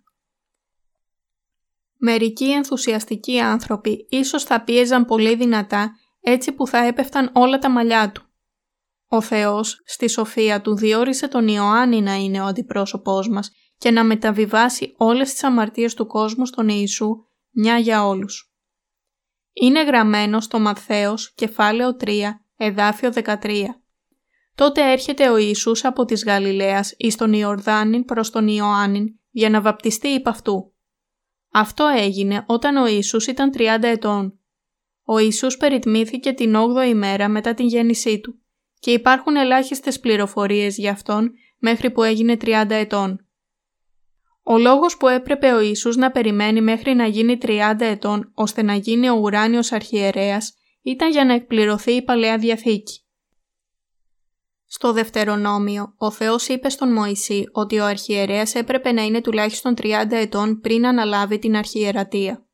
Μερικοί 1.97 2.51
ενθουσιαστικοί 2.51 3.39
άνθρωποι 3.39 4.07
ίσως 4.09 4.43
θα 4.43 4.63
πίεζαν 4.63 5.05
πολύ 5.05 5.35
δυνατά 5.35 5.91
έτσι 6.21 6.51
που 6.51 6.67
θα 6.67 6.77
έπεφταν 6.77 7.31
όλα 7.33 7.59
τα 7.59 7.69
μαλλιά 7.69 8.11
του. 8.11 8.23
Ο 9.07 9.21
Θεός 9.21 9.81
στη 9.85 10.09
σοφία 10.09 10.61
του 10.61 10.75
διόρισε 10.75 11.27
τον 11.27 11.47
Ιωάννη 11.47 12.01
να 12.01 12.15
είναι 12.15 12.41
ο 12.41 12.45
αντιπρόσωπός 12.45 13.29
μας 13.29 13.51
και 13.77 13.91
να 13.91 14.03
μεταβιβάσει 14.03 14.93
όλες 14.97 15.31
τις 15.31 15.43
αμαρτίες 15.43 15.93
του 15.93 16.07
κόσμου 16.07 16.45
στον 16.45 16.69
Ιησού 16.69 17.09
μια 17.51 17.77
για 17.77 18.05
όλους. 18.05 18.53
Είναι 19.53 19.83
γραμμένο 19.83 20.39
στο 20.39 20.59
Μαθαίος, 20.59 21.33
κεφάλαιο 21.33 21.95
3, 21.95 22.43
εδάφιο 22.57 23.11
13. 23.11 23.78
Τότε 24.59 24.91
έρχεται 24.91 25.29
ο 25.29 25.37
Ιησούς 25.37 25.85
από 25.85 26.05
της 26.05 26.23
Γαλιλαίας 26.23 26.93
εις 26.97 27.15
τον 27.15 27.33
Ιορδάνην 27.33 28.05
προς 28.05 28.29
τον 28.29 28.47
Ιωάννην 28.47 29.05
για 29.29 29.49
να 29.49 29.61
βαπτιστεί 29.61 30.07
υπ' 30.07 30.27
αυτού. 30.27 30.73
Αυτό 31.51 31.87
έγινε 31.87 32.43
όταν 32.47 32.75
ο 32.75 32.87
Ιησούς 32.87 33.27
ήταν 33.27 33.51
30 33.57 33.83
ετών. 33.83 34.39
Ο 35.03 35.19
Ιησούς 35.19 35.57
περιτμήθηκε 35.57 36.31
την 36.31 36.55
8η 36.55 36.87
ημέρα 36.87 37.29
μετά 37.29 37.53
την 37.53 37.67
γέννησή 37.67 38.19
του 38.19 38.41
και 38.79 38.91
υπάρχουν 38.91 39.35
ελάχιστες 39.35 39.99
πληροφορίες 39.99 40.77
για 40.77 40.91
αυτόν 40.91 41.31
μέχρι 41.57 41.91
που 41.91 42.03
έγινε 42.03 42.37
30 42.41 42.65
ετών. 42.69 43.27
Ο 44.43 44.57
λόγος 44.57 44.97
που 44.97 45.07
έπρεπε 45.07 45.53
ο 45.53 45.59
Ιησούς 45.59 45.95
να 45.95 46.11
περιμένει 46.11 46.61
μέχρι 46.61 46.93
να 46.93 47.05
γίνει 47.07 47.37
30 47.41 47.75
ετών 47.79 48.31
ώστε 48.33 48.61
να 48.61 48.75
γίνει 48.75 49.09
ο 49.09 49.15
ουράνιος 49.15 49.71
αρχιερέας 49.71 50.53
ήταν 50.81 51.11
για 51.11 51.25
να 51.25 51.33
εκπληρωθεί 51.33 51.91
η 51.91 52.01
Παλαιά 52.01 52.37
Διαθήκη. 52.37 53.03
Στο 54.71 54.93
Δευτερονόμιο, 54.93 55.93
ο 55.97 56.11
Θεός 56.11 56.47
είπε 56.47 56.69
στον 56.69 56.93
Μωυσή 56.93 57.43
ότι 57.51 57.79
ο 57.79 57.85
αρχιερέας 57.85 58.55
έπρεπε 58.55 58.91
να 58.91 59.01
είναι 59.01 59.21
τουλάχιστον 59.21 59.73
30 59.77 60.05
ετών 60.09 60.59
πριν 60.59 60.85
αναλάβει 60.85 61.39
την 61.39 61.55
αρχιερατεία. 61.55 62.45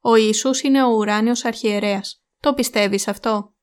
Ο 0.00 0.16
Ιησούς 0.16 0.60
είναι 0.62 0.84
ο 0.84 0.88
ουράνιος 0.88 1.44
αρχιερέας. 1.44 2.22
Το 2.40 2.54
πιστεύεις 2.54 3.08
αυτό; 3.08 3.54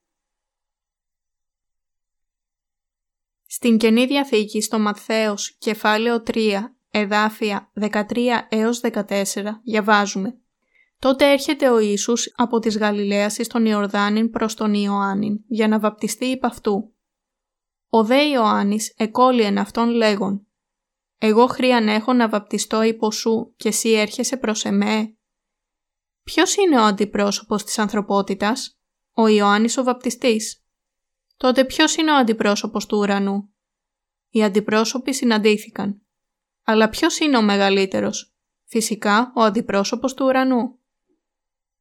Στην 3.48 3.78
Καινή 3.78 4.06
Διαθήκη 4.06 4.62
στο 4.62 4.80
Ματθαίος 4.80 5.58
κεφάλαιο 5.58 6.24
3 6.26 6.60
εδάφια 6.92 7.72
13 7.82 8.02
έως 8.50 8.82
14 8.82 9.06
διαβάζουμε 9.64 10.38
Τότε 11.00 11.32
έρχεται 11.32 11.70
ο 11.70 11.80
Ιησούς 11.80 12.34
από 12.36 12.60
της 12.60 12.78
Γαλιλαίας 12.78 13.38
εις 13.38 13.48
τον 13.48 13.66
Ιορδάνην 13.66 14.30
προς 14.30 14.54
τον 14.56 14.74
Ιωάννην 14.74 15.40
για 15.48 15.68
να 15.68 15.80
βαπτιστεί 15.80 16.26
υπ' 16.26 16.46
αυτού. 16.46 16.97
Ο 17.90 18.04
δε 18.04 18.24
Ιωάννης 18.24 18.94
εκόλυεν 18.98 19.58
αυτόν 19.58 19.90
λέγον 19.90 20.48
«Εγώ 21.18 21.48
χρίαν 21.48 21.88
έχω 21.88 22.14
να 22.14 22.30
βαπτιστώ 22.30 22.82
υπό 22.82 23.12
σου 23.12 23.54
και 23.56 23.68
εσύ 23.68 23.90
έρχεσαι 23.90 24.38
προς 24.38 24.66
εμέ». 24.66 25.18
Ποιος 26.24 26.56
είναι 26.56 26.80
ο 26.80 26.84
αντιπρόσωπος 26.84 27.64
της 27.64 27.80
ανθρωπότητας; 27.80 28.80
Ο 29.14 29.28
Ιωάννης 29.28 29.78
ο 29.78 29.84
βαπτιστής; 29.84 30.64
Τότε 31.38 31.66
ποιος 31.66 31.96
είναι 31.96 32.12
ο 32.12 32.16
αντιπρόσωπος 32.16 32.86
του 32.86 32.98
ουρανού; 32.98 33.54
Οι 34.30 34.44
αντιπρόσωποι 34.44 35.14
συναντήθηκαν. 35.14 36.02
Αλλά 36.64 36.90
ποιος 36.90 37.20
είναι 37.20 37.38
ο 37.38 37.42
μεγαλύτερος; 37.42 38.36
Φυσικά 38.64 39.32
ο 39.36 39.42
αντιπρόσωπος 39.42 40.14
του 40.14 40.26
ουρανού; 40.26 40.80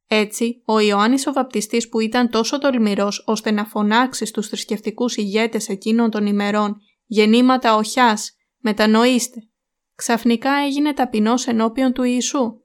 Έτσι, 0.07 0.61
ο 0.65 0.79
Ιωάννης 0.79 1.27
ο 1.27 1.33
βαπτιστής 1.33 1.89
που 1.89 1.99
ήταν 1.99 2.29
τόσο 2.29 2.59
τολμηρός 2.59 3.23
ώστε 3.25 3.51
να 3.51 3.65
φωνάξει 3.65 4.25
στους 4.25 4.47
θρησκευτικούς 4.47 5.15
ηγέτες 5.15 5.69
εκείνων 5.69 6.09
των 6.09 6.25
ημερών 6.25 6.77
«Γεννήματα 7.05 7.75
οχιάς, 7.75 8.35
μετανοήστε», 8.57 9.39
ξαφνικά 9.95 10.51
έγινε 10.51 10.93
ταπεινός 10.93 11.47
ενώπιον 11.47 11.93
του 11.93 12.03
Ιησού. 12.03 12.61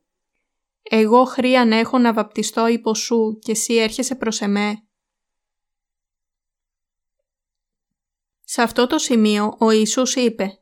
«Εγώ 0.83 1.25
χρίαν 1.25 1.73
έχω 1.73 1.99
να 1.99 2.13
βαπτιστώ 2.13 2.67
υπό 2.67 2.95
σου 2.95 3.39
και 3.41 3.51
εσύ 3.51 3.75
έρχεσαι 3.75 4.15
προς 4.15 4.41
εμέ». 4.41 4.83
Σε 8.45 8.63
αυτό 8.63 8.87
το 8.87 8.99
σημείο 8.99 9.57
ο 9.59 9.71
Ιησούς 9.71 10.15
είπε 10.15 10.59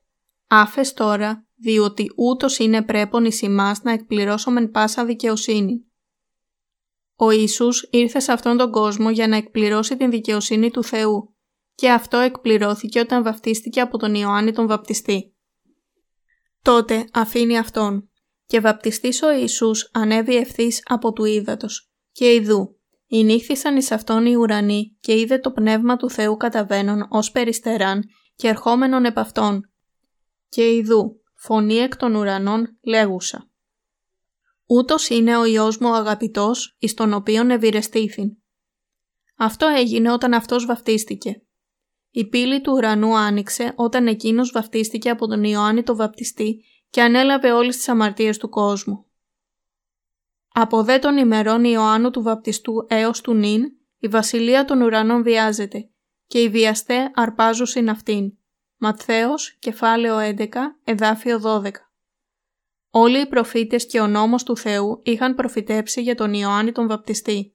«Άφες 0.46 0.92
τώρα 0.92 1.44
διότι 1.56 2.12
ούτως 2.16 2.58
είναι 2.58 2.82
πρέπον 2.82 3.24
εις 3.24 3.42
ημάς 3.42 3.82
να 3.82 3.92
εκπληρώσομεν 3.92 4.70
πάσα 4.70 5.04
δικαιοσύνη. 5.04 5.89
Ο 7.22 7.30
Ιησούς 7.30 7.88
ήρθε 7.90 8.20
σε 8.20 8.32
αυτόν 8.32 8.56
τον 8.56 8.70
κόσμο 8.70 9.10
για 9.10 9.28
να 9.28 9.36
εκπληρώσει 9.36 9.96
την 9.96 10.10
δικαιοσύνη 10.10 10.70
του 10.70 10.84
Θεού 10.84 11.34
και 11.74 11.90
αυτό 11.90 12.16
εκπληρώθηκε 12.18 13.00
όταν 13.00 13.22
βαπτίστηκε 13.22 13.80
από 13.80 13.98
τον 13.98 14.14
Ιωάννη 14.14 14.52
τον 14.52 14.66
βαπτιστή. 14.66 15.34
Τότε 16.62 17.04
αφήνει 17.12 17.58
αυτόν 17.58 18.10
και 18.46 18.60
βαπτιστής 18.60 19.22
ο 19.22 19.32
Ιησούς 19.32 19.90
ανέβη 19.92 20.36
ευθύς 20.36 20.82
από 20.84 21.12
του 21.12 21.24
ύδατος 21.24 21.90
και 22.12 22.34
ειδού. 22.34 22.78
Ηνύχθησαν 23.06 23.76
εις 23.76 23.90
αυτόν 23.90 24.26
οι 24.26 24.34
ουρανοί 24.34 24.96
και 25.00 25.18
είδε 25.18 25.38
το 25.38 25.50
πνεύμα 25.50 25.96
του 25.96 26.10
Θεού 26.10 26.36
καταβαίνον 26.36 27.06
ως 27.10 27.30
περιστεράν 27.30 28.02
και 28.34 28.48
ερχόμενον 28.48 29.04
επ' 29.04 29.18
αυτόν. 29.18 29.70
Και 30.48 30.74
ειδού 30.74 31.20
φωνή 31.34 31.74
εκ 31.74 31.96
των 31.96 32.14
ουρανών 32.14 32.78
λέγουσα. 32.84 33.49
Ούτως 34.72 35.08
είναι 35.08 35.36
ο 35.36 35.44
Υιός 35.44 35.78
μου 35.78 35.88
ο 35.88 35.94
αγαπητός, 35.94 36.76
εις 36.78 36.94
τον 36.94 37.12
οποίον 37.12 37.50
ευηρεστήθην. 37.50 38.36
Αυτό 39.36 39.66
έγινε 39.66 40.12
όταν 40.12 40.34
αυτός 40.34 40.66
βαφτίστηκε. 40.66 41.42
Η 42.10 42.28
πύλη 42.28 42.60
του 42.60 42.72
ουρανού 42.72 43.16
άνοιξε 43.16 43.72
όταν 43.76 44.06
εκείνος 44.06 44.50
βαφτίστηκε 44.50 45.10
από 45.10 45.26
τον 45.26 45.44
Ιωάννη 45.44 45.82
το 45.82 45.96
βαπτιστή 45.96 46.64
και 46.90 47.02
ανέλαβε 47.02 47.52
όλες 47.52 47.76
τις 47.76 47.88
αμαρτίες 47.88 48.38
του 48.38 48.48
κόσμου. 48.48 49.06
Από 50.48 50.82
δε 50.82 50.98
των 50.98 51.16
ημερών 51.16 51.64
Ιωάννου 51.64 52.10
του 52.10 52.22
βαπτιστού 52.22 52.86
έως 52.88 53.20
του 53.20 53.34
νυν, 53.34 53.62
η 53.98 54.08
βασιλεία 54.08 54.64
των 54.64 54.80
ουρανών 54.80 55.22
βιάζεται 55.22 55.90
και 56.26 56.42
οι 56.42 56.48
βιαστέ 56.48 57.10
αρπάζουσιν 57.14 57.90
αυτήν 57.90 58.32
Ματθαίος, 58.76 59.56
κεφάλαιο 59.58 60.18
11, 60.18 60.46
εδάφιο 60.84 61.40
12. 61.40 61.89
Όλοι 62.90 63.20
οι 63.20 63.26
προφήτες 63.26 63.86
και 63.86 64.00
ο 64.00 64.06
νόμος 64.06 64.42
του 64.42 64.56
Θεού 64.56 65.00
είχαν 65.02 65.34
προφητέψει 65.34 66.02
για 66.02 66.14
τον 66.14 66.34
Ιωάννη 66.34 66.72
τον 66.72 66.88
Βαπτιστή. 66.88 67.54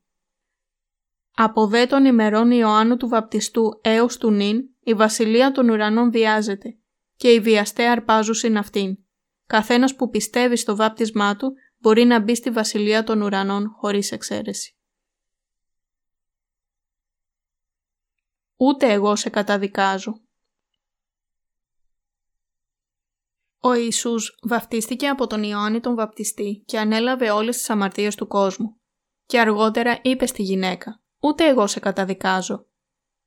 Από 1.36 1.68
δε 1.68 1.86
των 1.86 2.06
ημερών 2.06 2.52
Ιωάννου 2.52 2.98
του 2.98 3.08
Βαπτιστού 3.08 3.80
έως 3.82 4.18
του 4.18 4.32
νυν, 4.32 4.64
η 4.80 4.94
βασιλεία 4.94 5.52
των 5.52 5.70
ουρανών 5.70 6.12
βιάζεται 6.12 6.78
και 7.16 7.32
οι 7.32 7.40
βιαστέ 7.40 7.88
αρπάζουσιν 7.88 8.58
αυτήν. 8.58 8.98
Καθένας 9.48 9.96
που 9.96 10.10
πιστεύει 10.10 10.56
στο 10.56 10.76
βάπτισμά 10.76 11.36
του 11.36 11.54
μπορεί 11.78 12.04
να 12.04 12.20
μπει 12.20 12.36
στη 12.36 12.50
βασιλεία 12.50 13.04
των 13.04 13.22
ουρανών 13.22 13.70
χωρίς 13.70 14.12
εξαίρεση. 14.12 14.78
Ούτε 18.56 18.92
εγώ 18.92 19.16
σε 19.16 19.30
καταδικάζω. 19.30 20.25
Ο 23.66 23.74
Ιησούς 23.74 24.38
βαφτίστηκε 24.42 25.08
από 25.08 25.28
τον 25.28 25.44
Ιωάννη 25.44 25.80
τον 25.80 25.96
βαπτιστή 25.96 26.64
και 26.66 26.80
ανέλαβε 26.80 27.30
όλες 27.30 27.58
τις 27.58 27.70
αμαρτίες 27.70 28.16
του 28.16 28.28
κόσμου. 28.28 28.80
Και 29.26 29.40
αργότερα 29.40 30.00
είπε 30.02 30.26
στη 30.26 30.42
γυναίκα 30.42 31.02
«Ούτε 31.20 31.48
εγώ 31.48 31.68
σε 31.68 31.80
καταδικάζω». 31.80 32.68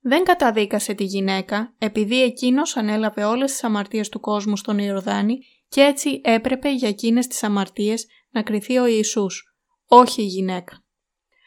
Δεν 0.00 0.24
καταδίκασε 0.24 0.94
τη 0.94 1.04
γυναίκα 1.04 1.74
επειδή 1.78 2.22
εκείνος 2.22 2.76
ανέλαβε 2.76 3.24
όλες 3.24 3.50
τις 3.50 3.64
αμαρτίες 3.64 4.08
του 4.08 4.20
κόσμου 4.20 4.56
στον 4.56 4.78
Ιορδάνη 4.78 5.38
και 5.68 5.80
έτσι 5.80 6.20
έπρεπε 6.24 6.72
για 6.72 6.88
εκείνες 6.88 7.26
τις 7.26 7.42
αμαρτίες 7.42 8.06
να 8.30 8.42
κριθεί 8.42 8.78
ο 8.78 8.86
Ιησούς, 8.86 9.54
όχι 9.86 10.22
η 10.22 10.26
γυναίκα. 10.26 10.84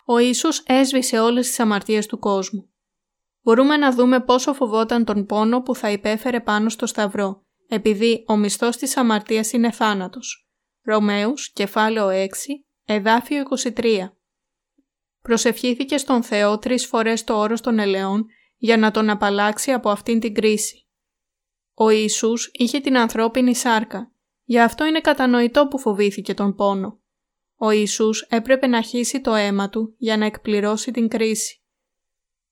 Ο 0.05 0.17
Ιησούς 0.17 0.59
έσβησε 0.59 1.19
όλες 1.19 1.47
τις 1.47 1.59
αμαρτίες 1.59 2.05
του 2.05 2.19
κόσμου. 2.19 2.69
Μπορούμε 3.41 3.77
να 3.77 3.91
δούμε 3.91 4.19
πόσο 4.19 4.53
φοβόταν 4.53 5.05
τον 5.05 5.25
πόνο 5.25 5.61
που 5.61 5.75
θα 5.75 5.91
υπέφερε 5.91 6.39
πάνω 6.39 6.69
στο 6.69 6.85
σταυρό 6.85 7.45
επειδή 7.73 8.23
ο 8.27 8.37
μισθός 8.37 8.77
της 8.77 8.97
αμαρτίας 8.97 9.51
είναι 9.51 9.71
θάνατος. 9.71 10.47
Ρωμαίους, 10.81 11.51
κεφάλαιο 11.51 12.07
6, 12.07 12.27
εδάφιο 12.85 13.43
23. 13.75 14.15
Προσευχήθηκε 15.21 15.97
στον 15.97 16.23
Θεό 16.23 16.57
τρεις 16.59 16.85
φορές 16.85 17.23
το 17.23 17.39
όρος 17.39 17.61
των 17.61 17.79
ελαιών 17.79 18.25
για 18.57 18.77
να 18.77 18.91
τον 18.91 19.09
απαλλάξει 19.09 19.71
από 19.71 19.89
αυτήν 19.89 20.19
την 20.19 20.33
κρίση. 20.33 20.87
Ο 21.73 21.89
Ιησούς 21.89 22.49
είχε 22.53 22.79
την 22.79 22.97
ανθρώπινη 22.97 23.55
σάρκα, 23.55 24.11
γι' 24.43 24.59
αυτό 24.59 24.85
είναι 24.85 25.01
κατανοητό 25.01 25.67
που 25.67 25.79
φοβήθηκε 25.79 26.33
τον 26.33 26.55
πόνο. 26.55 27.01
Ο 27.55 27.69
Ιησούς 27.69 28.21
έπρεπε 28.21 28.67
να 28.67 28.81
χύσει 28.81 29.21
το 29.21 29.33
αίμα 29.33 29.69
του 29.69 29.95
για 29.97 30.17
να 30.17 30.25
εκπληρώσει 30.25 30.91
την 30.91 31.07
κρίση. 31.07 31.63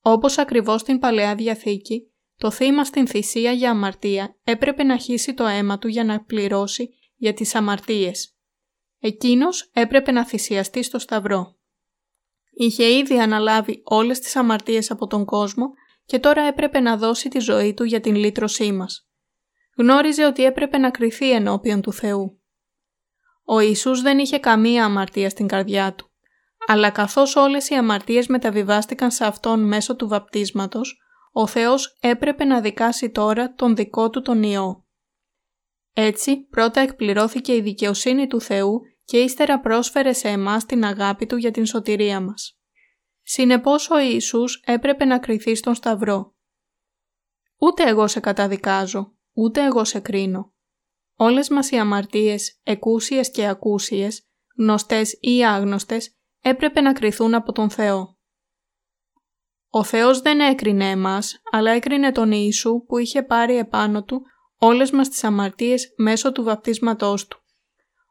Όπως 0.02 0.38
ακριβώς 0.38 0.82
στην 0.82 1.00
Παλαιά 1.00 1.36
Διαθήκη, 1.36 2.09
το 2.40 2.52
θύμα 2.52 2.84
στην 2.84 3.08
θυσία 3.08 3.52
για 3.52 3.72
αμαρτία 3.72 4.36
έπρεπε 4.44 4.84
να 4.84 4.98
χύσει 4.98 5.34
το 5.34 5.46
αίμα 5.46 5.80
του 5.80 5.88
για 5.88 6.04
να 6.04 6.24
πληρώσει 6.24 6.90
για 7.16 7.34
τις 7.34 7.56
αμαρτίες. 7.56 8.38
Εκείνος 9.00 9.70
έπρεπε 9.74 10.12
να 10.12 10.26
θυσιαστεί 10.26 10.84
στο 10.84 11.00
Σταυρό. 11.00 11.56
Είχε 12.52 12.98
ήδη 12.98 13.20
αναλάβει 13.20 13.82
όλες 13.86 14.20
τις 14.20 14.36
αμαρτίες 14.36 14.92
από 14.92 15.08
τον 15.08 15.26
κόσμο 15.26 15.66
και 16.06 16.20
τώρα 16.20 16.42
έπρεπε 16.42 16.80
να 16.80 16.98
δώσει 16.98 17.30
τη 17.30 17.40
ζωή 17.40 17.74
του 17.74 17.84
για 17.84 18.00
την 18.00 18.16
λύτρωσή 18.16 18.72
μας. 18.72 19.10
Γνώριζε 19.78 20.26
ότι 20.26 20.44
έπρεπε 20.44 20.78
να 20.78 20.92
κριθεί 20.92 21.32
ενώπιον 21.32 21.82
του 21.82 21.94
Θεού. 21.94 22.42
Ο 23.44 23.60
Ιησούς 23.60 24.02
δεν 24.02 24.20
είχε 24.20 24.38
καμία 24.38 24.86
αμαρτία 24.86 25.30
στην 25.30 25.48
καρδιά 25.48 25.94
του, 25.94 26.12
αλλά 26.68 26.90
καθώς 26.90 27.36
όλες 27.36 27.70
οι 27.70 27.76
αμαρτίες 27.76 28.28
μεταβιβάστηκαν 28.28 29.12
σε 29.12 29.26
Αυτόν 29.26 29.68
μέσω 29.68 29.96
του 29.96 30.08
βαπτίσματος, 30.08 30.98
ο 31.32 31.48
Θεός 31.48 31.98
έπρεπε 32.00 32.44
να 32.44 32.62
δικάσει 32.62 33.10
τώρα 33.10 33.54
τον 33.54 33.76
δικό 33.76 34.10
του 34.10 34.22
τον 34.22 34.44
Υιό. 34.44 34.86
Έτσι, 35.94 36.38
πρώτα 36.38 36.82
εκπληρώθηκε 36.82 37.56
η 37.56 37.62
δικαιοσύνη 37.62 38.28
του 38.28 38.42
Θεού 38.42 38.82
και 39.04 39.18
ύστερα 39.18 39.60
πρόσφερε 39.60 40.14
σε 40.14 40.28
εμάς 40.28 40.66
την 40.66 40.84
αγάπη 40.86 41.26
Του 41.26 41.36
για 41.36 41.52
την 41.52 41.66
σωτηρία 41.66 42.22
μας. 42.22 42.60
Συνεπώς 43.22 43.90
ο 43.90 44.00
Ιησούς 44.00 44.64
έπρεπε 44.66 45.06
να 45.06 45.20
κριθεί 45.20 45.56
στον 45.56 45.76
Σταυρό. 45.76 46.36
Ούτε 47.58 47.84
εγώ 47.84 48.08
σε 48.08 48.20
καταδικάζω, 48.20 49.16
ούτε 49.34 49.64
εγώ 49.64 49.84
σε 49.84 50.00
κρίνω. 50.00 50.54
Όλες 51.16 51.50
μας 51.50 51.72
οι 51.72 51.78
αμαρτίες, 51.78 52.60
εκούσιες 52.64 53.32
και 53.32 53.48
ακούσιες, 53.48 54.28
γνωστές 54.58 55.18
ή 55.20 55.46
άγνωστες, 55.46 56.18
έπρεπε 56.42 56.82
να 56.82 56.94
κριθούν 56.94 57.34
από 57.34 57.52
τον 57.52 57.70
Θεό. 57.70 58.19
Ο 59.70 59.84
Θεός 59.84 60.22
δεν 60.22 60.40
έκρινε 60.40 60.90
εμάς, 60.90 61.42
αλλά 61.52 61.72
έκρινε 61.72 62.12
τον 62.12 62.32
Ιησού 62.32 62.84
που 62.88 62.98
είχε 62.98 63.24
πάρει 63.24 63.58
επάνω 63.58 64.04
του 64.04 64.22
όλες 64.58 64.92
μας 64.92 65.10
τις 65.10 65.24
αμαρτίες 65.24 65.94
μέσω 65.98 66.32
του 66.32 66.44
βαπτίσματός 66.44 67.28
του. 67.28 67.40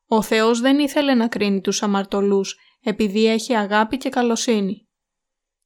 Ο 0.07 0.23
Θεός 0.23 0.61
δεν 0.61 0.79
ήθελε 0.79 1.15
να 1.15 1.29
κρίνει 1.29 1.61
τους 1.61 1.83
αμαρτωλούς 1.83 2.57
επειδή 2.83 3.27
έχει 3.27 3.55
αγάπη 3.55 3.97
και 3.97 4.09
καλοσύνη. 4.09 4.89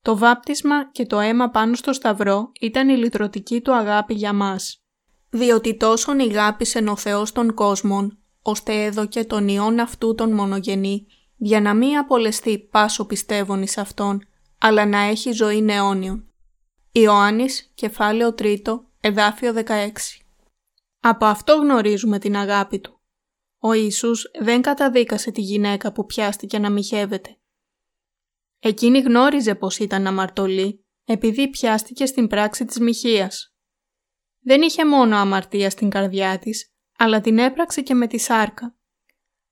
Το 0.02 0.16
βάπτισμα 0.16 0.90
και 0.90 1.06
το 1.06 1.18
αίμα 1.18 1.50
πάνω 1.50 1.74
στο 1.74 1.92
σταυρό 1.92 2.50
ήταν 2.60 2.88
η 2.88 2.96
λυτρωτική 2.96 3.60
του 3.60 3.74
αγάπη 3.74 4.14
για 4.14 4.32
μας. 4.32 4.84
Διότι 5.30 5.76
τόσον 5.76 6.18
ηγάπησε 6.18 6.84
ο 6.88 6.96
Θεός 6.96 7.32
των 7.32 7.54
κόσμων, 7.54 8.18
ώστε 8.42 8.84
έδωκε 8.84 9.24
τον 9.24 9.48
Υιόν 9.48 9.78
αυτού 9.78 10.14
τον 10.14 10.32
μονογενή, 10.32 11.06
για 11.36 11.60
να 11.60 11.74
μην 11.74 11.96
απολεστεί 11.96 12.58
πάσο 12.58 13.06
πιστεύων 13.06 13.62
εις 13.62 13.78
Αυτόν, 13.78 14.26
αλλά 14.64 14.86
να 14.86 14.98
έχει 14.98 15.32
ζωή 15.32 15.62
νεόνιον. 15.62 16.32
Ιωάννης, 16.92 17.72
κεφάλαιο 17.74 18.34
3, 18.38 18.56
εδάφιο 19.00 19.52
16 19.66 19.90
Από 21.00 21.24
αυτό 21.24 21.54
γνωρίζουμε 21.54 22.18
την 22.18 22.36
αγάπη 22.36 22.80
Του. 22.80 23.00
Ο 23.58 23.72
Ιησούς 23.72 24.30
δεν 24.40 24.62
καταδίκασε 24.62 25.30
τη 25.30 25.40
γυναίκα 25.40 25.92
που 25.92 26.06
πιάστηκε 26.06 26.58
να 26.58 26.70
μοιχεύεται. 26.70 27.36
Εκείνη 28.58 29.00
γνώριζε 29.00 29.54
πως 29.54 29.78
ήταν 29.78 30.06
αμαρτωλή, 30.06 30.84
επειδή 31.04 31.48
πιάστηκε 31.48 32.06
στην 32.06 32.26
πράξη 32.26 32.64
της 32.64 32.78
μοιχείας. 32.78 33.54
Δεν 34.40 34.62
είχε 34.62 34.86
μόνο 34.86 35.16
αμαρτία 35.16 35.70
στην 35.70 35.90
καρδιά 35.90 36.38
της, 36.38 36.72
αλλά 36.98 37.20
την 37.20 37.38
έπραξε 37.38 37.80
και 37.80 37.94
με 37.94 38.06
τη 38.06 38.18
σάρκα. 38.18 38.76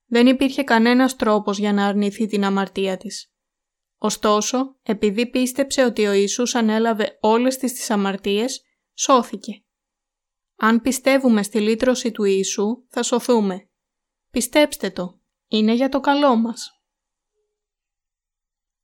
Δεν 0.05 0.27
υπήρχε 0.27 0.63
κανένας 0.63 1.15
τρόπος 1.15 1.57
για 1.57 1.73
να 1.73 1.85
αρνηθεί 1.85 2.27
την 2.27 2.43
αμαρτία 2.43 2.97
της. 2.97 3.30
Ωστόσο, 4.03 4.75
επειδή 4.83 5.29
πίστεψε 5.29 5.83
ότι 5.83 6.07
ο 6.07 6.11
Ιησούς 6.11 6.55
ανέλαβε 6.55 7.17
όλες 7.19 7.57
τις 7.57 7.73
τις 7.73 7.89
αμαρτίες, 7.89 8.61
σώθηκε. 8.93 9.63
Αν 10.55 10.81
πιστεύουμε 10.81 11.43
στη 11.43 11.59
λύτρωση 11.59 12.11
του 12.11 12.23
Ιησού, 12.23 12.85
θα 12.87 13.03
σωθούμε. 13.03 13.69
Πιστέψτε 14.31 14.89
το, 14.89 15.19
είναι 15.47 15.73
για 15.73 15.89
το 15.89 15.99
καλό 15.99 16.35
μας. 16.35 16.83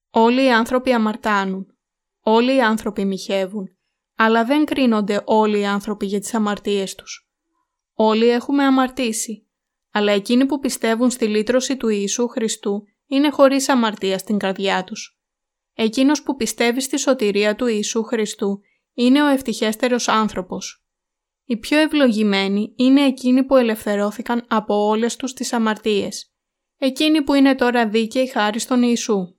Όλοι 0.10 0.44
οι 0.44 0.52
άνθρωποι 0.52 0.92
αμαρτάνουν, 0.94 1.78
όλοι 2.20 2.56
οι 2.56 2.62
άνθρωποι 2.62 3.06
μοιχεύουν, 3.06 3.78
αλλά 4.16 4.46
δεν 4.46 4.66
κρίνονται 4.66 5.22
όλοι 5.26 5.60
οι 5.60 5.66
άνθρωποι 5.66 6.06
για 6.06 6.20
τις 6.20 6.34
αμαρτίες 6.34 6.96
τους. 6.96 7.30
Όλοι 7.94 8.28
έχουμε 8.28 8.64
αμαρτήσει, 8.64 9.48
αλλά 9.92 10.12
εκείνοι 10.12 10.46
που 10.46 10.60
πιστεύουν 10.60 11.10
στη 11.10 11.28
λύτρωση 11.28 11.78
του 11.78 11.88
Ιησού 11.88 12.28
Χριστού 12.28 12.84
είναι 13.08 13.30
χωρίς 13.30 13.70
αμαρτία 13.70 14.18
στην 14.18 14.38
καρδιά 14.38 14.84
τους. 14.84 15.20
Εκείνος 15.74 16.24
που 16.24 16.36
πιστεύει 16.36 16.82
στη 16.82 16.98
σωτηρία 16.98 17.56
του 17.56 17.68
Ιησού 17.68 18.04
Χριστού 18.04 18.62
είναι 18.94 19.24
ο 19.24 19.28
ευτυχέστερος 19.28 20.08
άνθρωπος. 20.08 20.86
Οι 21.46 21.58
πιο 21.58 21.78
ευλογημένοι 21.78 22.74
είναι 22.76 23.06
εκείνοι 23.06 23.44
που 23.44 23.56
ελευθερώθηκαν 23.56 24.46
από 24.48 24.76
όλες 24.76 25.16
τους 25.16 25.34
τις 25.34 25.54
αμαρτίες. 25.54 26.32
Εκείνοι 26.78 27.24
που 27.24 27.34
είναι 27.34 27.56
τώρα 27.56 27.88
δίκαιοι 27.88 28.28
χάρη 28.28 28.60
στον 28.60 28.82
Ιησού. 28.82 29.36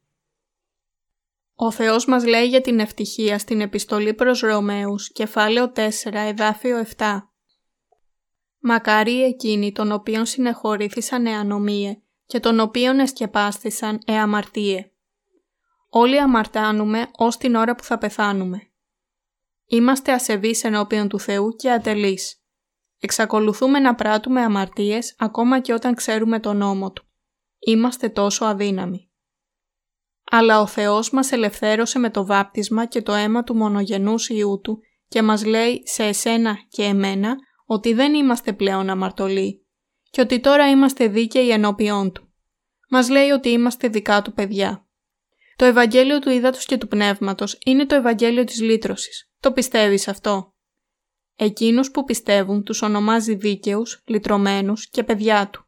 Ο 1.55 1.71
Θεός 1.71 2.07
μας 2.07 2.25
λέει 2.25 2.47
για 2.47 2.61
την 2.61 2.79
ευτυχία 2.79 3.39
στην 3.39 3.61
επιστολή 3.61 4.15
προς 4.15 4.41
Ρωμαίους, 4.41 5.13
κεφάλαιο 5.13 5.73
4, 5.73 5.91
εδάφιο 6.13 6.85
7. 6.97 7.29
Μακάρι 8.59 9.23
εκείνοι 9.23 9.73
των 9.73 9.93
οποίων 9.93 10.27
συνεχωρήθησαν 10.27 11.27
εανομίες 11.27 11.97
και 12.29 12.41
των 12.41 12.61
οποίων 12.61 12.99
εσκεπάστησαν 12.99 13.99
εαμαρτίε. 14.05 14.93
Όλοι 15.89 16.21
αμαρτάνουμε 16.21 17.09
ως 17.13 17.37
την 17.37 17.55
ώρα 17.55 17.75
που 17.75 17.83
θα 17.83 17.99
πεθάνουμε. 17.99 18.63
Είμαστε 19.67 20.13
ασεβείς 20.13 20.65
ενώπιον 20.65 21.09
του 21.09 21.21
Θεού 21.21 21.55
και 21.57 21.71
ατελείς. 21.71 22.43
Εξακολουθούμε 22.99 23.79
να 23.79 23.95
πράττουμε 23.95 24.41
αμαρτίες 24.41 25.15
ακόμα 25.19 25.61
και 25.61 25.73
όταν 25.73 25.95
ξέρουμε 25.95 26.41
τον 26.41 26.57
νόμο 26.57 26.93
Του. 26.93 27.05
Είμαστε 27.59 28.09
τόσο 28.09 28.45
αδύναμοι. 28.45 29.11
Αλλά 30.31 30.61
ο 30.61 30.67
Θεός 30.67 31.11
μας 31.11 31.33
ελευθέρωσε 31.33 31.99
με 31.99 32.11
το 32.11 32.27
βάπτισμα 32.27 32.87
και 32.87 33.03
το 33.03 33.13
αίμα 33.13 33.45
του 33.45 33.57
μονογενούς 33.57 34.29
Ιού 34.29 34.61
Του 34.63 34.79
και 35.09 35.23
μας 35.23 35.45
λέει 35.45 35.83
σε 35.85 36.05
εσένα 36.05 36.57
και 36.69 36.83
εμένα 36.83 37.37
ότι 37.65 37.93
δεν 37.93 38.15
είμαστε 38.15 38.53
πλέον 38.53 38.91
αμαρτωλοί 38.91 39.68
και 40.11 40.21
ότι 40.21 40.41
τώρα 40.41 40.71
είμαστε 40.71 41.09
δίκαιοι 41.09 41.51
ενώπιόν 41.51 42.13
Του. 42.13 42.33
Μας 42.89 43.09
λέει 43.09 43.29
ότι 43.29 43.49
είμαστε 43.49 43.89
δικά 43.89 44.23
Του 44.23 44.33
παιδιά. 44.33 44.87
Το 45.57 45.65
Ευαγγέλιο 45.65 46.19
του 46.19 46.31
Ήδατος 46.31 46.65
και 46.65 46.77
του 46.77 46.89
Πνεύματος 46.89 47.59
είναι 47.65 47.87
το 47.87 47.95
Ευαγγέλιο 47.95 48.45
της 48.45 48.61
Λύτρωσης. 48.61 49.31
Το 49.41 49.53
πιστεύεις 49.53 50.09
αυτό; 50.09 50.55
Εκείνους 51.37 51.91
που 51.91 52.05
πιστεύουν 52.05 52.65
τους 52.65 52.83
ονομάζει 52.83 53.35
δίκαιους, 53.35 54.03
λυτρωμένους 54.07 54.89
και 54.89 55.05
παιδιά 55.05 55.51
του. 55.51 55.67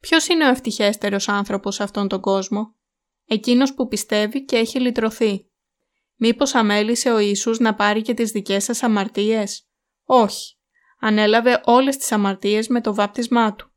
Ποιος 0.00 0.26
είναι 0.26 0.46
ο 0.46 0.48
ευτυχέστερος 0.48 1.28
άνθρωπος 1.28 1.74
σε 1.74 1.82
αυτόν 1.82 2.08
τον 2.08 2.20
κόσμο; 2.20 2.74
Εκείνος 3.26 3.74
που 3.74 3.88
πιστεύει 3.88 4.44
και 4.44 4.56
έχει 4.56 4.80
λυτρωθεί. 4.80 5.50
Μήπως 6.16 6.54
αμέλησε 6.54 7.10
ο 7.10 7.18
Ιησούς 7.18 7.58
να 7.58 7.74
πάρει 7.74 8.02
και 8.02 8.14
τις 8.14 8.30
δικές 8.30 8.64
σας 8.64 8.82
αμαρτίες; 8.82 9.68
Όχι. 10.04 10.55
Ανέλαβε 10.98 11.60
όλες 11.64 11.96
τις 11.96 12.12
αμαρτίες 12.12 12.68
με 12.68 12.80
το 12.80 12.94
βάπτισμά 12.94 13.54
του. 13.54 13.70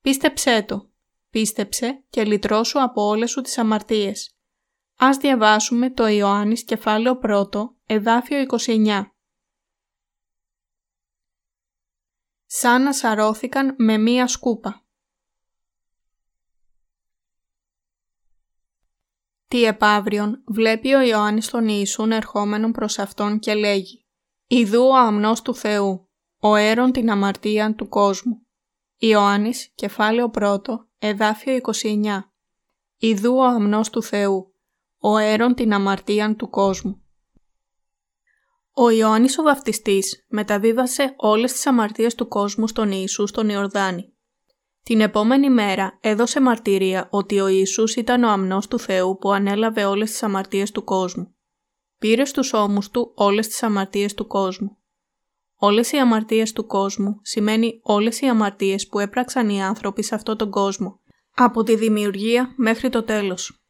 Πίστεψέ 0.00 0.62
το. 0.62 0.90
Πίστεψε 1.30 2.04
και 2.10 2.24
λυτρώσου 2.24 2.82
από 2.82 3.02
όλες 3.02 3.30
σου 3.30 3.40
τις 3.40 3.58
αμαρτίες. 3.58 4.36
Ας 4.96 5.16
διαβάσουμε 5.16 5.90
το 5.90 6.06
Ιωάννης 6.06 6.64
κεφάλαιο 6.64 7.18
1, 7.22 7.48
εδάφιο 7.86 8.46
29. 8.66 9.04
Σαν 12.46 12.82
να 12.82 12.92
σαρώθηκαν 12.92 13.74
με 13.78 13.98
μία 13.98 14.26
σκούπα. 14.26 14.84
Τι 19.48 19.64
επαύριον 19.64 20.42
βλέπει 20.46 20.94
ο 20.94 21.00
Ιωάννης 21.00 21.48
τον 21.48 21.68
Ιησούν 21.68 22.12
ερχόμενον 22.12 22.72
προς 22.72 22.98
Αυτόν 22.98 23.38
και 23.38 23.54
λέγει 23.54 24.04
«Ιδού 24.46 24.82
ο 24.82 24.96
αμνός 24.96 25.42
του 25.42 25.54
Θεού, 25.54 26.08
ο 26.46 26.54
έρον 26.54 26.92
την 26.92 27.10
αμαρτία 27.10 27.74
του 27.74 27.88
κόσμου». 27.88 28.46
Ιωάννης, 28.96 29.72
κεφάλαιο 29.74 30.30
1, 30.34 30.58
εδάφιο 30.98 31.54
29. 31.54 32.32
Ιδού 32.96 33.36
ο 33.36 33.44
αμνός 33.44 33.90
του 33.90 34.02
Θεού, 34.02 34.54
ο 34.98 35.16
έρον 35.16 35.54
την 35.54 35.72
αμαρτίαν 35.72 36.36
του 36.36 36.50
κόσμου. 36.50 37.02
Ο 38.72 38.90
Ιωάννης 38.90 39.38
ο 39.38 39.42
Βαφτιστής 39.42 40.26
μεταβίβασε 40.28 41.14
όλες 41.16 41.52
τις 41.52 41.66
αμαρτίες 41.66 42.14
του 42.14 42.28
κόσμου 42.28 42.66
στον 42.66 42.90
Ιησούς 42.92 43.28
στον 43.28 43.48
Ιορδάνη. 43.48 44.12
Την 44.82 45.00
επόμενη 45.00 45.50
μέρα 45.50 45.98
έδωσε 46.00 46.40
μαρτυρία 46.40 47.08
ότι 47.10 47.40
ο 47.40 47.46
Ιησούς 47.46 47.96
ήταν 47.96 48.22
ο 48.24 48.28
αμνός 48.28 48.68
του 48.68 48.78
Θεού 48.78 49.18
που 49.18 49.32
ανέλαβε 49.32 49.84
όλες 49.84 50.10
τις 50.10 50.22
αμαρτίες 50.22 50.70
του 50.70 50.84
κόσμου. 50.84 51.34
Πήρε 51.98 52.24
στους 52.24 52.52
ώμους 52.52 52.90
του 52.90 53.12
όλες 53.14 53.48
τις 53.48 53.62
αμαρτίες 53.62 54.14
του 54.14 54.26
κόσμου. 54.26 54.78
Όλες 55.66 55.92
οι 55.92 55.96
αμαρτίες 55.96 56.52
του 56.52 56.66
κόσμου 56.66 57.18
σημαίνει 57.22 57.80
όλες 57.82 58.20
οι 58.20 58.26
αμαρτίες 58.26 58.86
που 58.86 58.98
έπραξαν 58.98 59.48
οι 59.48 59.62
άνθρωποι 59.62 60.02
σε 60.02 60.14
αυτόν 60.14 60.36
τον 60.36 60.50
κόσμο, 60.50 61.00
από 61.34 61.62
τη 61.62 61.76
δημιουργία 61.76 62.52
μέχρι 62.56 62.88
το 62.88 63.02
τέλος. 63.02 63.64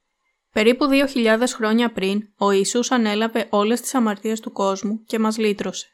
Περίπου 0.53 0.87
2.000 1.15 1.43
χρόνια 1.55 1.93
πριν, 1.93 2.21
ο 2.39 2.51
Ιησούς 2.51 2.91
ανέλαβε 2.91 3.47
όλες 3.51 3.81
τις 3.81 3.95
αμαρτίες 3.95 4.41
του 4.41 4.53
κόσμου 4.53 5.03
και 5.05 5.19
μας 5.19 5.39
λύτρωσε. 5.39 5.87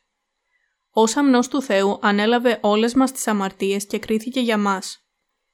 Ως 0.91 1.17
αμνός 1.17 1.49
του 1.49 1.63
Θεού 1.63 1.99
ανέλαβε 2.03 2.59
όλες 2.63 2.95
μας 2.95 3.13
τις 3.13 3.27
αμαρτίες 3.27 3.87
και 3.87 3.99
κρίθηκε 3.99 4.41
για 4.41 4.59
μας. 4.59 4.99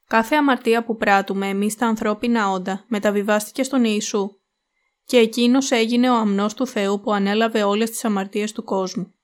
Κάθε 0.06 0.36
αμαρτία 0.36 0.84
που 0.84 0.96
πράττουμε 0.96 1.48
εμείς 1.48 1.76
τα 1.76 1.86
ανθρώπινα 1.86 2.50
όντα 2.50 2.84
μεταβιβάστηκε 2.88 3.62
στον 3.62 3.84
Ιησού 3.84 4.28
και 5.04 5.16
εκείνος 5.16 5.70
έγινε 5.70 6.10
ο 6.10 6.14
αμνός 6.14 6.54
του 6.54 6.66
Θεού 6.66 7.00
που 7.00 7.12
ανέλαβε 7.12 7.62
όλες 7.62 7.90
τις 7.90 8.04
αμαρτίες 8.04 8.52
του 8.52 8.64
κόσμου. 8.64 9.15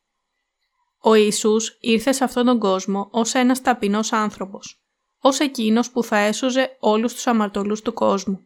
Ο 1.04 1.14
Ιησούς 1.14 1.76
ήρθε 1.80 2.12
σε 2.12 2.24
αυτόν 2.24 2.44
τον 2.44 2.58
κόσμο 2.58 3.08
ως 3.10 3.34
ένας 3.34 3.60
ταπεινός 3.60 4.12
άνθρωπος, 4.12 4.82
ως 5.20 5.40
εκείνος 5.40 5.90
που 5.90 6.02
θα 6.02 6.16
έσωζε 6.16 6.76
όλους 6.80 7.12
τους 7.14 7.26
αμαρτωλούς 7.26 7.82
του 7.82 7.92
κόσμου. 7.92 8.40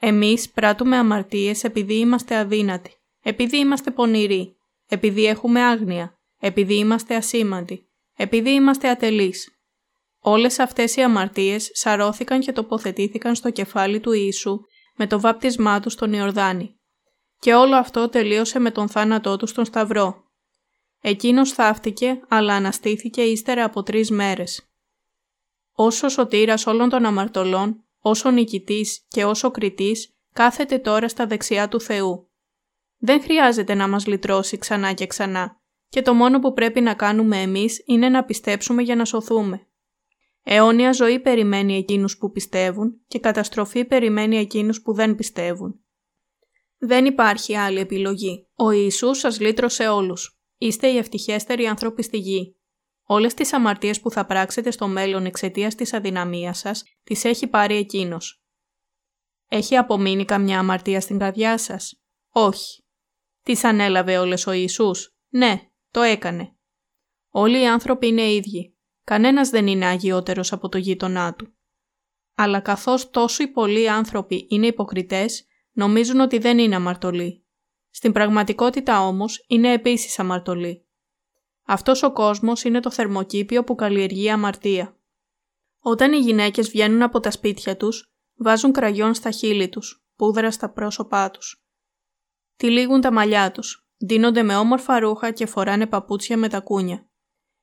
Εμείς 0.00 0.50
πράττουμε 0.50 0.96
αμαρτίες 0.96 1.64
επειδή 1.64 1.94
είμαστε 1.94 2.36
αδύνατοι, 2.36 2.92
επειδή 3.22 3.56
είμαστε 3.56 3.90
πονηροί, 3.90 4.56
επειδή 4.88 5.26
έχουμε 5.26 5.62
άγνοια, 5.62 6.18
επειδή 6.40 6.74
είμαστε 6.74 7.14
ασήμαντοι, 7.14 7.88
επειδή 8.16 8.50
είμαστε 8.50 8.88
ατελείς. 8.88 9.54
Όλες 10.20 10.58
αυτές 10.58 10.96
οι 10.96 11.02
αμαρτίες 11.02 11.70
σαρώθηκαν 11.72 12.40
και 12.40 12.52
τοποθετήθηκαν 12.52 13.34
στο 13.34 13.50
κεφάλι 13.50 14.00
του 14.00 14.12
Ιησού 14.12 14.60
με 14.96 15.06
το 15.06 15.20
βάπτισμά 15.20 15.80
του 15.80 15.90
στον 15.90 16.12
Ιορδάνη. 16.12 16.74
Και 17.38 17.54
όλο 17.54 17.76
αυτό 17.76 18.08
τελείωσε 18.08 18.58
με 18.58 18.70
τον 18.70 18.88
θάνατό 18.88 19.36
του 19.36 19.46
στον 19.46 19.64
Σταυρό. 19.64 20.29
Εκείνος 21.00 21.52
θαύτηκε, 21.52 22.20
αλλά 22.28 22.54
αναστήθηκε 22.54 23.22
ύστερα 23.22 23.64
από 23.64 23.82
τρεις 23.82 24.10
μέρες. 24.10 24.70
Όσο 25.72 26.08
σωτήρας 26.08 26.66
όλων 26.66 26.88
των 26.88 27.04
αμαρτωλών, 27.04 27.84
όσο 27.98 28.30
νικητής 28.30 29.04
και 29.08 29.24
όσο 29.24 29.50
κριτής, 29.50 30.14
κάθεται 30.32 30.78
τώρα 30.78 31.08
στα 31.08 31.26
δεξιά 31.26 31.68
του 31.68 31.80
Θεού. 31.80 32.30
Δεν 32.98 33.22
χρειάζεται 33.22 33.74
να 33.74 33.88
μας 33.88 34.06
λυτρώσει 34.06 34.58
ξανά 34.58 34.92
και 34.92 35.06
ξανά 35.06 35.60
και 35.88 36.02
το 36.02 36.14
μόνο 36.14 36.38
που 36.38 36.52
πρέπει 36.52 36.80
να 36.80 36.94
κάνουμε 36.94 37.40
εμείς 37.40 37.82
είναι 37.86 38.08
να 38.08 38.24
πιστέψουμε 38.24 38.82
για 38.82 38.96
να 38.96 39.04
σωθούμε. 39.04 39.66
Αιώνια 40.42 40.92
ζωή 40.92 41.20
περιμένει 41.20 41.76
εκείνους 41.76 42.18
που 42.18 42.30
πιστεύουν 42.30 43.00
και 43.06 43.18
καταστροφή 43.18 43.84
περιμένει 43.84 44.36
εκείνους 44.36 44.82
που 44.82 44.92
δεν 44.92 45.14
πιστεύουν. 45.14 45.80
Δεν 46.78 47.04
υπάρχει 47.04 47.56
άλλη 47.56 47.78
επιλογή. 47.78 48.48
Ο 48.54 48.70
Ιησούς 48.70 49.18
σας 49.18 49.40
λύτρωσε 49.40 49.88
όλους. 49.88 50.39
Είστε 50.62 50.88
οι 50.88 50.96
ευτυχέστεροι 50.96 51.66
άνθρωποι 51.66 52.02
στη 52.02 52.18
γη. 52.18 52.56
Όλες 53.02 53.34
τις 53.34 53.52
αμαρτίες 53.52 54.00
που 54.00 54.10
θα 54.10 54.26
πράξετε 54.26 54.70
στο 54.70 54.88
μέλλον 54.88 55.24
εξαιτίας 55.24 55.74
της 55.74 55.92
αδυναμίας 55.92 56.58
σας, 56.58 56.82
τις 57.02 57.24
έχει 57.24 57.46
πάρει 57.46 57.76
εκείνος. 57.76 58.42
Έχει 59.48 59.76
απομείνει 59.76 60.24
καμιά 60.24 60.58
αμαρτία 60.58 61.00
στην 61.00 61.18
καρδιά 61.18 61.58
σας; 61.58 62.02
Όχι. 62.28 62.84
Τις 63.42 63.64
ανέλαβε 63.64 64.18
όλες 64.18 64.46
ο 64.46 64.52
Ιησούς; 64.52 65.16
Ναι, 65.28 65.60
το 65.90 66.00
έκανε. 66.00 66.56
Όλοι 67.28 67.60
οι 67.60 67.66
άνθρωποι 67.66 68.06
είναι 68.06 68.32
ίδιοι. 68.32 68.76
Κανένας 69.04 69.50
δεν 69.50 69.66
είναι 69.66 69.86
αγιότερος 69.86 70.52
από 70.52 70.68
το 70.68 70.78
γείτονά 70.78 71.34
του. 71.34 71.54
Αλλά 72.34 72.60
καθώς 72.60 73.10
τόσο 73.10 73.42
οι 73.42 73.48
πολλοί 73.48 73.90
άνθρωποι 73.90 74.46
είναι 74.50 74.66
υποκριτές, 74.66 75.46
νομίζουν 75.72 76.20
ότι 76.20 76.38
δεν 76.38 76.58
είναι 76.58 76.74
αμαρτωλοί. 76.74 77.39
Στην 77.90 78.12
πραγματικότητα 78.12 79.06
όμως 79.06 79.44
είναι 79.46 79.72
επίσης 79.72 80.18
αμαρτωλοί. 80.18 80.84
Αυτός 81.66 82.02
ο 82.02 82.12
κόσμος 82.12 82.64
είναι 82.64 82.80
το 82.80 82.90
θερμοκήπιο 82.90 83.64
που 83.64 83.74
καλλιεργεί 83.74 84.30
αμαρτία. 84.30 84.96
Όταν 85.80 86.12
οι 86.12 86.18
γυναίκες 86.18 86.70
βγαίνουν 86.70 87.02
από 87.02 87.20
τα 87.20 87.30
σπίτια 87.30 87.76
τους, 87.76 88.12
βάζουν 88.34 88.72
κραγιόν 88.72 89.14
στα 89.14 89.30
χείλη 89.30 89.68
τους, 89.68 90.04
πούδρα 90.16 90.50
στα 90.50 90.70
πρόσωπά 90.72 91.30
τους. 91.30 91.64
Τυλίγουν 92.56 93.00
τα 93.00 93.12
μαλλιά 93.12 93.52
τους, 93.52 93.88
ντύνονται 94.04 94.42
με 94.42 94.56
όμορφα 94.56 94.98
ρούχα 94.98 95.30
και 95.30 95.46
φοράνε 95.46 95.86
παπούτσια 95.86 96.36
με 96.36 96.48
τα 96.48 96.60
κούνια. 96.60 97.08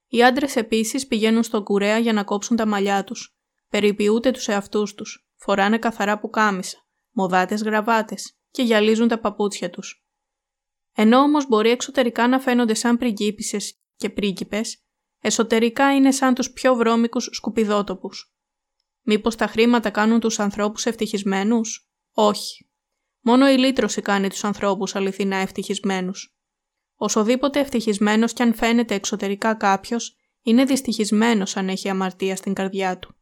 Οι 0.08 0.24
άντρες 0.24 0.56
επίσης 0.56 1.08
πηγαίνουν 1.08 1.44
στον 1.44 1.64
κουρέα 1.64 1.98
για 1.98 2.14
να 2.14 2.24
κόψουν 2.24 2.58
τα 2.58 2.66
μαλλιά 2.66 3.04
τους. 3.04 3.38
Περιποιούνται 3.70 4.32
τους 4.32 4.48
εαυτούς 4.48 4.94
τους, 4.94 5.28
φοράνε 5.36 5.78
καθαρά 5.78 6.20
πουκάμισα, 6.20 6.78
μοδάτες 7.12 7.64
γραβάτες 7.64 8.38
και 8.52 8.64
γυαλίζουν 8.64 9.08
τα 9.08 9.20
παπούτσια 9.20 9.70
τους. 9.70 10.07
Ενώ 11.00 11.18
όμως 11.20 11.48
μπορεί 11.48 11.70
εξωτερικά 11.70 12.28
να 12.28 12.40
φαίνονται 12.40 12.74
σαν 12.74 12.98
πριγκίπισες 12.98 13.80
και 13.96 14.10
πρίγκιπες, 14.10 14.84
εσωτερικά 15.22 15.96
είναι 15.96 16.12
σαν 16.12 16.34
τους 16.34 16.52
πιο 16.52 16.76
βρώμικους 16.76 17.30
σκουπιδότοπους. 17.32 18.36
Μήπως 19.02 19.36
τα 19.36 19.48
χρήματα 19.48 19.90
κάνουν 19.90 20.20
τους 20.20 20.40
ανθρώπους 20.40 20.86
ευτυχισμένους; 20.86 21.92
Όχι. 22.12 22.70
Μόνο 23.22 23.50
η 23.50 23.58
λύτρωση 23.58 24.02
κάνει 24.02 24.30
τους 24.30 24.44
ανθρώπους 24.44 24.96
αληθινά 24.96 25.36
ευτυχισμένους. 25.36 26.38
Οσοδήποτε 26.96 27.60
ευτυχισμένος 27.60 28.34
κι 28.34 28.42
αν 28.42 28.54
φαίνεται 28.54 28.96
εξωτερικά 28.96 29.54
κάποιος, 29.54 30.16
είναι 30.42 30.64
δυστυχισμένος 30.64 31.58
αν 31.58 31.70
έχει 31.70 31.90
αμαρτία 31.90 32.36
στην 32.36 32.54
καρδιά 32.54 33.00
του. 33.00 33.16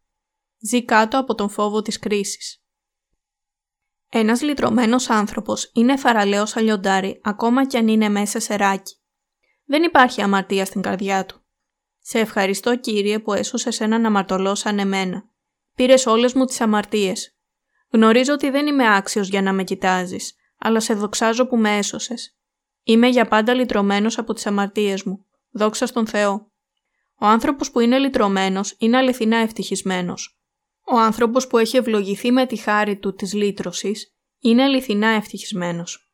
Ζει 0.60 0.86
κάτω 0.86 1.20
από 1.20 1.36
τον 1.36 1.50
φόβο 1.50 1.82
της 1.82 2.00
κρίσης. 2.00 2.65
Ένας 4.18 4.42
λυτρωμένος 4.42 5.10
άνθρωπος 5.10 5.72
είναι 5.74 5.98
θαραλέος 5.98 6.56
αλλιοντάρι 6.56 7.20
ακόμα 7.24 7.66
κι 7.66 7.78
αν 7.78 7.88
είναι 7.88 8.10
μέσα 8.10 8.40
σε 8.40 8.56
ράκι. 8.56 8.96
Δεν 9.66 9.84
υπάρχει 9.84 10.22
αμαρτία 10.22 10.66
στην 10.66 10.82
καρδιά 10.82 11.26
του. 11.26 11.46
Σε 12.00 12.20
ευχαριστώ 12.20 12.78
Κύριε 12.78 13.20
που 13.20 13.34
έσωσες 13.34 13.80
έναν 13.80 14.06
αμαρτωλό 14.06 14.56
σαν 14.56 14.80
εμένα. 14.80 15.24
Πήρες 15.76 16.06
όλες 16.06 16.34
μου 16.34 16.46
τις 16.46 16.62
αμαρτίες. 16.62 17.38
Γνωρίζω 17.92 18.34
ότι 18.34 18.50
δεν 18.50 18.68
είμαι 18.68 18.96
άξιος 18.96 19.28
για 19.28 19.42
να 19.42 19.54
με 19.54 19.64
κοιτάζεις, 19.64 20.36
αλλά 20.58 20.80
σε 20.80 20.94
δοξάζω 20.94 21.48
που 21.48 21.58
με 21.58 21.78
έσωσες. 21.78 22.38
Είμαι 22.84 23.08
για 23.08 23.26
πάντα 23.26 23.54
λυτρωμένος 23.54 24.18
από 24.18 24.34
τις 24.34 24.46
αμαρτίες 24.46 25.04
μου. 25.04 25.26
Δόξα 25.52 25.86
στον 25.86 26.08
Θεό. 26.08 26.52
Ο 27.20 27.26
άνθρωπος 27.26 27.72
που 27.72 27.80
είναι 27.80 27.98
λυτρωμένος 27.98 28.76
είναι 28.78 28.98
αληθινά 28.98 29.38
ευτυχισμένος. 29.38 30.40
Ο 30.88 31.00
άνθρωπος 31.00 31.48
που 31.48 31.58
έχει 31.58 31.78
ευλογηθεί 31.78 32.32
με 32.32 32.46
τη 32.46 32.56
χάρη 32.56 32.98
του 32.98 33.16
της 33.16 33.34
λύτρωσης 33.34 34.16
είναι 34.40 34.64
αληθινά 34.64 35.08
ευτυχισμένος. 35.08 36.10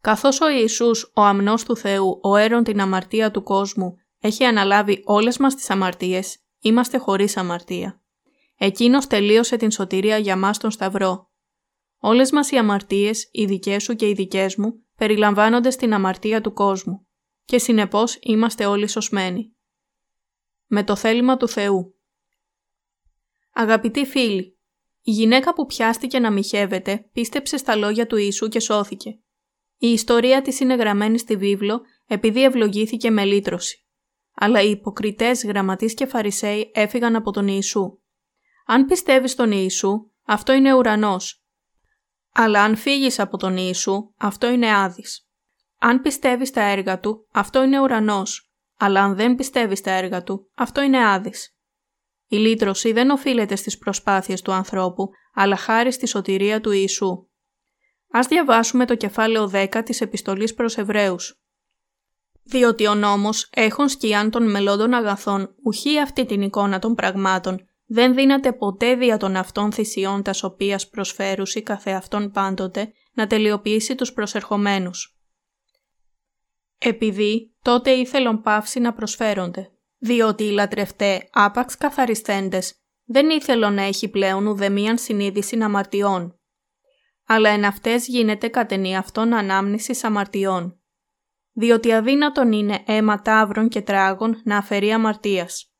Καθώς 0.00 0.40
ο 0.40 0.48
Ιησούς, 0.48 1.12
ο 1.14 1.22
αμνός 1.22 1.64
του 1.64 1.76
Θεού, 1.76 2.20
ο 2.22 2.36
έρον 2.36 2.64
την 2.64 2.80
αμαρτία 2.80 3.30
του 3.30 3.42
κόσμου, 3.42 3.96
έχει 4.20 4.44
αναλάβει 4.44 5.02
όλες 5.04 5.38
μας 5.38 5.54
τις 5.54 5.70
αμαρτίες, 5.70 6.38
είμαστε 6.60 6.98
χωρίς 6.98 7.36
αμαρτία. 7.36 8.00
Εκείνος 8.58 9.06
τελείωσε 9.06 9.56
την 9.56 9.70
σωτηρία 9.70 10.18
για 10.18 10.36
μας 10.36 10.58
τον 10.58 10.70
Σταυρό. 10.70 11.30
Όλες 11.98 12.30
μας 12.30 12.50
οι 12.50 12.56
αμαρτίες, 12.56 13.28
οι 13.32 13.44
δικές 13.44 13.82
σου 13.82 13.94
και 13.94 14.08
οι 14.08 14.12
δικές 14.12 14.56
μου, 14.56 14.74
περιλαμβάνονται 14.96 15.70
στην 15.70 15.94
αμαρτία 15.94 16.40
του 16.40 16.52
κόσμου 16.52 17.06
και 17.44 17.58
συνεπώς 17.58 18.18
είμαστε 18.20 18.66
όλοι 18.66 18.88
σωσμένοι. 18.88 19.56
Με 20.66 20.84
το 20.84 20.96
θέλημα 20.96 21.36
του 21.36 21.48
Θεού. 21.48 21.95
Αγαπητοί 23.58 24.06
φίλοι, 24.06 24.58
η 25.02 25.10
γυναίκα 25.10 25.54
που 25.54 25.66
πιάστηκε 25.66 26.18
να 26.18 26.30
μοιχεύεται 26.30 27.08
πίστεψε 27.12 27.56
στα 27.56 27.76
λόγια 27.76 28.06
του 28.06 28.16
Ιησού 28.16 28.48
και 28.48 28.60
σώθηκε. 28.60 29.10
Η 29.76 29.88
ιστορία 29.88 30.42
της 30.42 30.60
είναι 30.60 30.74
γραμμένη 30.74 31.18
στη 31.18 31.36
βίβλο 31.36 31.80
επειδή 32.06 32.44
ευλογήθηκε 32.44 33.10
με 33.10 33.24
λύτρωση. 33.24 33.86
Αλλά 34.34 34.62
οι 34.62 34.70
υποκριτές 34.70 35.44
γραμματείς 35.44 35.94
και 35.94 36.06
φαρισαίοι 36.06 36.70
έφυγαν 36.74 37.16
από 37.16 37.30
τον 37.30 37.48
Ιησού. 37.48 37.98
Αν 38.66 38.86
πιστεύεις 38.86 39.30
στον 39.30 39.52
Ιησού, 39.52 40.10
αυτό 40.24 40.52
είναι 40.52 40.74
ουρανός 40.74 41.46
αλλά 42.38 42.62
αν 42.62 42.76
φύγεις 42.76 43.18
από 43.18 43.36
τον 43.36 43.56
Ιησού, 43.56 44.12
αυτό 44.16 44.48
είναι 44.48 44.76
άδης. 44.76 45.28
Αν 45.78 46.00
πιστεύεις 46.00 46.50
τα 46.50 46.62
έργα 46.62 47.00
Του, 47.00 47.28
αυτό 47.32 47.62
είναι 47.62 47.80
ουρανός, 47.80 48.52
αλλά 48.76 49.02
αν 49.02 49.14
δεν 49.14 49.34
πιστεύεις 49.34 49.80
τα 49.80 49.90
έργα 49.90 50.22
Του, 50.22 50.50
αυτό 50.54 50.80
είναι 50.80 51.08
άδης. 51.08 51.55
Η 52.28 52.36
λύτρωση 52.36 52.92
δεν 52.92 53.10
οφείλεται 53.10 53.56
στις 53.56 53.78
προσπάθειες 53.78 54.42
του 54.42 54.52
ανθρώπου, 54.52 55.08
αλλά 55.34 55.56
χάρη 55.56 55.92
στη 55.92 56.06
σωτηρία 56.06 56.60
του 56.60 56.70
Ιησού. 56.70 57.26
Ας 58.10 58.26
διαβάσουμε 58.26 58.86
το 58.86 58.94
κεφάλαιο 58.94 59.50
10 59.52 59.82
της 59.84 60.00
επιστολής 60.00 60.54
προς 60.54 60.76
Εβραίους. 60.76 61.40
Διότι 62.42 62.86
ο 62.86 62.94
νόμος 62.94 63.48
έχων 63.52 63.88
σκιάν 63.88 64.30
των 64.30 64.50
μελώντων 64.50 64.94
αγαθών 64.94 65.54
ουχή 65.62 66.00
αυτή 66.00 66.24
την 66.24 66.42
εικόνα 66.42 66.78
των 66.78 66.94
πραγμάτων, 66.94 67.68
δεν 67.86 68.14
δύναται 68.14 68.52
ποτέ 68.52 68.94
δια 68.94 69.16
των 69.16 69.36
αυτών 69.36 69.72
θυσιών 69.72 70.22
τας 70.22 70.42
οποίας 70.42 70.88
προσφέρουσι 70.88 71.62
καθεαυτόν 71.62 72.30
πάντοτε 72.30 72.92
να 73.12 73.26
τελειοποιήσει 73.26 73.94
τους 73.94 74.12
προσερχομένους. 74.12 75.18
Επειδή 76.78 77.54
τότε 77.62 77.90
ήθελον 77.90 78.42
πάυση 78.42 78.80
να 78.80 78.92
προσφέρονται, 78.92 79.70
διότι 80.06 80.44
οι 80.44 80.50
λατρευτέ 80.50 81.28
άπαξ 81.32 81.76
καθαριστέντες 81.76 82.74
δεν 83.04 83.30
ήθελε 83.30 83.68
να 83.70 83.82
έχει 83.82 84.08
πλέον 84.08 84.46
ουδεμίαν 84.46 84.98
συνείδηση 84.98 85.58
αμαρτιών, 85.62 86.40
αλλά 87.26 87.48
εν 87.48 87.64
αυτές 87.64 88.06
γίνεται 88.06 88.48
κατενή 88.48 88.96
αυτών 88.96 89.34
ανάμνησης 89.34 90.04
αμαρτιών, 90.04 90.80
διότι 91.52 91.92
αδύνατον 91.92 92.52
είναι 92.52 92.82
αίμα 92.86 93.22
τάβρων 93.22 93.68
και 93.68 93.82
τράγων 93.82 94.40
να 94.44 94.56
αφαιρεί 94.56 94.92
αμαρτίας. 94.92 95.70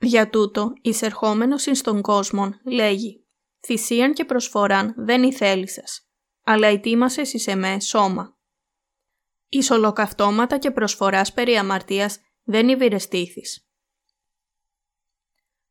Για 0.00 0.30
τούτο, 0.30 0.72
εισερχόμενος 0.82 1.66
εις 1.66 1.80
τον 1.80 2.02
κόσμο, 2.02 2.50
λέγει 2.64 3.26
«Θυσίαν 3.66 4.12
και 4.12 4.24
προσφοράν 4.24 4.94
δεν 4.96 5.22
ηθέλησες, 5.22 6.08
αλλά 6.44 6.66
ετοίμασες 6.66 7.32
εις 7.32 7.46
εμέ 7.46 7.80
σώμα». 7.80 8.36
Εις 9.48 9.70
ολοκαυτώματα 9.70 10.58
και 10.58 10.70
προσφοράς 10.70 11.32
περί 11.32 11.56
αμαρτίας 11.56 12.18
δεν 12.50 12.68
υβηρεστήθης. 12.68 13.68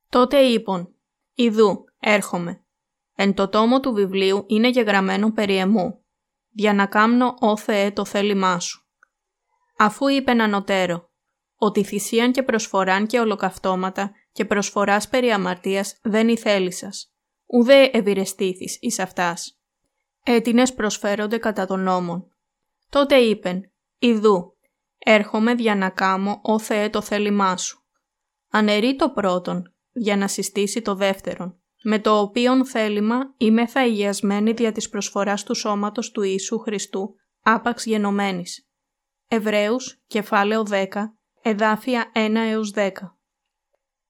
Τότε 0.09 0.39
είπον 0.39 0.95
«Ιδού, 1.33 1.85
έρχομαι. 1.99 2.63
Εν 3.15 3.33
το 3.33 3.47
τόμο 3.47 3.79
του 3.79 3.93
βιβλίου 3.93 4.45
είναι 4.47 4.69
γεγραμμένο 4.69 5.31
περί 5.31 5.55
εμού, 5.55 6.03
για 6.49 6.73
να 6.73 6.85
κάμνω, 6.85 7.33
ο 7.39 7.57
Θεέ, 7.57 7.91
το 7.91 8.05
θέλημά 8.05 8.59
σου». 8.59 8.87
Αφού 9.77 10.07
είπε 10.07 10.31
ανωτέρω 10.31 11.09
ότι 11.55 11.83
θυσίαν 11.83 12.31
και 12.31 12.43
προσφοράν 12.43 13.07
και 13.07 13.19
ολοκαυτώματα 13.19 14.11
και 14.31 14.45
προσφοράς 14.45 15.07
περί 15.07 15.31
αμαρτίας 15.31 15.99
δεν 16.01 16.27
ηθέλησας, 16.27 17.13
ουδέ 17.45 17.89
ευηρεστήθης 17.93 18.77
εις 18.81 18.99
αυτάς. 18.99 19.59
Έτινες 20.23 20.73
προσφέρονται 20.73 21.37
κατά 21.37 21.65
τον 21.65 21.79
νόμον. 21.79 22.35
Τότε 22.89 23.15
είπεν, 23.15 23.71
«Ιδού, 23.97 24.56
έρχομαι 25.09 25.51
για 25.51 25.75
να 25.75 25.89
κάμω, 25.89 26.39
ο 26.43 26.59
Θεέ, 26.59 26.89
το 26.89 27.01
θέλημά 27.01 27.57
σου». 27.57 27.85
Αναιρεί 28.49 28.95
το 28.95 29.09
πρώτον, 29.09 29.75
για 29.91 30.17
να 30.17 30.27
συστήσει 30.27 30.81
το 30.81 30.95
δεύτερον, 30.95 31.61
με 31.83 31.99
το 31.99 32.19
οποίον 32.19 32.65
θέλημα 32.65 33.33
είμαι 33.37 33.67
θα 33.67 33.85
υγιασμένη 33.85 34.51
δια 34.51 34.71
της 34.71 34.89
προσφοράς 34.89 35.43
του 35.43 35.55
σώματος 35.55 36.11
του 36.11 36.21
Ιησού 36.21 36.59
Χριστού, 36.59 37.15
άπαξ 37.41 37.85
γενομένης. 37.85 38.67
Εβραίους, 39.27 40.01
κεφάλαιο 40.07 40.63
10, 40.63 40.87
εδάφια 41.41 42.11
1 42.13 42.35
έως 42.35 42.71
10. 42.75 42.89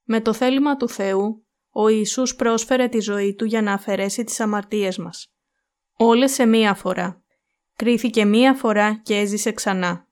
Με 0.04 0.22
το 0.22 0.34
θέλημα 0.34 0.78
του 0.78 0.90
Θεού, 0.90 1.46
ο 1.70 1.88
Ιησούς 1.88 2.36
πρόσφερε 2.36 2.88
τη 2.88 3.00
ζωή 3.00 3.36
Του 3.36 3.46
για 3.46 3.62
να 3.62 3.74
αφαιρέσει 3.74 4.24
τις 4.24 4.40
αμαρτίες 4.40 4.98
μας. 4.98 5.32
Όλες 5.98 6.32
σε 6.32 6.46
μία 6.46 6.74
φορά. 6.74 7.24
Κρίθηκε 7.76 8.26
μία 8.26 8.54
φορά 8.54 9.02
και 9.04 9.18
έζησε 9.18 9.52
ξανά. 9.52 10.07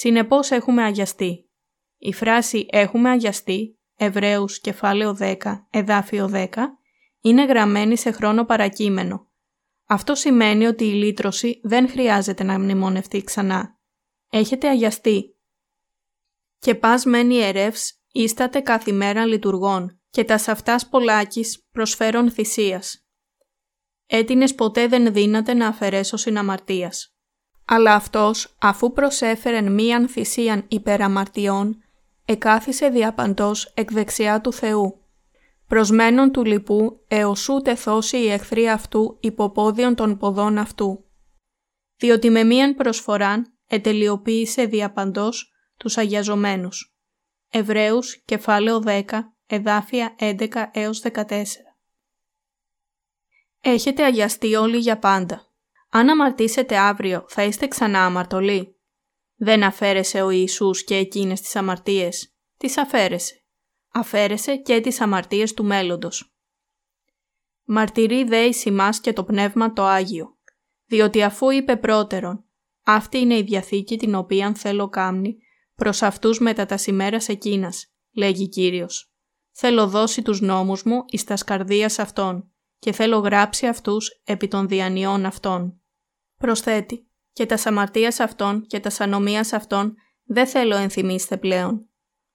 Συνεπώς 0.00 0.50
έχουμε 0.50 0.82
αγιαστεί. 0.82 1.48
Η 1.98 2.12
φράση 2.12 2.66
«έχουμε 2.70 3.10
αγιαστεί» 3.10 3.78
Εβραίους 3.96 4.60
κεφάλαιο 4.60 5.16
10, 5.20 5.36
εδάφιο 5.70 6.30
10, 6.32 6.48
είναι 7.20 7.44
γραμμένη 7.44 7.96
σε 7.96 8.10
χρόνο 8.10 8.44
παρακείμενο. 8.44 9.30
Αυτό 9.86 10.14
σημαίνει 10.14 10.66
ότι 10.66 10.84
η 10.84 10.92
λύτρωση 10.92 11.60
δεν 11.62 11.88
χρειάζεται 11.88 12.44
να 12.44 12.58
μνημονευτεί 12.58 13.24
ξανά. 13.24 13.78
Έχετε 14.30 14.68
αγιαστεί. 14.68 15.36
Και 16.58 16.74
πας 16.74 17.04
μένει 17.04 17.36
ερεύς, 17.36 18.02
ίσταται 18.12 18.60
καθημέρα 18.60 19.26
λειτουργών 19.26 20.00
και 20.10 20.24
τας 20.24 20.48
αυτάς 20.48 20.88
πολλάκις 20.88 21.66
προσφέρον 21.72 22.30
θυσίας. 22.30 23.06
Έτινες 24.06 24.54
ποτέ 24.54 24.86
δεν 24.86 25.12
δύναται 25.12 25.54
να 25.54 25.66
αφαιρέσω 25.66 26.16
συναμαρτίας. 26.16 27.17
Αλλά 27.70 27.94
αυτός, 27.94 28.56
αφού 28.58 28.92
προσέφερεν 28.92 29.72
μίαν 29.72 30.08
θυσίαν 30.08 30.64
υπεραμαρτιών, 30.68 31.82
εκάθισε 32.24 32.88
διαπαντός 32.88 33.72
εκ 33.74 33.92
δεξιά 33.92 34.40
του 34.40 34.52
Θεού. 34.52 35.02
Προσμένων 35.66 36.32
του 36.32 36.44
λοιπού 36.44 37.04
έως 37.08 37.48
ούτε 37.48 37.74
θώσει 37.74 38.16
η 38.16 38.30
εχθρή 38.30 38.68
αυτού 38.68 39.16
υποπόδιον 39.20 39.94
των 39.94 40.18
ποδών 40.18 40.58
αυτού. 40.58 41.04
Διότι 41.96 42.30
με 42.30 42.44
μίαν 42.44 42.74
προσφοράν 42.74 43.52
ετελειοποίησε 43.66 44.64
διαπαντός 44.64 45.52
τους 45.76 45.96
αγιαζομένους. 45.96 46.96
Εβραίους, 47.50 48.22
κεφάλαιο 48.24 48.82
10, 48.86 49.02
εδάφια 49.46 50.14
11 50.18 50.70
έως 50.72 51.00
14. 51.00 51.42
Έχετε 53.60 54.04
αγιαστεί 54.04 54.54
όλοι 54.54 54.78
για 54.78 54.98
πάντα. 54.98 55.47
Αν 55.88 56.08
αμαρτήσετε 56.08 56.76
αύριο, 56.76 57.24
θα 57.28 57.44
είστε 57.44 57.66
ξανά 57.66 58.04
αμαρτωλοί. 58.04 58.76
Δεν 59.36 59.62
αφαίρεσε 59.62 60.22
ο 60.22 60.30
Ιησούς 60.30 60.84
και 60.84 60.96
εκείνες 60.96 61.40
τις 61.40 61.56
αμαρτίες. 61.56 62.34
Τις 62.56 62.78
αφαίρεσε. 62.78 63.44
Αφαίρεσε 63.92 64.56
και 64.56 64.80
τις 64.80 65.00
αμαρτίες 65.00 65.54
του 65.54 65.64
μέλλοντος. 65.64 66.32
Μαρτυρεί 67.64 68.24
δε 68.24 68.44
εις 68.44 68.64
και 69.00 69.12
το 69.12 69.24
Πνεύμα 69.24 69.72
το 69.72 69.84
Άγιο, 69.84 70.38
διότι 70.86 71.22
αφού 71.22 71.50
είπε 71.50 71.76
πρώτερον, 71.76 72.44
αυτή 72.84 73.18
είναι 73.18 73.36
η 73.36 73.42
Διαθήκη 73.42 73.96
την 73.96 74.14
οποία 74.14 74.54
θέλω 74.54 74.88
κάμνη, 74.88 75.36
προς 75.74 76.02
αυτούς 76.02 76.38
μετά 76.38 76.66
τα 76.66 76.76
σημέρας 76.76 77.28
εκείνας, 77.28 77.92
λέγει 78.14 78.48
Κύριος. 78.48 79.12
Θέλω 79.52 79.88
δώσει 79.88 80.22
τους 80.22 80.40
νόμους 80.40 80.82
μου 80.82 81.04
εις 81.06 81.24
τας 81.24 81.40
σκαρδίας 81.40 81.98
αυτών 81.98 82.52
και 82.78 82.92
θέλω 82.92 83.18
γράψει 83.18 83.66
αυτούς 83.66 84.20
επί 84.24 84.48
των 84.48 84.68
διανιών 84.68 85.24
αυτών. 85.24 85.77
Προσθέτει, 86.38 87.08
και 87.32 87.46
τα 87.46 87.56
σαμαρτίας 87.56 88.20
αυτών 88.20 88.66
και 88.66 88.80
τα 88.80 88.90
ανομίας 88.98 89.52
αυτών 89.52 89.94
δεν 90.24 90.46
θέλω 90.46 90.76
ενθυμίστε 90.76 91.36
πλέον. 91.36 91.88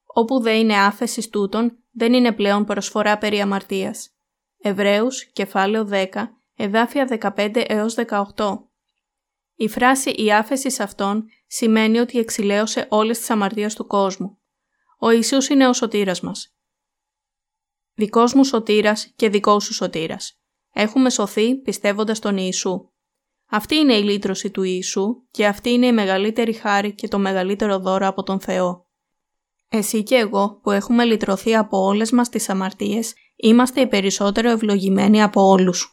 Όπου 0.06 0.40
δεν 0.40 0.56
είναι 0.56 0.78
άφεσης 0.78 1.30
τούτων, 1.30 1.78
δεν 1.92 2.14
είναι 2.14 2.32
πλέον 2.32 2.66
προσφορά 2.66 3.18
περί 3.18 3.42
αμαρτίας. 3.42 4.10
Εβραίους, 4.58 5.32
κεφάλαιο 5.32 5.86
10, 5.86 6.08
εδάφια 6.56 7.06
15 7.06 7.64
έως 7.68 7.94
18. 7.94 8.70
Η 9.56 9.68
φράση 9.68 10.10
«η 10.10 10.34
άφεσης 10.34 10.80
αυτών» 10.80 11.26
σημαίνει 11.48 12.00
ότι 12.00 12.20
εξηλαίωσε 12.20 12.88
όλες 12.90 13.18
τις 13.18 13.30
αμαρτίες 13.30 13.76
του 13.76 13.88
κόσμου. 13.88 14.38
Ο 15.00 15.10
Ιησούς 15.10 15.50
είναι 15.50 15.68
ο 15.68 15.74
σωτήρας 15.74 16.22
μας. 16.22 16.56
Δικός 17.94 18.34
μου 18.34 18.44
σωτήρας 18.44 19.14
και 19.16 19.30
δικός 19.30 19.64
σου 19.64 19.74
σωτήρας. 19.74 20.42
Έχουμε 20.74 21.10
σωθεί 21.10 21.56
πιστεύοντας 21.56 22.20
τον 22.20 22.38
Ιησού. 22.38 22.93
Αυτή 23.56 23.76
είναι 23.76 23.94
η 23.94 24.04
λύτρωση 24.04 24.52
του 24.52 24.64
Ιησού 24.64 25.06
και 25.32 25.46
αυτή 25.46 25.70
είναι 25.70 25.86
η 25.86 25.92
μεγαλύτερη 25.92 26.54
χάρη 26.54 26.94
και 26.96 27.08
το 27.08 27.20
μεγαλύτερο 27.20 27.80
δώρο 27.80 28.08
από 28.08 28.24
τον 28.24 28.40
Θεό. 28.40 28.88
Εσύ 29.70 30.04
και 30.04 30.16
εγώ 30.16 30.60
που 30.64 30.72
έχουμε 30.72 31.04
λυτρωθεί 31.04 31.56
από 31.56 31.78
όλες 31.78 32.12
μας 32.12 32.30
τις 32.30 32.50
αμαρτίες, 32.50 33.14
είμαστε 33.36 33.82
οι 33.82 33.88
περισσότερο 33.88 34.50
ευλογημένοι 34.50 35.22
από 35.22 35.42
όλους. 35.42 35.93